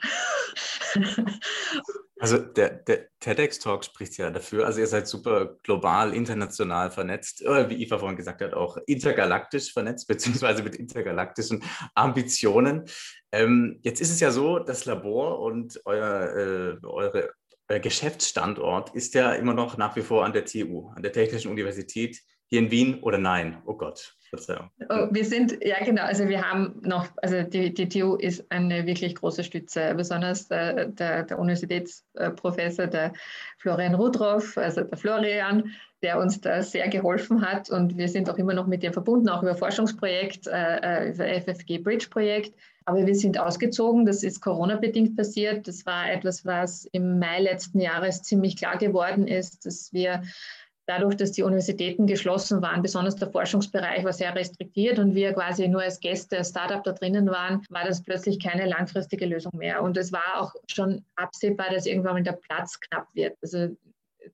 Also 2.23 2.37
der, 2.37 2.69
der 2.69 3.09
TEDx-Talk 3.19 3.83
spricht 3.83 4.15
ja 4.17 4.29
dafür. 4.29 4.65
Also 4.65 4.79
ihr 4.79 4.87
seid 4.87 5.09
super 5.09 5.57
global, 5.61 6.13
international 6.13 6.89
vernetzt, 6.89 7.41
wie 7.41 7.83
Eva 7.83 7.97
vorhin 7.97 8.15
gesagt 8.15 8.39
hat, 8.39 8.53
auch 8.53 8.77
intergalaktisch 8.85 9.73
vernetzt, 9.73 10.07
beziehungsweise 10.07 10.63
mit 10.63 10.77
intergalaktischen 10.77 11.61
Ambitionen. 11.95 12.85
Ähm, 13.33 13.81
jetzt 13.81 13.99
ist 13.99 14.09
es 14.09 14.21
ja 14.21 14.31
so, 14.31 14.59
das 14.59 14.85
Labor 14.85 15.39
und 15.39 15.81
euer, 15.83 16.77
äh, 16.81 16.85
eure, 16.85 17.33
euer 17.67 17.79
Geschäftsstandort 17.79 18.95
ist 18.95 19.15
ja 19.15 19.33
immer 19.33 19.53
noch 19.53 19.75
nach 19.75 19.97
wie 19.97 20.01
vor 20.01 20.23
an 20.23 20.31
der 20.31 20.45
TU, 20.45 20.91
an 20.95 21.03
der 21.03 21.11
Technischen 21.11 21.51
Universität 21.51 22.21
hier 22.53 22.61
in 22.61 22.69
Wien 22.69 22.99
oder 23.01 23.17
nein? 23.17 23.57
Oh 23.65 23.73
Gott. 23.73 24.15
Verzeihung. 24.29 24.69
Oh, 24.89 25.07
wir 25.09 25.25
sind, 25.25 25.57
ja 25.63 25.83
genau, 25.83 26.03
also 26.03 26.27
wir 26.27 26.41
haben 26.41 26.79
noch, 26.83 27.07
also 27.17 27.41
die, 27.41 27.73
die 27.73 27.89
TU 27.89 28.15
ist 28.15 28.45
eine 28.51 28.85
wirklich 28.85 29.15
große 29.15 29.43
Stütze, 29.43 29.93
besonders 29.95 30.47
der, 30.49 30.85
der, 30.85 31.23
der 31.23 31.39
Universitätsprofessor, 31.39 32.87
der 32.87 33.13
Florian 33.57 33.95
Rudroff, 33.95 34.55
also 34.57 34.81
der 34.81 34.97
Florian, 34.97 35.71
der 36.03 36.19
uns 36.19 36.41
da 36.41 36.61
sehr 36.61 36.89
geholfen 36.89 37.41
hat 37.41 37.71
und 37.71 37.97
wir 37.97 38.07
sind 38.07 38.29
auch 38.29 38.37
immer 38.37 38.53
noch 38.53 38.67
mit 38.67 38.83
dem 38.83 38.93
verbunden, 38.93 39.29
auch 39.29 39.41
über 39.41 39.55
Forschungsprojekt, 39.55 40.45
äh, 40.47 41.05
äh 41.05 41.09
über 41.11 41.25
FFG 41.25 41.79
Bridge 41.79 42.07
Projekt. 42.09 42.53
Aber 42.85 43.05
wir 43.05 43.15
sind 43.15 43.39
ausgezogen, 43.39 44.05
das 44.05 44.23
ist 44.23 44.41
Corona-bedingt 44.41 45.15
passiert. 45.15 45.67
Das 45.67 45.85
war 45.85 46.11
etwas, 46.11 46.45
was 46.45 46.85
im 46.91 47.17
Mai 47.17 47.39
letzten 47.39 47.79
Jahres 47.79 48.23
ziemlich 48.23 48.57
klar 48.57 48.77
geworden 48.77 49.25
ist, 49.25 49.65
dass 49.65 49.93
wir 49.93 50.23
dadurch, 50.93 51.15
dass 51.17 51.31
die 51.31 51.43
Universitäten 51.43 52.07
geschlossen 52.07 52.61
waren, 52.61 52.81
besonders 52.81 53.15
der 53.15 53.31
Forschungsbereich 53.31 54.03
war 54.03 54.13
sehr 54.13 54.35
restriktiert 54.35 54.99
und 54.99 55.15
wir 55.15 55.33
quasi 55.33 55.67
nur 55.67 55.81
als 55.81 55.99
Gäste, 55.99 56.37
als 56.37 56.49
Startup 56.49 56.83
da 56.83 56.91
drinnen 56.91 57.27
waren, 57.27 57.61
war 57.69 57.85
das 57.85 58.03
plötzlich 58.03 58.39
keine 58.39 58.67
langfristige 58.67 59.25
Lösung 59.25 59.51
mehr. 59.55 59.81
Und 59.81 59.97
es 59.97 60.11
war 60.11 60.41
auch 60.41 60.53
schon 60.67 61.03
absehbar, 61.15 61.67
dass 61.71 61.85
irgendwann 61.85 62.13
mal 62.13 62.23
der 62.23 62.33
Platz 62.33 62.79
knapp 62.79 63.07
wird. 63.13 63.37
Also 63.41 63.75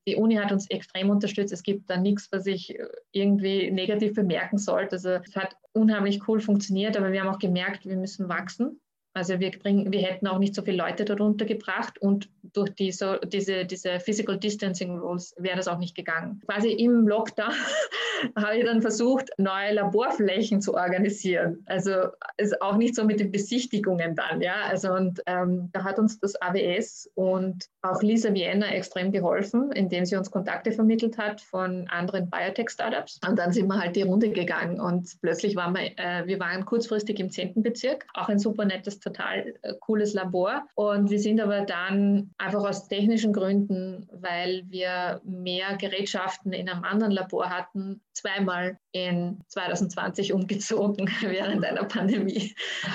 die 0.07 0.15
Uni 0.15 0.35
hat 0.35 0.51
uns 0.51 0.69
extrem 0.69 1.09
unterstützt. 1.09 1.53
Es 1.53 1.63
gibt 1.63 1.89
da 1.89 1.97
nichts, 1.97 2.29
was 2.31 2.45
ich 2.45 2.77
irgendwie 3.11 3.71
negativ 3.71 4.13
bemerken 4.13 4.57
sollte. 4.57 4.95
Also 4.95 5.09
es 5.09 5.35
hat 5.35 5.55
unheimlich 5.73 6.27
cool 6.27 6.39
funktioniert, 6.39 6.97
aber 6.97 7.11
wir 7.11 7.21
haben 7.21 7.33
auch 7.33 7.39
gemerkt, 7.39 7.85
wir 7.85 7.97
müssen 7.97 8.29
wachsen. 8.29 8.79
Also 9.13 9.39
wir, 9.39 9.51
bringen, 9.51 9.91
wir 9.91 10.01
hätten 10.01 10.27
auch 10.27 10.37
nicht 10.37 10.53
so 10.53 10.61
viele 10.61 10.77
Leute 10.77 11.03
darunter 11.03 11.45
gebracht 11.45 11.99
und 11.99 12.29
durch 12.53 12.69
die, 12.75 12.93
diese, 13.27 13.65
diese 13.65 13.99
Physical 13.99 14.37
Distancing 14.37 14.99
Rules 14.99 15.33
wäre 15.37 15.57
das 15.57 15.67
auch 15.67 15.79
nicht 15.79 15.95
gegangen. 15.95 16.41
Quasi 16.45 16.71
im 16.71 17.07
Lockdown 17.07 17.53
habe 18.35 18.57
ich 18.57 18.65
dann 18.65 18.81
versucht, 18.81 19.29
neue 19.37 19.73
Laborflächen 19.73 20.61
zu 20.61 20.75
organisieren. 20.75 21.63
Also 21.65 21.91
ist 22.37 22.61
auch 22.61 22.77
nicht 22.77 22.95
so 22.95 23.03
mit 23.03 23.19
den 23.19 23.31
Besichtigungen 23.31 24.15
dann, 24.15 24.41
ja. 24.41 24.63
Also 24.67 24.93
und 24.93 25.21
ähm, 25.25 25.69
da 25.71 25.83
hat 25.83 25.99
uns 25.99 26.19
das 26.19 26.39
AWS 26.41 27.09
und 27.15 27.65
auch 27.81 28.01
Lisa 28.01 28.33
Vienna 28.33 28.67
extrem 28.67 29.11
geholfen, 29.11 29.71
indem 29.71 30.05
sie 30.05 30.15
uns 30.15 30.29
Kontakte 30.29 30.71
vermittelt 30.71 31.17
hat 31.17 31.41
von 31.41 31.87
anderen 31.89 32.29
Biotech-Startups. 32.29 33.19
Und 33.27 33.39
dann 33.39 33.51
sind 33.51 33.67
wir 33.67 33.79
halt 33.79 33.95
die 33.95 34.03
Runde 34.03 34.29
gegangen 34.29 34.79
und 34.79 35.19
plötzlich 35.21 35.55
waren 35.55 35.75
wir, 35.75 35.91
äh, 35.97 36.25
wir 36.25 36.39
waren 36.39 36.65
kurzfristig 36.65 37.19
im 37.19 37.29
10. 37.29 37.63
Bezirk, 37.63 38.05
auch 38.13 38.29
ein 38.29 38.39
super 38.39 38.65
nettes 38.65 38.98
total 38.99 39.55
äh, 39.61 39.73
cooles 39.79 40.13
Labor. 40.13 40.65
Und 40.75 41.09
wir 41.09 41.19
sind 41.19 41.39
aber 41.39 41.61
dann 41.61 42.31
einfach 42.37 42.63
aus 42.63 42.87
technischen 42.87 43.33
Gründen, 43.33 44.07
weil 44.11 44.63
wir 44.67 45.21
mehr 45.23 45.77
Gerätschaften 45.77 46.53
in 46.53 46.69
einem 46.69 46.83
anderen 46.83 47.11
Labor 47.11 47.49
hatten, 47.49 48.01
zweimal 48.13 48.77
in 48.91 49.39
2020 49.47 50.33
umgezogen 50.33 51.09
während 51.21 51.65
einer 51.65 51.85
Pandemie. 51.85 52.53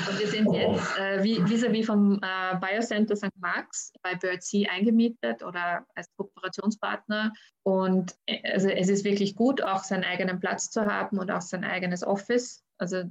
Und 0.09 0.19
wir 0.19 0.27
sind 0.27 0.53
jetzt 0.53 0.99
äh, 0.99 1.23
vis-à-vis 1.23 1.65
-vis 1.65 1.87
vom 1.87 2.21
äh, 2.23 2.57
Biocenter 2.59 3.17
St. 3.17 3.37
Marx 3.37 3.93
bei 4.03 4.15
Birdsea 4.15 4.71
eingemietet 4.71 5.43
oder 5.43 5.87
als 5.95 6.09
Kooperationspartner. 6.17 7.33
Und 7.63 8.15
äh, 8.27 8.53
also 8.53 8.69
es 8.69 8.89
ist 8.89 9.05
wirklich 9.05 9.37
gut, 9.37 9.63
auch 9.63 9.85
seinen 9.85 10.05
eigenen 10.05 10.41
Platz 10.41 10.71
zu 10.71 10.87
haben 10.87 11.19
und 11.19 11.31
auch 11.31 11.43
sein 11.43 11.65
eigenes 11.65 12.05
Office. 12.05 12.65
Also 12.79 13.05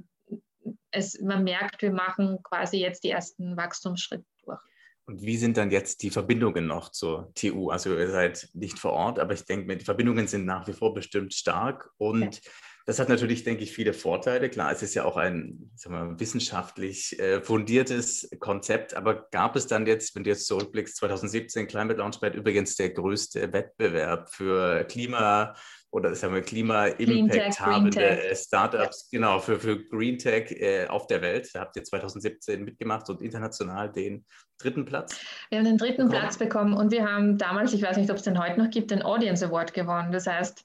es, 0.94 1.20
man 1.20 1.44
merkt, 1.44 1.82
wir 1.82 1.92
machen 1.92 2.38
quasi 2.42 2.78
jetzt 2.78 3.04
die 3.04 3.10
ersten 3.10 3.56
Wachstumsschritte 3.56 4.24
durch. 4.44 4.60
Und 5.06 5.22
wie 5.22 5.36
sind 5.36 5.56
dann 5.56 5.70
jetzt 5.70 6.02
die 6.02 6.10
Verbindungen 6.10 6.66
noch 6.66 6.90
zur 6.90 7.32
TU? 7.34 7.70
Also 7.70 7.94
ihr 7.94 8.10
seid 8.10 8.48
nicht 8.54 8.78
vor 8.78 8.92
Ort, 8.92 9.18
aber 9.18 9.34
ich 9.34 9.44
denke, 9.44 9.76
die 9.76 9.84
Verbindungen 9.84 10.26
sind 10.28 10.46
nach 10.46 10.66
wie 10.66 10.72
vor 10.72 10.94
bestimmt 10.94 11.34
stark. 11.34 11.90
Und 11.98 12.42
ja. 12.42 12.50
Das 12.86 12.98
hat 12.98 13.08
natürlich, 13.08 13.44
denke 13.44 13.62
ich, 13.62 13.72
viele 13.72 13.94
Vorteile. 13.94 14.50
Klar, 14.50 14.70
es 14.70 14.82
ist 14.82 14.94
ja 14.94 15.04
auch 15.04 15.16
ein 15.16 15.70
wir, 15.86 16.20
wissenschaftlich 16.20 17.18
äh, 17.18 17.40
fundiertes 17.40 18.28
Konzept, 18.40 18.94
aber 18.94 19.26
gab 19.30 19.56
es 19.56 19.66
dann 19.66 19.86
jetzt, 19.86 20.14
wenn 20.14 20.24
du 20.24 20.30
jetzt 20.30 20.46
zurückblickst, 20.46 20.96
2017 20.96 21.66
Climate 21.66 21.98
Launchpad 21.98 22.34
übrigens 22.34 22.76
der 22.76 22.90
größte 22.90 23.52
Wettbewerb 23.52 24.28
für 24.30 24.84
Klima- 24.84 25.54
oder 25.94 26.14
sagen 26.14 26.34
wir 26.34 26.42
Klima-Impact 26.42 27.60
habende 27.60 28.18
Startups, 28.34 29.08
ja. 29.10 29.18
genau, 29.18 29.38
für, 29.38 29.60
für 29.60 29.82
Green 29.84 30.18
Tech 30.18 30.50
äh, 30.50 30.86
auf 30.88 31.06
der 31.06 31.22
Welt. 31.22 31.48
Da 31.54 31.60
habt 31.60 31.76
ihr 31.76 31.84
2017 31.84 32.64
mitgemacht 32.64 33.08
und 33.08 33.22
international 33.22 33.92
den 33.92 34.26
dritten 34.58 34.84
Platz. 34.84 35.18
Wir 35.50 35.58
haben 35.58 35.64
den 35.64 35.78
dritten 35.78 36.08
bekommen. 36.08 36.20
Platz 36.20 36.36
bekommen 36.36 36.74
und 36.74 36.90
wir 36.90 37.08
haben 37.08 37.38
damals, 37.38 37.72
ich 37.72 37.82
weiß 37.82 37.96
nicht, 37.96 38.10
ob 38.10 38.16
es 38.16 38.24
den 38.24 38.42
heute 38.42 38.60
noch 38.60 38.70
gibt, 38.70 38.90
den 38.90 39.02
Audience 39.02 39.46
Award 39.46 39.72
gewonnen. 39.72 40.10
Das 40.10 40.26
heißt, 40.26 40.64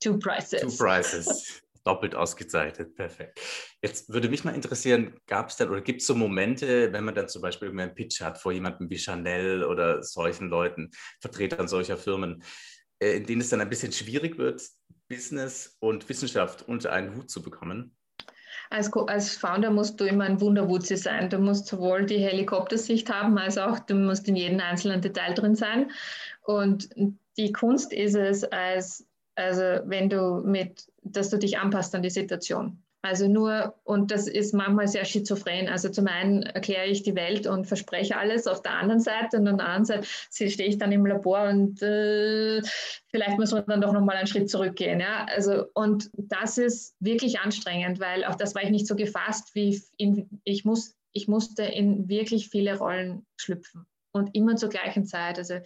Two 0.00 0.18
Prizes. 0.18 0.60
Two 0.60 0.84
Prizes. 0.84 1.62
Doppelt 1.84 2.16
ausgezeichnet, 2.16 2.96
perfekt. 2.96 3.40
Jetzt 3.80 4.12
würde 4.12 4.28
mich 4.28 4.42
mal 4.42 4.56
interessieren, 4.56 5.14
gab 5.28 5.50
es 5.50 5.56
dann 5.56 5.70
oder 5.70 5.80
gibt 5.80 6.00
es 6.00 6.08
so 6.08 6.16
Momente, 6.16 6.92
wenn 6.92 7.04
man 7.04 7.14
dann 7.14 7.28
zum 7.28 7.42
Beispiel 7.42 7.68
einen 7.68 7.94
Pitch 7.94 8.20
hat 8.20 8.38
vor 8.38 8.50
jemandem 8.50 8.90
wie 8.90 8.98
Chanel 8.98 9.62
oder 9.62 10.02
solchen 10.02 10.48
Leuten, 10.48 10.90
Vertretern 11.20 11.68
solcher 11.68 11.96
Firmen, 11.96 12.42
äh, 12.98 13.18
in 13.18 13.26
denen 13.26 13.40
es 13.40 13.50
dann 13.50 13.60
ein 13.60 13.68
bisschen 13.68 13.92
schwierig 13.92 14.36
wird, 14.36 14.62
Business 15.08 15.76
und 15.78 16.08
Wissenschaft 16.08 16.66
unter 16.66 16.92
einen 16.92 17.14
Hut 17.14 17.30
zu 17.30 17.40
bekommen? 17.40 17.96
Als, 18.70 18.92
als 18.92 19.36
Founder 19.36 19.70
musst 19.70 20.00
du 20.00 20.04
immer 20.04 20.24
ein 20.24 20.40
Wunderwutzi 20.40 20.96
sein. 20.96 21.30
Du 21.30 21.38
musst 21.38 21.66
sowohl 21.66 22.04
die 22.04 22.18
Helikoptersicht 22.18 23.08
haben, 23.10 23.38
als 23.38 23.58
auch 23.58 23.78
du 23.78 23.94
musst 23.94 24.26
in 24.28 24.36
jedem 24.36 24.60
einzelnen 24.60 25.00
Detail 25.00 25.34
drin 25.34 25.54
sein. 25.54 25.90
Und 26.42 26.88
die 27.36 27.52
Kunst 27.52 27.92
ist 27.92 28.16
es, 28.16 28.44
als, 28.44 29.06
also 29.36 29.62
wenn 29.84 30.08
du 30.08 30.42
mit, 30.44 30.86
dass 31.02 31.30
du 31.30 31.38
dich 31.38 31.58
anpasst 31.58 31.94
an 31.94 32.02
die 32.02 32.10
Situation. 32.10 32.82
Also 33.06 33.28
nur, 33.28 33.74
und 33.84 34.10
das 34.10 34.26
ist 34.26 34.52
manchmal 34.52 34.88
sehr 34.88 35.04
schizophren. 35.04 35.68
Also 35.68 35.88
zum 35.90 36.08
einen 36.08 36.42
erkläre 36.42 36.86
ich 36.86 37.04
die 37.04 37.14
Welt 37.14 37.46
und 37.46 37.66
verspreche 37.66 38.16
alles 38.16 38.48
auf 38.48 38.62
der 38.62 38.72
anderen 38.72 39.00
Seite 39.00 39.36
und 39.36 39.46
an 39.46 39.58
der 39.58 39.68
anderen 39.68 39.84
Seite 39.84 40.50
stehe 40.50 40.68
ich 40.68 40.78
dann 40.78 40.90
im 40.90 41.06
Labor 41.06 41.48
und 41.48 41.80
äh, 41.82 42.60
vielleicht 43.06 43.38
muss 43.38 43.52
man 43.52 43.64
dann 43.66 43.80
doch 43.80 43.92
nochmal 43.92 44.16
einen 44.16 44.26
Schritt 44.26 44.50
zurückgehen. 44.50 44.98
Ja? 44.98 45.26
Also, 45.32 45.66
und 45.74 46.10
das 46.14 46.58
ist 46.58 46.96
wirklich 46.98 47.38
anstrengend, 47.38 48.00
weil 48.00 48.24
auf 48.24 48.36
das 48.36 48.56
war 48.56 48.64
ich 48.64 48.70
nicht 48.70 48.88
so 48.88 48.96
gefasst, 48.96 49.54
wie 49.54 49.80
in, 49.98 50.40
ich, 50.42 50.64
muss, 50.64 50.96
ich 51.12 51.28
musste 51.28 51.62
in 51.62 52.08
wirklich 52.08 52.48
viele 52.48 52.76
Rollen 52.76 53.24
schlüpfen 53.36 53.86
und 54.10 54.34
immer 54.34 54.56
zur 54.56 54.70
gleichen 54.70 55.06
Zeit. 55.06 55.38
Also 55.38 55.60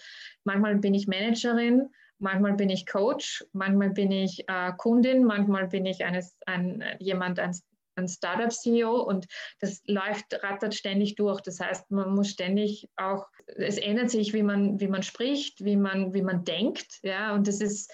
manchmal 0.44 0.76
bin 0.76 0.92
ich 0.92 1.06
Managerin 1.06 1.88
Manchmal 2.20 2.54
bin 2.54 2.68
ich 2.68 2.86
Coach, 2.86 3.44
manchmal 3.52 3.90
bin 3.90 4.12
ich 4.12 4.46
äh, 4.48 4.72
Kundin, 4.76 5.24
manchmal 5.24 5.68
bin 5.68 5.86
ich 5.86 6.04
eines, 6.04 6.36
ein, 6.46 6.84
jemand, 6.98 7.38
ein, 7.38 7.56
ein 7.96 8.08
Startup-CEO 8.08 9.02
und 9.02 9.26
das 9.60 9.82
läuft, 9.86 10.42
rattert 10.42 10.74
ständig 10.74 11.16
durch. 11.16 11.40
Das 11.40 11.60
heißt, 11.60 11.90
man 11.90 12.14
muss 12.14 12.28
ständig 12.28 12.88
auch, 12.96 13.26
es 13.46 13.78
ändert 13.78 14.10
sich, 14.10 14.32
wie 14.32 14.42
man, 14.42 14.80
wie 14.80 14.88
man 14.88 15.02
spricht, 15.02 15.64
wie 15.64 15.76
man, 15.76 16.12
wie 16.12 16.22
man 16.22 16.44
denkt. 16.44 17.00
Ja, 17.02 17.34
und 17.34 17.48
das 17.48 17.60
ist, 17.60 17.90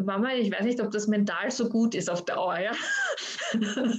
Mama, 0.00 0.34
ich 0.34 0.50
weiß 0.50 0.64
nicht, 0.64 0.80
ob 0.80 0.90
das 0.90 1.06
mental 1.06 1.50
so 1.50 1.68
gut 1.68 1.94
ist 1.94 2.08
auf 2.08 2.24
Dauer. 2.24 2.58
Ja? 2.58 2.72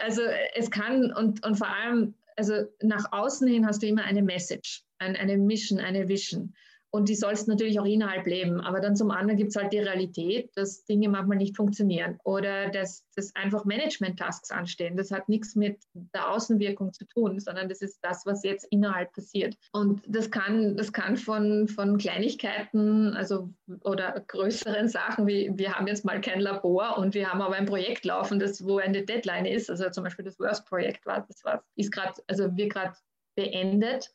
also 0.00 0.22
es 0.54 0.70
kann 0.70 1.12
und, 1.12 1.44
und 1.44 1.56
vor 1.56 1.68
allem, 1.68 2.14
also 2.36 2.64
nach 2.80 3.12
außen 3.12 3.46
hin 3.48 3.66
hast 3.66 3.82
du 3.82 3.86
immer 3.86 4.04
eine 4.04 4.22
Message, 4.22 4.84
eine 4.98 5.36
Mission, 5.36 5.80
eine 5.80 6.08
Vision. 6.08 6.54
Und 6.90 7.08
die 7.08 7.14
sollst 7.14 7.48
natürlich 7.48 7.78
auch 7.78 7.84
innerhalb 7.84 8.26
leben. 8.26 8.60
Aber 8.60 8.80
dann 8.80 8.96
zum 8.96 9.10
anderen 9.10 9.36
gibt 9.36 9.50
es 9.50 9.56
halt 9.56 9.72
die 9.72 9.78
Realität, 9.78 10.50
dass 10.54 10.84
Dinge 10.84 11.08
manchmal 11.08 11.36
nicht 11.36 11.56
funktionieren 11.56 12.18
oder 12.24 12.70
dass, 12.70 13.04
dass 13.14 13.34
einfach 13.36 13.64
Management-Tasks 13.66 14.50
anstehen. 14.50 14.96
Das 14.96 15.10
hat 15.10 15.28
nichts 15.28 15.54
mit 15.54 15.82
der 15.92 16.30
Außenwirkung 16.30 16.92
zu 16.94 17.04
tun, 17.06 17.40
sondern 17.40 17.68
das 17.68 17.82
ist 17.82 17.98
das, 18.02 18.24
was 18.24 18.42
jetzt 18.42 18.66
innerhalb 18.70 19.12
passiert. 19.12 19.54
Und 19.72 20.02
das 20.06 20.30
kann, 20.30 20.76
das 20.76 20.92
kann 20.92 21.16
von, 21.16 21.68
von 21.68 21.98
Kleinigkeiten 21.98 23.14
also, 23.14 23.50
oder 23.82 24.24
größeren 24.26 24.88
Sachen, 24.88 25.26
wie 25.26 25.50
wir 25.54 25.74
haben 25.74 25.86
jetzt 25.86 26.06
mal 26.06 26.20
kein 26.20 26.40
Labor 26.40 26.96
und 26.96 27.14
wir 27.14 27.30
haben 27.30 27.42
aber 27.42 27.56
ein 27.56 27.66
Projekt 27.66 28.06
laufen, 28.06 28.38
das, 28.38 28.64
wo 28.64 28.78
eine 28.78 29.04
Deadline 29.04 29.44
ist. 29.44 29.68
Also 29.68 29.90
zum 29.90 30.04
Beispiel 30.04 30.24
das 30.24 30.38
Worst-Projekt 30.38 31.04
war, 31.04 31.26
das 31.28 31.44
war, 31.44 31.62
ist 31.76 31.92
gerade, 31.92 32.14
also 32.26 32.56
wir 32.56 32.68
gerade 32.68 32.94
beendet 33.36 34.10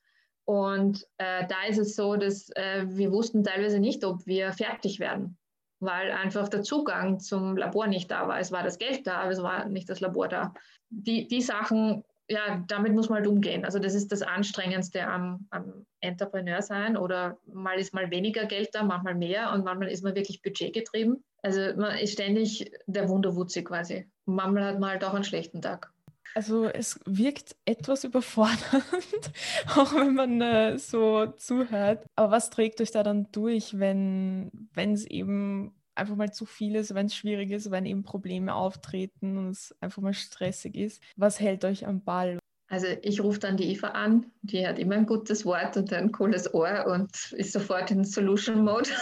und 0.46 1.08
äh, 1.18 1.48
da 1.48 1.64
ist 1.68 1.78
es 1.78 1.96
so, 1.96 2.16
dass 2.16 2.50
äh, 2.56 2.86
wir 2.88 3.12
wussten 3.12 3.44
teilweise 3.44 3.80
nicht, 3.80 4.04
ob 4.04 4.26
wir 4.26 4.52
fertig 4.52 5.00
werden, 5.00 5.38
weil 5.80 6.12
einfach 6.12 6.50
der 6.50 6.64
Zugang 6.64 7.20
zum 7.20 7.56
Labor 7.56 7.88
nicht 7.88 8.12
da 8.12 8.28
war. 8.28 8.39
Es 8.39 8.52
war 8.52 8.64
das 8.64 8.78
Geld 8.78 9.08
da, 9.08 9.22
aber 9.22 9.32
es 9.32 9.41
war 9.41 9.70
nicht 9.70 9.89
das 9.89 10.02
Labor 10.02 10.28
da. 10.28 10.54
Die, 10.89 11.28
die 11.28 11.41
Sachen, 11.41 12.04
ja, 12.28 12.62
damit 12.68 12.94
muss 12.94 13.10
man 13.10 13.20
halt 13.20 13.28
umgehen. 13.28 13.64
Also 13.64 13.80
das 13.80 13.94
ist 13.94 14.12
das 14.12 14.22
Anstrengendste 14.22 15.08
am, 15.08 15.48
am 15.50 15.86
Entrepreneur 16.02 16.62
sein 16.62 16.98
oder 16.98 17.38
mal 17.46 17.80
ist 17.80 17.94
mal 17.94 18.12
weniger 18.12 18.46
Geld 18.46 18.70
da, 18.74 18.84
manchmal 18.84 19.16
mehr 19.16 19.54
und 19.54 19.64
manchmal 19.64 19.89
ist 19.89 20.04
man 20.04 20.16
wirklich 20.16 20.41
budgetgetrieben. 20.41 21.24
Also 21.41 21.60
man 21.78 21.98
ist 21.98 22.14
ständig 22.14 22.70
der 22.86 23.08
Wunderwutzi 23.08 23.64
quasi. 23.64 24.10
Manchmal 24.26 24.66
hat 24.66 24.80
man 24.80 24.89
halt 24.91 25.06
auch 25.06 25.14
einen 25.14 25.24
schlechten 25.24 25.62
Tag. 25.62 25.93
Also 26.36 26.65
es 26.65 26.99
wirkt 27.05 27.55
etwas 27.65 28.03
überfordernd, 28.03 29.31
auch 29.75 29.93
wenn 29.93 30.15
man 30.15 30.41
äh, 30.41 30.79
so 30.79 31.27
zuhört. 31.38 32.05
Aber 32.15 32.31
was 32.31 32.49
trägt 32.49 32.81
euch 32.81 32.91
da 32.91 33.03
dann 33.03 33.31
durch, 33.31 33.77
wenn 33.77 34.51
es 34.75 35.05
eben 35.05 35.75
einfach 35.95 36.15
mal 36.15 36.34
zu 36.34 36.45
viel 36.45 36.75
ist, 36.75 36.95
wenn 36.95 37.05
es 37.05 37.15
schwierig 37.15 37.51
ist, 37.51 37.69
wenn 37.69 37.86
eben 37.86 38.03
Probleme 38.03 38.55
auftreten 38.55 39.38
und 39.38 39.49
es 39.49 39.75
einfach 39.79 40.01
mal 40.01 40.13
stressig 40.13 40.75
ist? 40.75 41.03
Was 41.15 41.39
hält 41.39 41.65
euch 41.65 41.86
am 41.86 42.03
Ball? 42.03 42.39
Also 42.74 42.88
ich 43.03 43.21
rufe 43.21 43.38
dann 43.38 43.55
die 43.55 43.71
Eva 43.71 43.89
an, 43.89 44.32
die 44.41 44.67
hat 44.67 44.80
immer 44.80 44.95
ein 44.95 45.05
gutes 45.05 45.45
Wort 45.45 45.78
und 45.78 45.93
ein 45.93 46.11
cooles 46.11 46.51
Ohr 46.55 46.88
und 46.88 47.32
ist 47.34 47.53
sofort 47.53 47.91
in 47.91 48.03
Solution 48.03 48.63
Mode. 48.63 48.89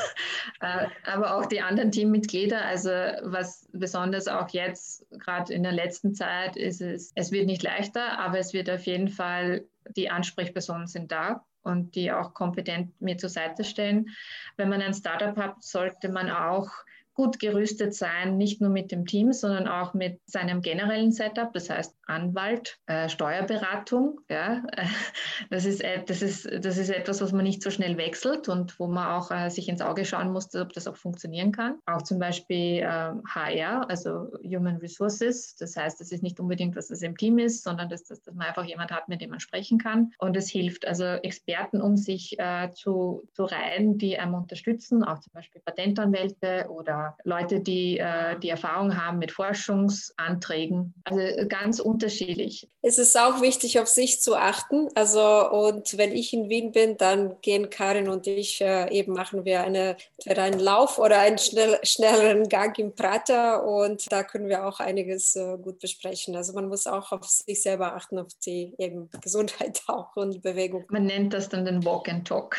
Äh, 0.60 0.88
aber 1.06 1.36
auch 1.36 1.46
die 1.48 1.62
anderen 1.62 1.92
Teammitglieder, 1.92 2.64
also 2.64 2.90
was 2.90 3.68
besonders 3.72 4.28
auch 4.28 4.50
jetzt, 4.50 5.06
gerade 5.12 5.54
in 5.54 5.64
der 5.64 5.72
letzten 5.72 6.14
Zeit, 6.14 6.56
ist 6.56 6.82
es, 6.82 7.12
es 7.16 7.32
wird 7.32 7.48
nicht 7.48 7.64
leichter, 7.64 8.20
aber 8.20 8.38
es 8.38 8.54
wird 8.54 8.70
auf 8.70 8.84
jeden 8.86 9.08
Fall, 9.08 9.66
die 9.96 10.12
Ansprechpersonen 10.12 10.86
sind 10.86 11.12
da 11.12 11.44
und 11.64 11.96
die 11.96 12.12
auch 12.12 12.36
kompetent 12.36 13.00
mir 13.02 13.18
zur 13.18 13.30
Seite 13.30 13.64
stellen. 13.64 14.10
Wenn 14.58 14.70
man 14.70 14.82
ein 14.82 14.94
Startup 14.94 15.36
hat, 15.36 15.64
sollte 15.64 16.10
man 16.10 16.30
auch 16.30 16.70
gut 17.14 17.40
gerüstet 17.40 17.94
sein, 17.94 18.38
nicht 18.38 18.62
nur 18.62 18.70
mit 18.70 18.92
dem 18.92 19.06
Team, 19.06 19.34
sondern 19.34 19.68
auch 19.68 19.94
mit 19.94 20.20
seinem 20.26 20.62
generellen 20.62 21.12
Setup, 21.12 21.52
das 21.54 21.70
heißt 21.70 21.96
Anwalt, 22.08 22.80
äh, 22.88 23.10
Steuerberatung. 23.10 24.20
Ja, 24.30 24.64
das, 25.50 25.66
ist, 25.66 25.84
äh, 25.84 26.04
das, 26.06 26.22
ist, 26.22 26.50
das 26.64 26.78
ist 26.78 26.90
etwas, 26.90 27.22
was 27.22 27.32
man 27.32 27.44
nicht 27.44 27.62
so 27.64 27.70
schnell 27.70 27.98
wechselt 27.98 28.50
und 28.50 28.80
wo 28.80 28.88
man 28.88 29.08
auch 29.08 29.32
äh, 29.32 29.50
sich 29.50 29.70
ins 29.70 29.82
Auge 29.82 30.06
schauen 30.06 30.32
muss, 30.32 30.54
ob 30.56 30.74
das 30.74 30.88
auch 30.88 30.96
funktionieren 30.96 31.52
kann. 31.52 31.80
Auch 31.86 32.02
zum 32.02 32.20
Beispiel 32.20 32.86
HR, 32.86 33.82
ähm, 33.82 33.86
also 33.88 34.32
Human 34.44 34.78
Resources. 34.78 35.56
Das 35.56 35.76
heißt, 35.76 36.00
das 36.00 36.12
ist 36.12 36.24
nicht 36.24 36.40
unbedingt, 36.40 36.76
dass 36.76 36.90
es 36.90 37.02
im 37.02 37.18
Team 37.18 37.40
ist, 37.40 37.64
sondern 37.64 37.90
dass, 37.90 38.04
dass, 38.04 38.22
dass 38.22 38.36
man 38.36 38.48
einfach 38.48 38.66
jemand 38.66 38.92
hat, 38.92 39.08
mit 39.08 39.22
dem 39.22 39.32
man 39.32 39.40
sprechen 39.40 39.78
kann. 39.78 40.12
Und 40.20 40.36
es 40.38 40.50
hilft 40.50 40.86
also 40.86 41.04
Experten, 41.04 41.82
um 41.82 41.98
sich 41.98 42.38
äh, 42.40 42.72
zu, 42.72 43.28
zu 43.34 43.46
reihen, 43.46 43.98
die 43.98 44.18
einem 44.20 44.34
unterstützen, 44.34 45.04
auch 45.04 45.20
zum 45.20 45.34
Beispiel 45.34 45.62
Patentanwälte 45.62 46.68
oder 46.70 47.01
Leute, 47.24 47.60
die 47.60 47.98
äh, 47.98 48.40
die 48.40 48.50
Erfahrung 48.50 48.98
haben 48.98 49.20
mit 49.20 49.32
Forschungsanträgen. 49.32 50.94
Also 51.04 51.48
ganz 51.48 51.80
unterschiedlich. 51.80 52.68
Es 52.82 52.98
ist 52.98 53.18
auch 53.18 53.42
wichtig, 53.42 53.80
auf 53.80 53.88
sich 53.88 54.22
zu 54.22 54.36
achten. 54.36 54.90
Also 54.96 55.50
und 55.52 55.98
wenn 55.98 56.12
ich 56.12 56.34
in 56.34 56.50
Wien 56.50 56.72
bin, 56.72 56.98
dann 56.98 57.36
gehen 57.42 57.70
Karin 57.70 58.10
und 58.10 58.28
ich 58.28 58.62
äh, 58.62 58.90
eben 58.92 59.14
machen 59.14 59.46
wir 59.46 59.62
eine, 59.62 59.98
einen 60.26 60.60
Lauf 60.60 60.98
oder 60.98 61.20
einen 61.20 61.38
schnell, 61.38 61.80
schnelleren 61.84 62.50
Gang 62.50 62.78
im 62.80 62.96
Prater 62.96 63.64
und 63.64 64.12
da 64.12 64.24
können 64.24 64.48
wir 64.48 64.66
auch 64.66 64.80
einiges 64.80 65.36
äh, 65.36 65.58
gut 65.58 65.80
besprechen. 65.80 66.36
Also 66.36 66.54
man 66.54 66.68
muss 66.68 66.88
auch 66.88 67.12
auf 67.12 67.26
sich 67.26 67.62
selber 67.62 67.96
achten, 67.96 68.18
auf 68.18 68.34
die 68.46 68.74
eben 68.78 69.10
Gesundheit 69.22 69.82
auch 69.88 70.16
und 70.16 70.42
Bewegung. 70.42 70.86
Man 70.90 71.06
nennt 71.06 71.34
das 71.34 71.50
dann 71.50 71.66
den 71.66 71.86
Walk 71.86 72.10
and 72.10 72.28
Talk. 72.28 72.58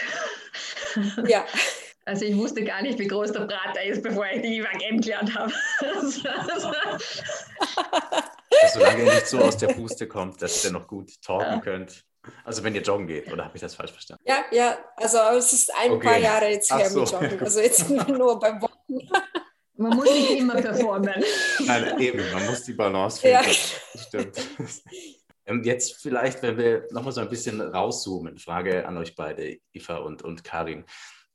ja. 1.26 1.44
Also 2.04 2.24
ich 2.24 2.36
wusste 2.36 2.64
gar 2.64 2.82
nicht, 2.82 2.98
wie 2.98 3.06
groß 3.06 3.32
der 3.32 3.46
Prater 3.46 3.82
ist, 3.84 4.02
bevor 4.02 4.26
ich 4.26 4.42
die 4.42 4.56
IWAG 4.56 4.78
kennengelernt 4.78 5.34
habe. 5.36 5.52
Solange 8.72 9.04
ihr 9.04 9.14
nicht 9.14 9.28
so 9.28 9.38
aus 9.38 9.56
der 9.56 9.68
Puste 9.68 10.08
kommt, 10.08 10.42
dass 10.42 10.64
ihr 10.64 10.72
noch 10.72 10.88
gut 10.88 11.20
talken 11.22 11.54
ja. 11.54 11.60
könnt. 11.60 12.04
Also 12.44 12.62
wenn 12.64 12.74
ihr 12.74 12.82
joggen 12.82 13.06
geht, 13.06 13.32
oder 13.32 13.44
habe 13.44 13.56
ich 13.56 13.60
das 13.60 13.74
falsch 13.74 13.92
verstanden? 13.92 14.22
Ja, 14.26 14.44
ja, 14.52 14.78
also 14.96 15.18
es 15.36 15.52
ist 15.52 15.72
ein 15.74 15.92
okay. 15.92 16.06
paar 16.06 16.18
Jahre 16.18 16.50
jetzt 16.50 16.72
her 16.72 16.88
so. 16.88 17.00
mit 17.00 17.10
Joggen. 17.10 17.40
Also 17.40 17.60
jetzt 17.60 17.88
nur 17.90 18.38
beim 18.38 18.62
Wochen. 18.62 18.98
Man 19.76 19.96
muss 19.96 20.10
nicht 20.10 20.38
immer 20.38 20.54
performen. 20.54 21.24
Nein, 21.66 21.98
eben, 22.00 22.32
man 22.32 22.46
muss 22.46 22.62
die 22.64 22.74
Balance 22.74 23.20
finden. 23.20 23.44
Ja. 23.44 24.00
Stimmt. 24.00 24.36
Ähm, 25.44 25.64
jetzt 25.64 26.00
vielleicht, 26.00 26.40
wenn 26.42 26.56
wir 26.56 26.86
nochmal 26.92 27.12
so 27.12 27.20
ein 27.20 27.28
bisschen 27.28 27.60
rauszoomen, 27.60 28.38
Frage 28.38 28.86
an 28.86 28.96
euch 28.96 29.16
beide, 29.16 29.58
Eva 29.72 29.96
und, 29.96 30.22
und 30.22 30.44
Karin. 30.44 30.84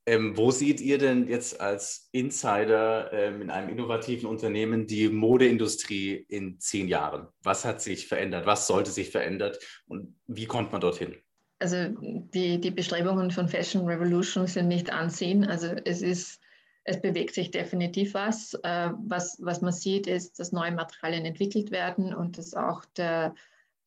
Ähm, 0.08 0.38
wo 0.38 0.50
seht 0.50 0.80
ihr 0.80 0.96
denn 0.96 1.28
jetzt 1.28 1.60
als 1.60 2.08
Insider 2.12 3.12
ähm, 3.12 3.42
in 3.42 3.50
einem 3.50 3.68
innovativen 3.68 4.26
Unternehmen 4.26 4.86
die 4.86 5.10
Modeindustrie 5.10 6.14
in 6.28 6.58
zehn 6.58 6.88
Jahren? 6.88 7.28
Was 7.42 7.66
hat 7.66 7.82
sich 7.82 8.08
verändert? 8.08 8.46
Was 8.46 8.66
sollte 8.66 8.90
sich 8.90 9.10
verändern? 9.10 9.52
Und 9.86 10.16
wie 10.26 10.46
kommt 10.46 10.72
man 10.72 10.80
dorthin? 10.80 11.14
Also 11.58 11.76
die, 12.00 12.58
die 12.58 12.70
Bestrebungen 12.70 13.30
von 13.30 13.48
Fashion 13.48 13.84
Revolution 13.84 14.46
sind 14.46 14.68
nicht 14.68 14.90
ansehen. 14.90 15.44
Also 15.44 15.74
es 15.84 16.00
ist 16.00 16.40
es 16.84 17.02
bewegt 17.02 17.34
sich 17.34 17.50
definitiv 17.50 18.14
was. 18.14 18.54
Äh, 18.62 18.90
was. 19.06 19.36
Was 19.42 19.60
man 19.60 19.72
sieht, 19.72 20.06
ist, 20.06 20.38
dass 20.38 20.52
neue 20.52 20.72
Materialien 20.72 21.26
entwickelt 21.26 21.70
werden 21.70 22.14
und 22.14 22.38
dass 22.38 22.54
auch 22.54 22.86
der 22.96 23.34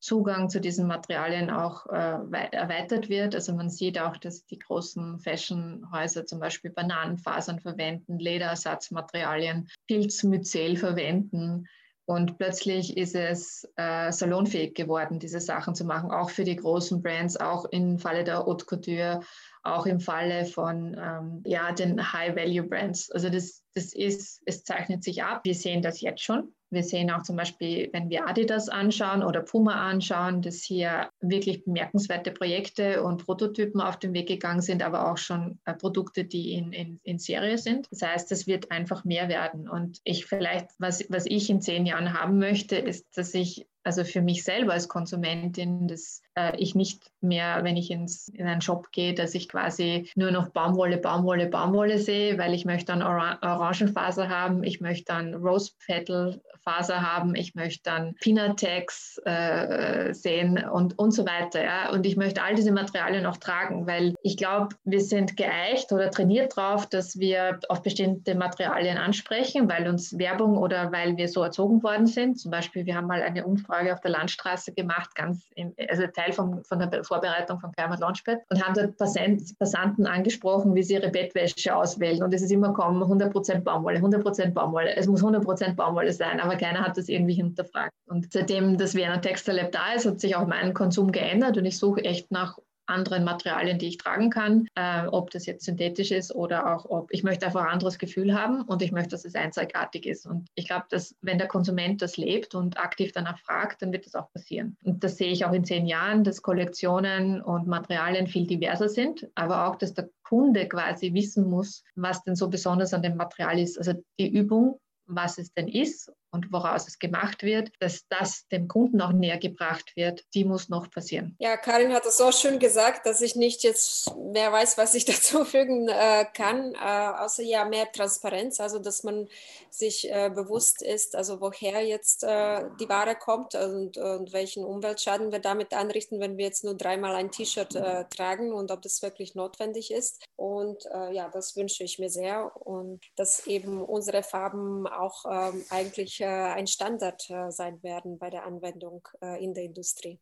Zugang 0.01 0.49
zu 0.49 0.59
diesen 0.59 0.87
Materialien 0.87 1.49
auch 1.49 1.85
äh, 1.85 2.19
erweitert 2.51 3.07
wird. 3.07 3.35
Also 3.35 3.53
man 3.53 3.69
sieht 3.69 3.99
auch, 3.99 4.17
dass 4.17 4.45
die 4.45 4.59
großen 4.59 5.19
Fashionhäuser 5.19 6.25
zum 6.25 6.39
Beispiel 6.39 6.71
Bananenfasern 6.71 7.59
verwenden, 7.59 8.19
Lederersatzmaterialien, 8.19 9.69
Pilzmyzel 9.87 10.75
verwenden. 10.75 11.67
Und 12.05 12.37
plötzlich 12.37 12.97
ist 12.97 13.15
es 13.15 13.65
äh, 13.77 14.11
salonfähig 14.11 14.73
geworden, 14.73 15.19
diese 15.19 15.39
Sachen 15.39 15.75
zu 15.75 15.85
machen, 15.85 16.11
auch 16.11 16.31
für 16.31 16.43
die 16.43 16.55
großen 16.55 17.01
Brands, 17.01 17.37
auch 17.37 17.65
im 17.65 17.99
Falle 17.99 18.23
der 18.23 18.39
Haute 18.39 18.65
Couture 18.65 19.21
auch 19.63 19.85
im 19.85 19.99
Falle 19.99 20.45
von 20.45 20.95
ähm, 20.99 21.43
ja, 21.45 21.71
den 21.71 22.13
High-Value-Brands. 22.13 23.11
Also 23.11 23.29
das, 23.29 23.63
das 23.75 23.93
ist, 23.93 24.41
es 24.45 24.63
zeichnet 24.63 25.03
sich 25.03 25.23
ab. 25.23 25.41
Wir 25.43 25.55
sehen 25.55 25.81
das 25.81 26.01
jetzt 26.01 26.23
schon. 26.23 26.53
Wir 26.71 26.83
sehen 26.83 27.11
auch 27.11 27.23
zum 27.23 27.35
Beispiel, 27.35 27.89
wenn 27.91 28.09
wir 28.09 28.27
Adidas 28.27 28.69
anschauen 28.69 29.23
oder 29.23 29.41
Puma 29.41 29.89
anschauen, 29.89 30.41
dass 30.41 30.63
hier 30.63 31.09
wirklich 31.19 31.65
bemerkenswerte 31.65 32.31
Projekte 32.31 33.03
und 33.03 33.25
Prototypen 33.25 33.81
auf 33.81 33.99
den 33.99 34.13
Weg 34.13 34.27
gegangen 34.27 34.61
sind, 34.61 34.81
aber 34.81 35.11
auch 35.11 35.17
schon 35.17 35.59
äh, 35.65 35.73
Produkte, 35.73 36.23
die 36.23 36.53
in, 36.53 36.71
in, 36.71 36.99
in 37.03 37.19
Serie 37.19 37.57
sind. 37.57 37.87
Das 37.91 38.01
heißt, 38.01 38.31
es 38.31 38.47
wird 38.47 38.71
einfach 38.71 39.03
mehr 39.03 39.27
werden. 39.27 39.69
Und 39.69 39.99
ich 40.05 40.25
vielleicht, 40.25 40.67
was, 40.79 41.05
was 41.09 41.25
ich 41.25 41.49
in 41.49 41.61
zehn 41.61 41.85
Jahren 41.85 42.13
haben 42.13 42.39
möchte, 42.39 42.77
ist, 42.77 43.17
dass 43.17 43.33
ich 43.33 43.67
also 43.83 44.03
für 44.03 44.21
mich 44.21 44.43
selber 44.43 44.73
als 44.73 44.87
Konsumentin, 44.87 45.87
dass 45.87 46.21
äh, 46.35 46.55
ich 46.57 46.75
nicht 46.75 47.11
mehr, 47.21 47.63
wenn 47.63 47.77
ich 47.77 47.89
ins, 47.89 48.27
in 48.27 48.45
einen 48.45 48.61
Shop 48.61 48.91
gehe, 48.91 49.13
dass 49.13 49.33
ich 49.33 49.49
quasi 49.49 50.09
nur 50.15 50.31
noch 50.31 50.49
Baumwolle, 50.49 50.97
Baumwolle, 50.97 51.47
Baumwolle 51.47 51.97
sehe, 51.97 52.37
weil 52.37 52.53
ich 52.53 52.65
möchte 52.65 52.91
dann 52.91 53.01
Orang 53.01 53.39
Orangenfaser 53.41 54.29
haben, 54.29 54.63
ich 54.63 54.81
möchte 54.81 55.05
dann 55.05 55.33
Rose 55.33 55.71
Petal 55.85 56.41
Faser 56.63 57.01
haben, 57.01 57.35
ich 57.35 57.55
möchte 57.55 57.83
dann 57.83 58.15
Pinatex 58.21 59.19
äh, 59.25 60.13
sehen 60.13 60.63
und, 60.71 60.97
und 60.99 61.11
so 61.11 61.25
weiter. 61.25 61.63
Ja? 61.63 61.91
Und 61.91 62.05
ich 62.05 62.17
möchte 62.17 62.43
all 62.43 62.55
diese 62.55 62.71
Materialien 62.71 63.25
auch 63.25 63.37
tragen, 63.37 63.87
weil 63.87 64.13
ich 64.21 64.37
glaube, 64.37 64.75
wir 64.83 65.01
sind 65.01 65.37
geeicht 65.37 65.91
oder 65.91 66.11
trainiert 66.11 66.55
drauf, 66.55 66.87
dass 66.87 67.17
wir 67.19 67.59
auf 67.69 67.81
bestimmte 67.81 68.35
Materialien 68.35 68.97
ansprechen, 68.97 69.69
weil 69.69 69.87
uns 69.87 70.17
Werbung 70.17 70.57
oder 70.57 70.91
weil 70.91 71.17
wir 71.17 71.27
so 71.27 71.43
erzogen 71.43 71.81
worden 71.83 72.05
sind. 72.05 72.39
Zum 72.39 72.51
Beispiel, 72.51 72.85
wir 72.85 72.95
haben 72.95 73.07
mal 73.07 73.21
eine 73.21 73.45
Umfrage 73.45 73.93
auf 73.93 74.01
der 74.01 74.11
Landstraße 74.11 74.73
gemacht, 74.73 75.15
ganz 75.15 75.47
im, 75.55 75.73
also 75.89 76.05
Teil 76.07 76.31
vom, 76.31 76.63
von 76.63 76.79
der 76.79 77.03
Vorbereitung 77.03 77.59
von 77.59 77.71
Climate 77.71 78.01
Launchpad 78.01 78.39
und 78.49 78.63
haben 78.63 78.73
dort 78.73 78.97
Passanten 78.97 80.05
angesprochen, 80.05 80.75
wie 80.75 80.83
sie 80.83 80.93
ihre 80.93 81.09
Bettwäsche 81.09 81.75
auswählen. 81.75 82.21
Und 82.23 82.33
es 82.33 82.41
ist 82.41 82.51
immer 82.51 82.73
kommen 82.73 83.01
100% 83.01 83.61
Baumwolle, 83.61 83.99
100% 83.99 84.51
Baumwolle. 84.51 84.95
Es 84.95 85.07
muss 85.07 85.23
100% 85.23 85.75
Baumwolle 85.75 86.11
sein. 86.13 86.39
Aber 86.39 86.50
aber 86.51 86.59
keiner 86.59 86.81
hat 86.85 86.97
das 86.97 87.07
irgendwie 87.07 87.33
hinterfragt. 87.33 87.93
Und 88.07 88.33
seitdem 88.33 88.77
das 88.77 88.93
Vienna 88.93 89.17
Textile 89.17 89.61
Lab 89.61 89.71
da 89.71 89.93
ist, 89.93 90.05
hat 90.05 90.19
sich 90.19 90.35
auch 90.35 90.47
mein 90.47 90.73
Konsum 90.73 91.11
geändert 91.11 91.57
und 91.57 91.65
ich 91.65 91.77
suche 91.77 92.03
echt 92.03 92.29
nach 92.31 92.57
anderen 92.87 93.23
Materialien, 93.23 93.79
die 93.79 93.87
ich 93.87 93.97
tragen 93.97 94.29
kann, 94.29 94.67
äh, 94.75 95.05
ob 95.07 95.29
das 95.29 95.45
jetzt 95.45 95.63
synthetisch 95.63 96.11
ist 96.11 96.35
oder 96.35 96.75
auch 96.75 96.83
ob 96.89 97.07
ich 97.13 97.23
möchte 97.23 97.45
einfach 97.45 97.61
ein 97.61 97.69
anderes 97.71 97.99
Gefühl 97.99 98.33
haben 98.33 98.63
und 98.63 98.81
ich 98.81 98.91
möchte, 98.91 99.11
dass 99.11 99.23
es 99.23 99.35
einzigartig 99.35 100.05
ist. 100.05 100.25
Und 100.25 100.49
ich 100.55 100.67
glaube, 100.67 100.87
dass 100.89 101.15
wenn 101.21 101.37
der 101.37 101.47
Konsument 101.47 102.01
das 102.01 102.17
lebt 102.17 102.53
und 102.53 102.77
aktiv 102.77 103.13
danach 103.13 103.39
fragt, 103.39 103.81
dann 103.81 103.93
wird 103.93 104.07
das 104.07 104.15
auch 104.15 104.29
passieren. 104.33 104.75
Und 104.83 105.05
das 105.05 105.15
sehe 105.15 105.31
ich 105.31 105.45
auch 105.45 105.53
in 105.53 105.63
zehn 105.63 105.85
Jahren, 105.85 106.25
dass 106.25 106.41
Kollektionen 106.41 107.41
und 107.41 107.65
Materialien 107.65 108.27
viel 108.27 108.45
diverser 108.45 108.89
sind, 108.89 109.29
aber 109.35 109.67
auch, 109.67 109.77
dass 109.77 109.93
der 109.93 110.09
Kunde 110.23 110.67
quasi 110.67 111.13
wissen 111.13 111.49
muss, 111.49 111.85
was 111.95 112.23
denn 112.23 112.35
so 112.35 112.49
besonders 112.49 112.93
an 112.93 113.03
dem 113.03 113.15
Material 113.15 113.57
ist. 113.57 113.77
Also 113.77 113.93
die 114.19 114.29
Übung 114.29 114.79
was 115.11 115.37
es 115.37 115.53
denn 115.53 115.67
ist 115.67 116.11
und 116.31 116.51
woraus 116.51 116.87
es 116.87 116.97
gemacht 116.97 117.43
wird, 117.43 117.71
dass 117.79 118.07
das 118.07 118.47
dem 118.47 118.67
Kunden 118.67 119.01
auch 119.01 119.11
näher 119.11 119.37
gebracht 119.37 119.95
wird, 119.95 120.23
die 120.33 120.45
muss 120.45 120.69
noch 120.69 120.89
passieren. 120.89 121.35
Ja, 121.39 121.57
Karin 121.57 121.93
hat 121.93 122.05
es 122.05 122.17
so 122.17 122.31
schön 122.31 122.57
gesagt, 122.59 123.05
dass 123.05 123.21
ich 123.21 123.35
nicht 123.35 123.63
jetzt 123.63 124.15
mehr 124.15 124.51
weiß, 124.51 124.77
was 124.77 124.93
ich 124.93 125.05
dazu 125.11 125.43
fügen 125.43 125.89
äh, 125.89 126.25
kann, 126.33 126.73
äh, 126.73 126.77
außer 126.77 127.43
ja 127.43 127.65
mehr 127.65 127.91
Transparenz, 127.91 128.59
also 128.59 128.79
dass 128.79 129.03
man 129.03 129.27
sich 129.69 130.09
äh, 130.09 130.29
bewusst 130.33 130.81
ist, 130.81 131.15
also 131.15 131.41
woher 131.41 131.85
jetzt 131.85 132.23
äh, 132.23 132.63
die 132.79 132.87
Ware 132.87 133.15
kommt 133.15 133.55
und, 133.55 133.97
und, 133.97 134.31
welchen 134.31 134.63
Umweltschaden 134.63 135.31
wir 135.31 135.39
damit 135.39 135.73
anrichten, 135.73 136.19
wenn 136.19 136.37
wir 136.37 136.45
jetzt 136.45 136.63
nur 136.63 136.75
dreimal 136.75 137.15
ein 137.15 137.31
T-Shirt 137.31 137.75
äh, 137.75 138.05
tragen 138.05 138.53
und 138.53 138.71
ob 138.71 138.81
das 138.81 139.01
wirklich 139.01 139.35
notwendig 139.35 139.91
ist. 139.91 140.23
Und 140.35 140.85
äh, 140.93 141.13
ja, 141.13 141.29
das 141.29 141.55
wünsche 141.55 141.83
ich 141.83 141.99
mir 141.99 142.09
sehr 142.09 142.51
und 142.55 143.01
dass 143.15 143.47
eben 143.47 143.81
unsere 143.81 144.23
Farben 144.23 144.87
auch 144.87 145.25
ähm, 145.29 145.63
eigentlich 145.69 146.20
äh, 146.21 146.25
ein 146.25 146.67
Standard 146.67 147.29
äh, 147.29 147.51
sein 147.51 147.81
werden 147.83 148.17
bei 148.17 148.29
der 148.29 148.45
Anwendung 148.45 149.07
äh, 149.21 149.43
in 149.43 149.53
der 149.53 149.63
Industrie. 149.63 150.19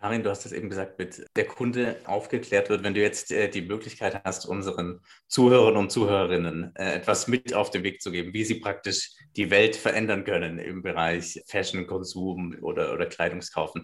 Karin, 0.00 0.22
du 0.22 0.30
hast 0.30 0.46
es 0.46 0.52
eben 0.52 0.70
gesagt, 0.70 0.98
mit 0.98 1.26
der 1.34 1.46
Kunde 1.46 1.96
aufgeklärt 2.04 2.70
wird. 2.70 2.84
Wenn 2.84 2.94
du 2.94 3.00
jetzt 3.00 3.30
die 3.30 3.62
Möglichkeit 3.62 4.22
hast, 4.24 4.46
unseren 4.46 5.00
Zuhörern 5.26 5.76
und 5.76 5.90
Zuhörerinnen 5.90 6.74
etwas 6.76 7.26
mit 7.26 7.52
auf 7.52 7.70
den 7.70 7.82
Weg 7.82 8.00
zu 8.00 8.12
geben, 8.12 8.32
wie 8.32 8.44
sie 8.44 8.60
praktisch 8.60 9.10
die 9.36 9.50
Welt 9.50 9.74
verändern 9.74 10.24
können 10.24 10.60
im 10.60 10.82
Bereich 10.82 11.42
Fashion, 11.48 11.86
Konsum 11.88 12.56
oder, 12.62 12.94
oder 12.94 13.06
Kleidungskaufen, 13.06 13.82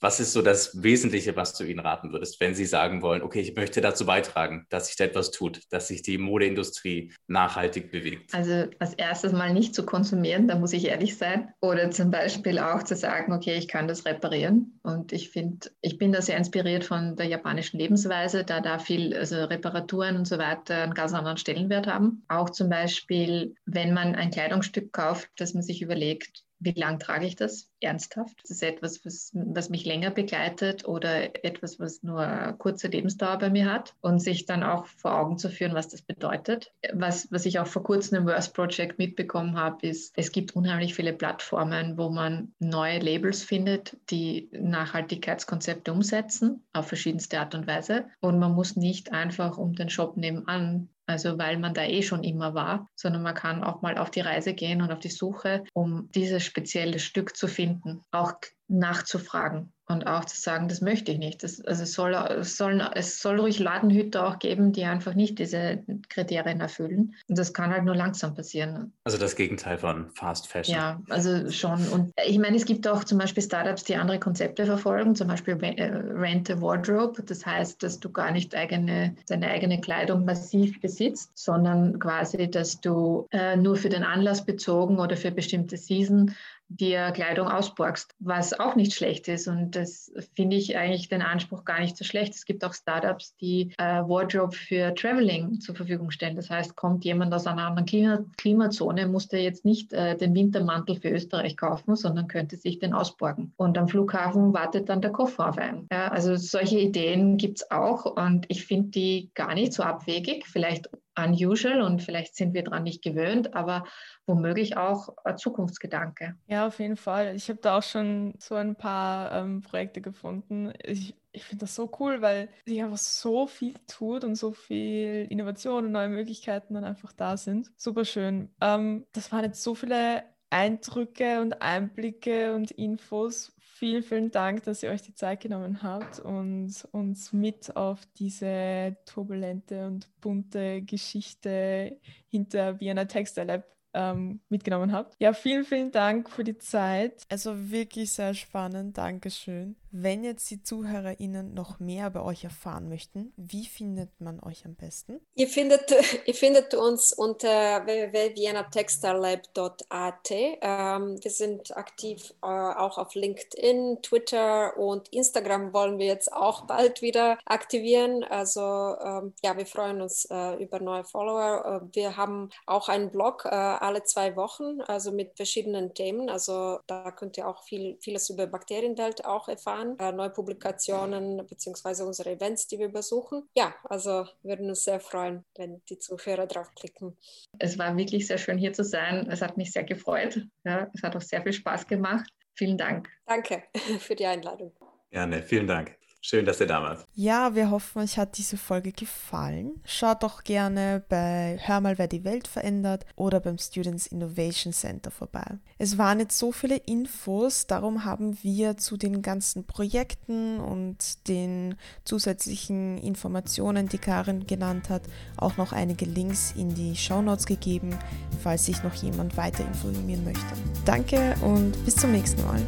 was 0.00 0.20
ist 0.20 0.32
so 0.32 0.42
das 0.42 0.82
Wesentliche, 0.82 1.36
was 1.36 1.54
du 1.54 1.64
ihnen 1.64 1.80
raten 1.80 2.12
würdest, 2.12 2.40
wenn 2.40 2.54
sie 2.54 2.64
sagen 2.64 3.02
wollen, 3.02 3.22
okay, 3.22 3.40
ich 3.40 3.54
möchte 3.54 3.80
dazu 3.80 4.06
beitragen, 4.06 4.66
dass 4.68 4.88
sich 4.88 4.96
da 4.96 5.04
etwas 5.04 5.30
tut, 5.30 5.60
dass 5.70 5.88
sich 5.88 6.02
die 6.02 6.18
Modeindustrie 6.18 7.12
nachhaltig 7.26 7.90
bewegt? 7.90 8.34
Also 8.34 8.66
als 8.78 8.94
erstes 8.94 9.32
mal 9.32 9.52
nicht 9.52 9.74
zu 9.74 9.84
konsumieren, 9.84 10.48
da 10.48 10.56
muss 10.56 10.72
ich 10.72 10.86
ehrlich 10.86 11.16
sein. 11.16 11.48
Oder 11.60 11.90
zum 11.90 12.10
Beispiel 12.10 12.58
auch 12.58 12.82
zu 12.82 12.96
sagen, 12.96 13.32
okay, 13.32 13.56
ich 13.56 13.68
kann 13.68 13.88
das 13.88 14.04
reparieren. 14.04 14.78
Und 14.82 15.12
ich 15.12 15.30
finde, 15.30 15.70
ich 15.80 15.98
bin 15.98 16.12
da 16.12 16.22
sehr 16.22 16.36
inspiriert 16.36 16.84
von 16.84 17.16
der 17.16 17.26
japanischen 17.26 17.78
Lebensweise, 17.78 18.44
da 18.44 18.60
da 18.60 18.78
viel, 18.78 19.16
also 19.16 19.44
Reparaturen 19.44 20.16
und 20.16 20.26
so 20.26 20.38
weiter 20.38 20.82
einen 20.82 20.94
ganz 20.94 21.12
anderen 21.12 21.36
Stellenwert 21.36 21.86
haben. 21.86 22.24
Auch 22.28 22.50
zum 22.50 22.68
Beispiel, 22.68 23.54
wenn 23.64 23.92
man 23.94 24.14
ein 24.14 24.30
Kleidungsstück 24.30 24.92
kauft, 24.92 25.28
dass 25.36 25.54
man 25.54 25.62
sich 25.62 25.82
überlegt, 25.82 26.45
wie 26.58 26.72
lange 26.72 26.98
trage 26.98 27.26
ich 27.26 27.36
das 27.36 27.70
ernsthaft? 27.80 28.42
Ist 28.44 28.62
etwas, 28.62 29.04
was, 29.04 29.30
was, 29.34 29.68
mich 29.68 29.84
länger 29.84 30.10
begleitet 30.10 30.86
oder 30.86 31.44
etwas, 31.44 31.78
was 31.78 32.02
nur 32.02 32.54
kurze 32.58 32.88
Lebensdauer 32.88 33.38
bei 33.38 33.50
mir 33.50 33.70
hat 33.70 33.94
und 34.00 34.20
sich 34.20 34.46
dann 34.46 34.62
auch 34.62 34.86
vor 34.86 35.18
Augen 35.18 35.38
zu 35.38 35.50
führen, 35.50 35.74
was 35.74 35.88
das 35.88 36.02
bedeutet. 36.02 36.72
Was, 36.92 37.30
was 37.30 37.46
ich 37.46 37.58
auch 37.58 37.66
vor 37.66 37.82
kurzem 37.82 38.18
im 38.18 38.26
Worst 38.26 38.54
Project 38.54 38.98
mitbekommen 38.98 39.56
habe, 39.56 39.86
ist, 39.86 40.12
es 40.16 40.32
gibt 40.32 40.56
unheimlich 40.56 40.94
viele 40.94 41.12
Plattformen, 41.12 41.98
wo 41.98 42.08
man 42.08 42.52
neue 42.58 42.98
Labels 43.00 43.42
findet, 43.42 43.96
die 44.10 44.48
Nachhaltigkeitskonzepte 44.52 45.92
umsetzen 45.92 46.64
auf 46.72 46.88
verschiedenste 46.88 47.38
Art 47.40 47.54
und 47.54 47.66
Weise. 47.66 48.06
Und 48.20 48.38
man 48.38 48.52
muss 48.52 48.76
nicht 48.76 49.12
einfach 49.12 49.58
um 49.58 49.74
den 49.74 49.90
Shop 49.90 50.16
nebenan 50.16 50.88
also 51.06 51.38
weil 51.38 51.58
man 51.58 51.74
da 51.74 51.84
eh 51.84 52.02
schon 52.02 52.24
immer 52.24 52.54
war, 52.54 52.88
sondern 52.94 53.22
man 53.22 53.34
kann 53.34 53.62
auch 53.64 53.82
mal 53.82 53.96
auf 53.98 54.10
die 54.10 54.20
Reise 54.20 54.54
gehen 54.54 54.82
und 54.82 54.92
auf 54.92 54.98
die 54.98 55.08
Suche, 55.08 55.64
um 55.72 56.10
dieses 56.14 56.44
spezielle 56.44 56.98
Stück 56.98 57.36
zu 57.36 57.48
finden, 57.48 58.02
auch 58.10 58.34
nachzufragen 58.68 59.72
und 59.88 60.06
auch 60.06 60.24
zu 60.24 60.40
sagen, 60.40 60.68
das 60.68 60.80
möchte 60.80 61.12
ich 61.12 61.18
nicht. 61.18 61.44
Das, 61.44 61.60
also 61.60 61.84
es 61.84 61.92
soll, 61.92 62.14
es, 62.14 62.56
soll, 62.56 62.80
es 62.94 63.20
soll 63.20 63.38
ruhig 63.38 63.60
Ladenhüter 63.60 64.26
auch 64.26 64.38
geben, 64.40 64.72
die 64.72 64.84
einfach 64.84 65.14
nicht 65.14 65.38
diese 65.38 65.84
Kriterien 66.08 66.60
erfüllen. 66.60 67.14
Und 67.28 67.38
das 67.38 67.54
kann 67.54 67.70
halt 67.70 67.84
nur 67.84 67.94
langsam 67.94 68.34
passieren. 68.34 68.92
Also 69.04 69.16
das 69.16 69.36
Gegenteil 69.36 69.78
von 69.78 70.10
Fast 70.10 70.48
Fashion. 70.48 70.76
Ja, 70.76 71.00
also 71.08 71.50
schon. 71.52 71.86
Und 71.88 72.12
ich 72.26 72.38
meine, 72.38 72.56
es 72.56 72.64
gibt 72.64 72.88
auch 72.88 73.04
zum 73.04 73.18
Beispiel 73.18 73.44
Startups, 73.44 73.84
die 73.84 73.94
andere 73.94 74.18
Konzepte 74.18 74.66
verfolgen, 74.66 75.14
zum 75.14 75.28
Beispiel 75.28 75.56
äh, 75.62 75.84
Rent 75.84 76.50
a 76.50 76.60
Wardrobe. 76.60 77.22
Das 77.22 77.46
heißt, 77.46 77.80
dass 77.82 78.00
du 78.00 78.10
gar 78.10 78.32
nicht 78.32 78.56
eigene, 78.56 79.14
deine 79.28 79.48
eigene 79.48 79.80
Kleidung 79.80 80.24
massiv 80.24 80.80
besitzt, 80.80 81.30
sondern 81.34 82.00
quasi, 82.00 82.50
dass 82.50 82.80
du 82.80 83.28
äh, 83.30 83.56
nur 83.56 83.76
für 83.76 83.88
den 83.88 84.02
Anlass 84.02 84.44
bezogen 84.44 84.98
oder 84.98 85.16
für 85.16 85.30
bestimmte 85.30 85.76
Season 85.76 86.34
dir 86.68 87.10
Kleidung 87.12 87.48
ausborgst, 87.48 88.14
was 88.18 88.58
auch 88.58 88.76
nicht 88.76 88.94
schlecht 88.94 89.28
ist. 89.28 89.48
Und 89.48 89.76
das 89.76 90.12
finde 90.34 90.56
ich 90.56 90.76
eigentlich 90.76 91.08
den 91.08 91.22
Anspruch 91.22 91.64
gar 91.64 91.80
nicht 91.80 91.96
so 91.96 92.04
schlecht. 92.04 92.34
Es 92.34 92.44
gibt 92.44 92.64
auch 92.64 92.74
Startups, 92.74 93.36
die 93.36 93.72
äh, 93.78 94.02
Wardrobe 94.02 94.54
für 94.56 94.94
Traveling 94.94 95.60
zur 95.60 95.74
Verfügung 95.74 96.10
stellen. 96.10 96.36
Das 96.36 96.50
heißt, 96.50 96.76
kommt 96.76 97.04
jemand 97.04 97.32
aus 97.32 97.46
einer 97.46 97.66
anderen 97.66 97.86
Klima 97.86 98.24
Klimazone, 98.36 99.06
muss 99.06 99.28
der 99.28 99.42
jetzt 99.42 99.64
nicht 99.64 99.92
äh, 99.92 100.16
den 100.16 100.34
Wintermantel 100.34 100.96
für 100.96 101.10
Österreich 101.10 101.56
kaufen, 101.56 101.96
sondern 101.96 102.28
könnte 102.28 102.56
sich 102.56 102.78
den 102.78 102.92
ausborgen. 102.92 103.52
Und 103.56 103.78
am 103.78 103.88
Flughafen 103.88 104.52
wartet 104.52 104.88
dann 104.88 105.00
der 105.00 105.12
Koffer 105.12 105.48
auf 105.48 105.58
einen. 105.58 105.86
Ja, 105.92 106.08
also 106.08 106.36
solche 106.36 106.78
Ideen 106.78 107.36
gibt 107.36 107.58
es 107.58 107.70
auch 107.70 108.04
und 108.04 108.46
ich 108.48 108.66
finde 108.66 108.90
die 108.90 109.30
gar 109.34 109.54
nicht 109.54 109.72
so 109.72 109.82
abwegig. 109.82 110.46
Vielleicht 110.46 110.88
unusual 111.16 111.80
und 111.80 112.02
vielleicht 112.02 112.36
sind 112.36 112.54
wir 112.54 112.62
daran 112.62 112.84
nicht 112.84 113.02
gewöhnt, 113.02 113.54
aber 113.54 113.84
womöglich 114.26 114.76
auch 114.76 115.16
ein 115.24 115.38
Zukunftsgedanke. 115.38 116.36
Ja, 116.46 116.66
auf 116.66 116.78
jeden 116.78 116.96
Fall. 116.96 117.34
Ich 117.34 117.48
habe 117.48 117.60
da 117.60 117.78
auch 117.78 117.82
schon 117.82 118.34
so 118.38 118.54
ein 118.54 118.76
paar 118.76 119.32
ähm, 119.32 119.62
Projekte 119.62 120.00
gefunden. 120.00 120.72
Ich, 120.82 121.14
ich 121.32 121.44
finde 121.44 121.64
das 121.64 121.74
so 121.74 121.90
cool, 121.98 122.22
weil 122.22 122.48
sich 122.64 122.82
einfach 122.82 122.98
so 122.98 123.46
viel 123.46 123.74
tut 123.86 124.24
und 124.24 124.36
so 124.36 124.52
viel 124.52 125.26
Innovation 125.30 125.86
und 125.86 125.92
neue 125.92 126.08
Möglichkeiten 126.08 126.74
dann 126.74 126.84
einfach 126.84 127.12
da 127.12 127.36
sind. 127.36 127.70
Super 127.76 128.04
schön. 128.04 128.50
Ähm, 128.60 129.06
das 129.12 129.32
waren 129.32 129.44
jetzt 129.44 129.62
so 129.62 129.74
viele 129.74 130.24
Eindrücke 130.50 131.40
und 131.40 131.60
Einblicke 131.62 132.54
und 132.54 132.70
Infos. 132.70 133.55
Vielen, 133.78 134.02
vielen 134.02 134.30
Dank, 134.30 134.62
dass 134.62 134.82
ihr 134.82 134.88
euch 134.88 135.02
die 135.02 135.12
Zeit 135.12 135.40
genommen 135.40 135.82
habt 135.82 136.18
und 136.18 136.72
uns 136.92 137.34
mit 137.34 137.76
auf 137.76 138.00
diese 138.18 138.96
turbulente 139.04 139.86
und 139.86 140.08
bunte 140.22 140.80
Geschichte 140.80 142.00
hinter 142.26 142.80
Vienna 142.80 143.04
Textile 143.04 143.46
Lab 143.46 143.64
ähm, 143.92 144.40
mitgenommen 144.48 144.92
habt. 144.92 145.14
Ja, 145.18 145.34
vielen, 145.34 145.64
vielen 145.64 145.90
Dank 145.90 146.30
für 146.30 146.42
die 146.42 146.56
Zeit. 146.56 147.24
Also 147.28 147.70
wirklich 147.70 148.12
sehr 148.12 148.32
spannend. 148.32 148.96
Dankeschön. 148.96 149.76
Wenn 149.98 150.24
jetzt 150.24 150.50
die 150.50 150.62
ZuhörerInnen 150.62 151.54
noch 151.54 151.80
mehr 151.80 152.08
über 152.08 152.26
euch 152.26 152.44
erfahren 152.44 152.90
möchten, 152.90 153.32
wie 153.38 153.64
findet 153.64 154.10
man 154.20 154.40
euch 154.40 154.66
am 154.66 154.74
besten? 154.74 155.22
Ihr 155.34 155.48
findet, 155.48 155.90
ihr 156.26 156.34
findet 156.34 156.74
uns 156.74 157.14
unter 157.14 157.86
www.viennatextilelab.at. 157.86 160.30
Ähm, 160.30 161.18
wir 161.22 161.30
sind 161.30 161.74
aktiv 161.74 162.34
äh, 162.42 162.46
auch 162.46 162.98
auf 162.98 163.14
LinkedIn, 163.14 164.02
Twitter 164.02 164.76
und 164.76 165.08
Instagram 165.14 165.72
wollen 165.72 165.98
wir 165.98 166.04
jetzt 166.04 166.30
auch 166.30 166.66
bald 166.66 167.00
wieder 167.00 167.38
aktivieren. 167.46 168.22
Also 168.22 168.60
ähm, 168.60 169.32
ja, 169.42 169.56
wir 169.56 169.64
freuen 169.64 170.02
uns 170.02 170.26
äh, 170.26 170.62
über 170.62 170.78
neue 170.78 171.04
Follower. 171.04 171.84
Äh, 171.84 171.86
wir 171.96 172.18
haben 172.18 172.50
auch 172.66 172.90
einen 172.90 173.10
Blog 173.10 173.46
äh, 173.46 173.48
alle 173.48 174.02
zwei 174.02 174.36
Wochen, 174.36 174.82
also 174.82 175.10
mit 175.10 175.36
verschiedenen 175.36 175.94
Themen. 175.94 176.28
Also 176.28 176.80
da 176.86 177.12
könnt 177.12 177.38
ihr 177.38 177.48
auch 177.48 177.62
viel, 177.62 177.96
vieles 178.00 178.28
über 178.28 178.46
Bakterienwelt 178.46 179.24
auch 179.24 179.48
erfahren, 179.48 179.85
äh, 179.98 180.12
neue 180.12 180.30
Publikationen 180.30 181.46
beziehungsweise 181.46 182.04
unsere 182.04 182.30
Events, 182.30 182.66
die 182.66 182.78
wir 182.78 182.88
besuchen. 182.88 183.48
Ja, 183.56 183.74
also 183.84 184.26
würden 184.42 184.68
uns 184.68 184.84
sehr 184.84 185.00
freuen, 185.00 185.44
wenn 185.56 185.82
die 185.88 185.98
Zuhörer 185.98 186.46
draufklicken. 186.46 187.16
Es 187.58 187.78
war 187.78 187.96
wirklich 187.96 188.26
sehr 188.26 188.38
schön 188.38 188.58
hier 188.58 188.72
zu 188.72 188.84
sein. 188.84 189.28
Es 189.30 189.42
hat 189.42 189.56
mich 189.56 189.72
sehr 189.72 189.84
gefreut. 189.84 190.46
Ja, 190.64 190.90
es 190.94 191.02
hat 191.02 191.16
auch 191.16 191.22
sehr 191.22 191.42
viel 191.42 191.52
Spaß 191.52 191.86
gemacht. 191.86 192.28
Vielen 192.54 192.78
Dank. 192.78 193.08
Danke 193.26 193.62
für 194.00 194.14
die 194.14 194.26
Einladung. 194.26 194.72
Gerne, 195.10 195.42
vielen 195.42 195.66
Dank. 195.66 195.96
Schön, 196.28 196.44
dass 196.44 196.58
ihr 196.58 196.66
da 196.66 196.82
wart. 196.82 197.06
Ja, 197.14 197.54
wir 197.54 197.70
hoffen, 197.70 198.02
euch 198.02 198.18
hat 198.18 198.36
diese 198.36 198.56
Folge 198.56 198.90
gefallen. 198.90 199.80
Schaut 199.84 200.24
doch 200.24 200.42
gerne 200.42 201.04
bei 201.08 201.56
Hör 201.62 201.80
mal, 201.80 201.98
wer 201.98 202.08
die 202.08 202.24
Welt 202.24 202.48
verändert 202.48 203.06
oder 203.14 203.38
beim 203.38 203.58
Students 203.58 204.08
Innovation 204.08 204.72
Center 204.72 205.12
vorbei. 205.12 205.44
Es 205.78 205.98
waren 205.98 206.18
jetzt 206.18 206.36
so 206.36 206.50
viele 206.50 206.78
Infos, 206.78 207.68
darum 207.68 208.04
haben 208.04 208.36
wir 208.42 208.76
zu 208.76 208.96
den 208.96 209.22
ganzen 209.22 209.68
Projekten 209.68 210.58
und 210.58 211.28
den 211.28 211.76
zusätzlichen 212.02 212.98
Informationen, 212.98 213.88
die 213.88 213.98
Karin 213.98 214.48
genannt 214.48 214.90
hat, 214.90 215.02
auch 215.36 215.56
noch 215.56 215.72
einige 215.72 216.06
Links 216.06 216.52
in 216.56 216.74
die 216.74 216.96
Show 216.96 217.22
Notes 217.22 217.46
gegeben, 217.46 217.96
falls 218.42 218.66
sich 218.66 218.82
noch 218.82 218.94
jemand 218.94 219.36
weiter 219.36 219.64
informieren 219.64 220.24
möchte. 220.24 220.40
Danke 220.84 221.36
und 221.42 221.84
bis 221.84 221.94
zum 221.94 222.10
nächsten 222.10 222.42
Mal. 222.42 222.60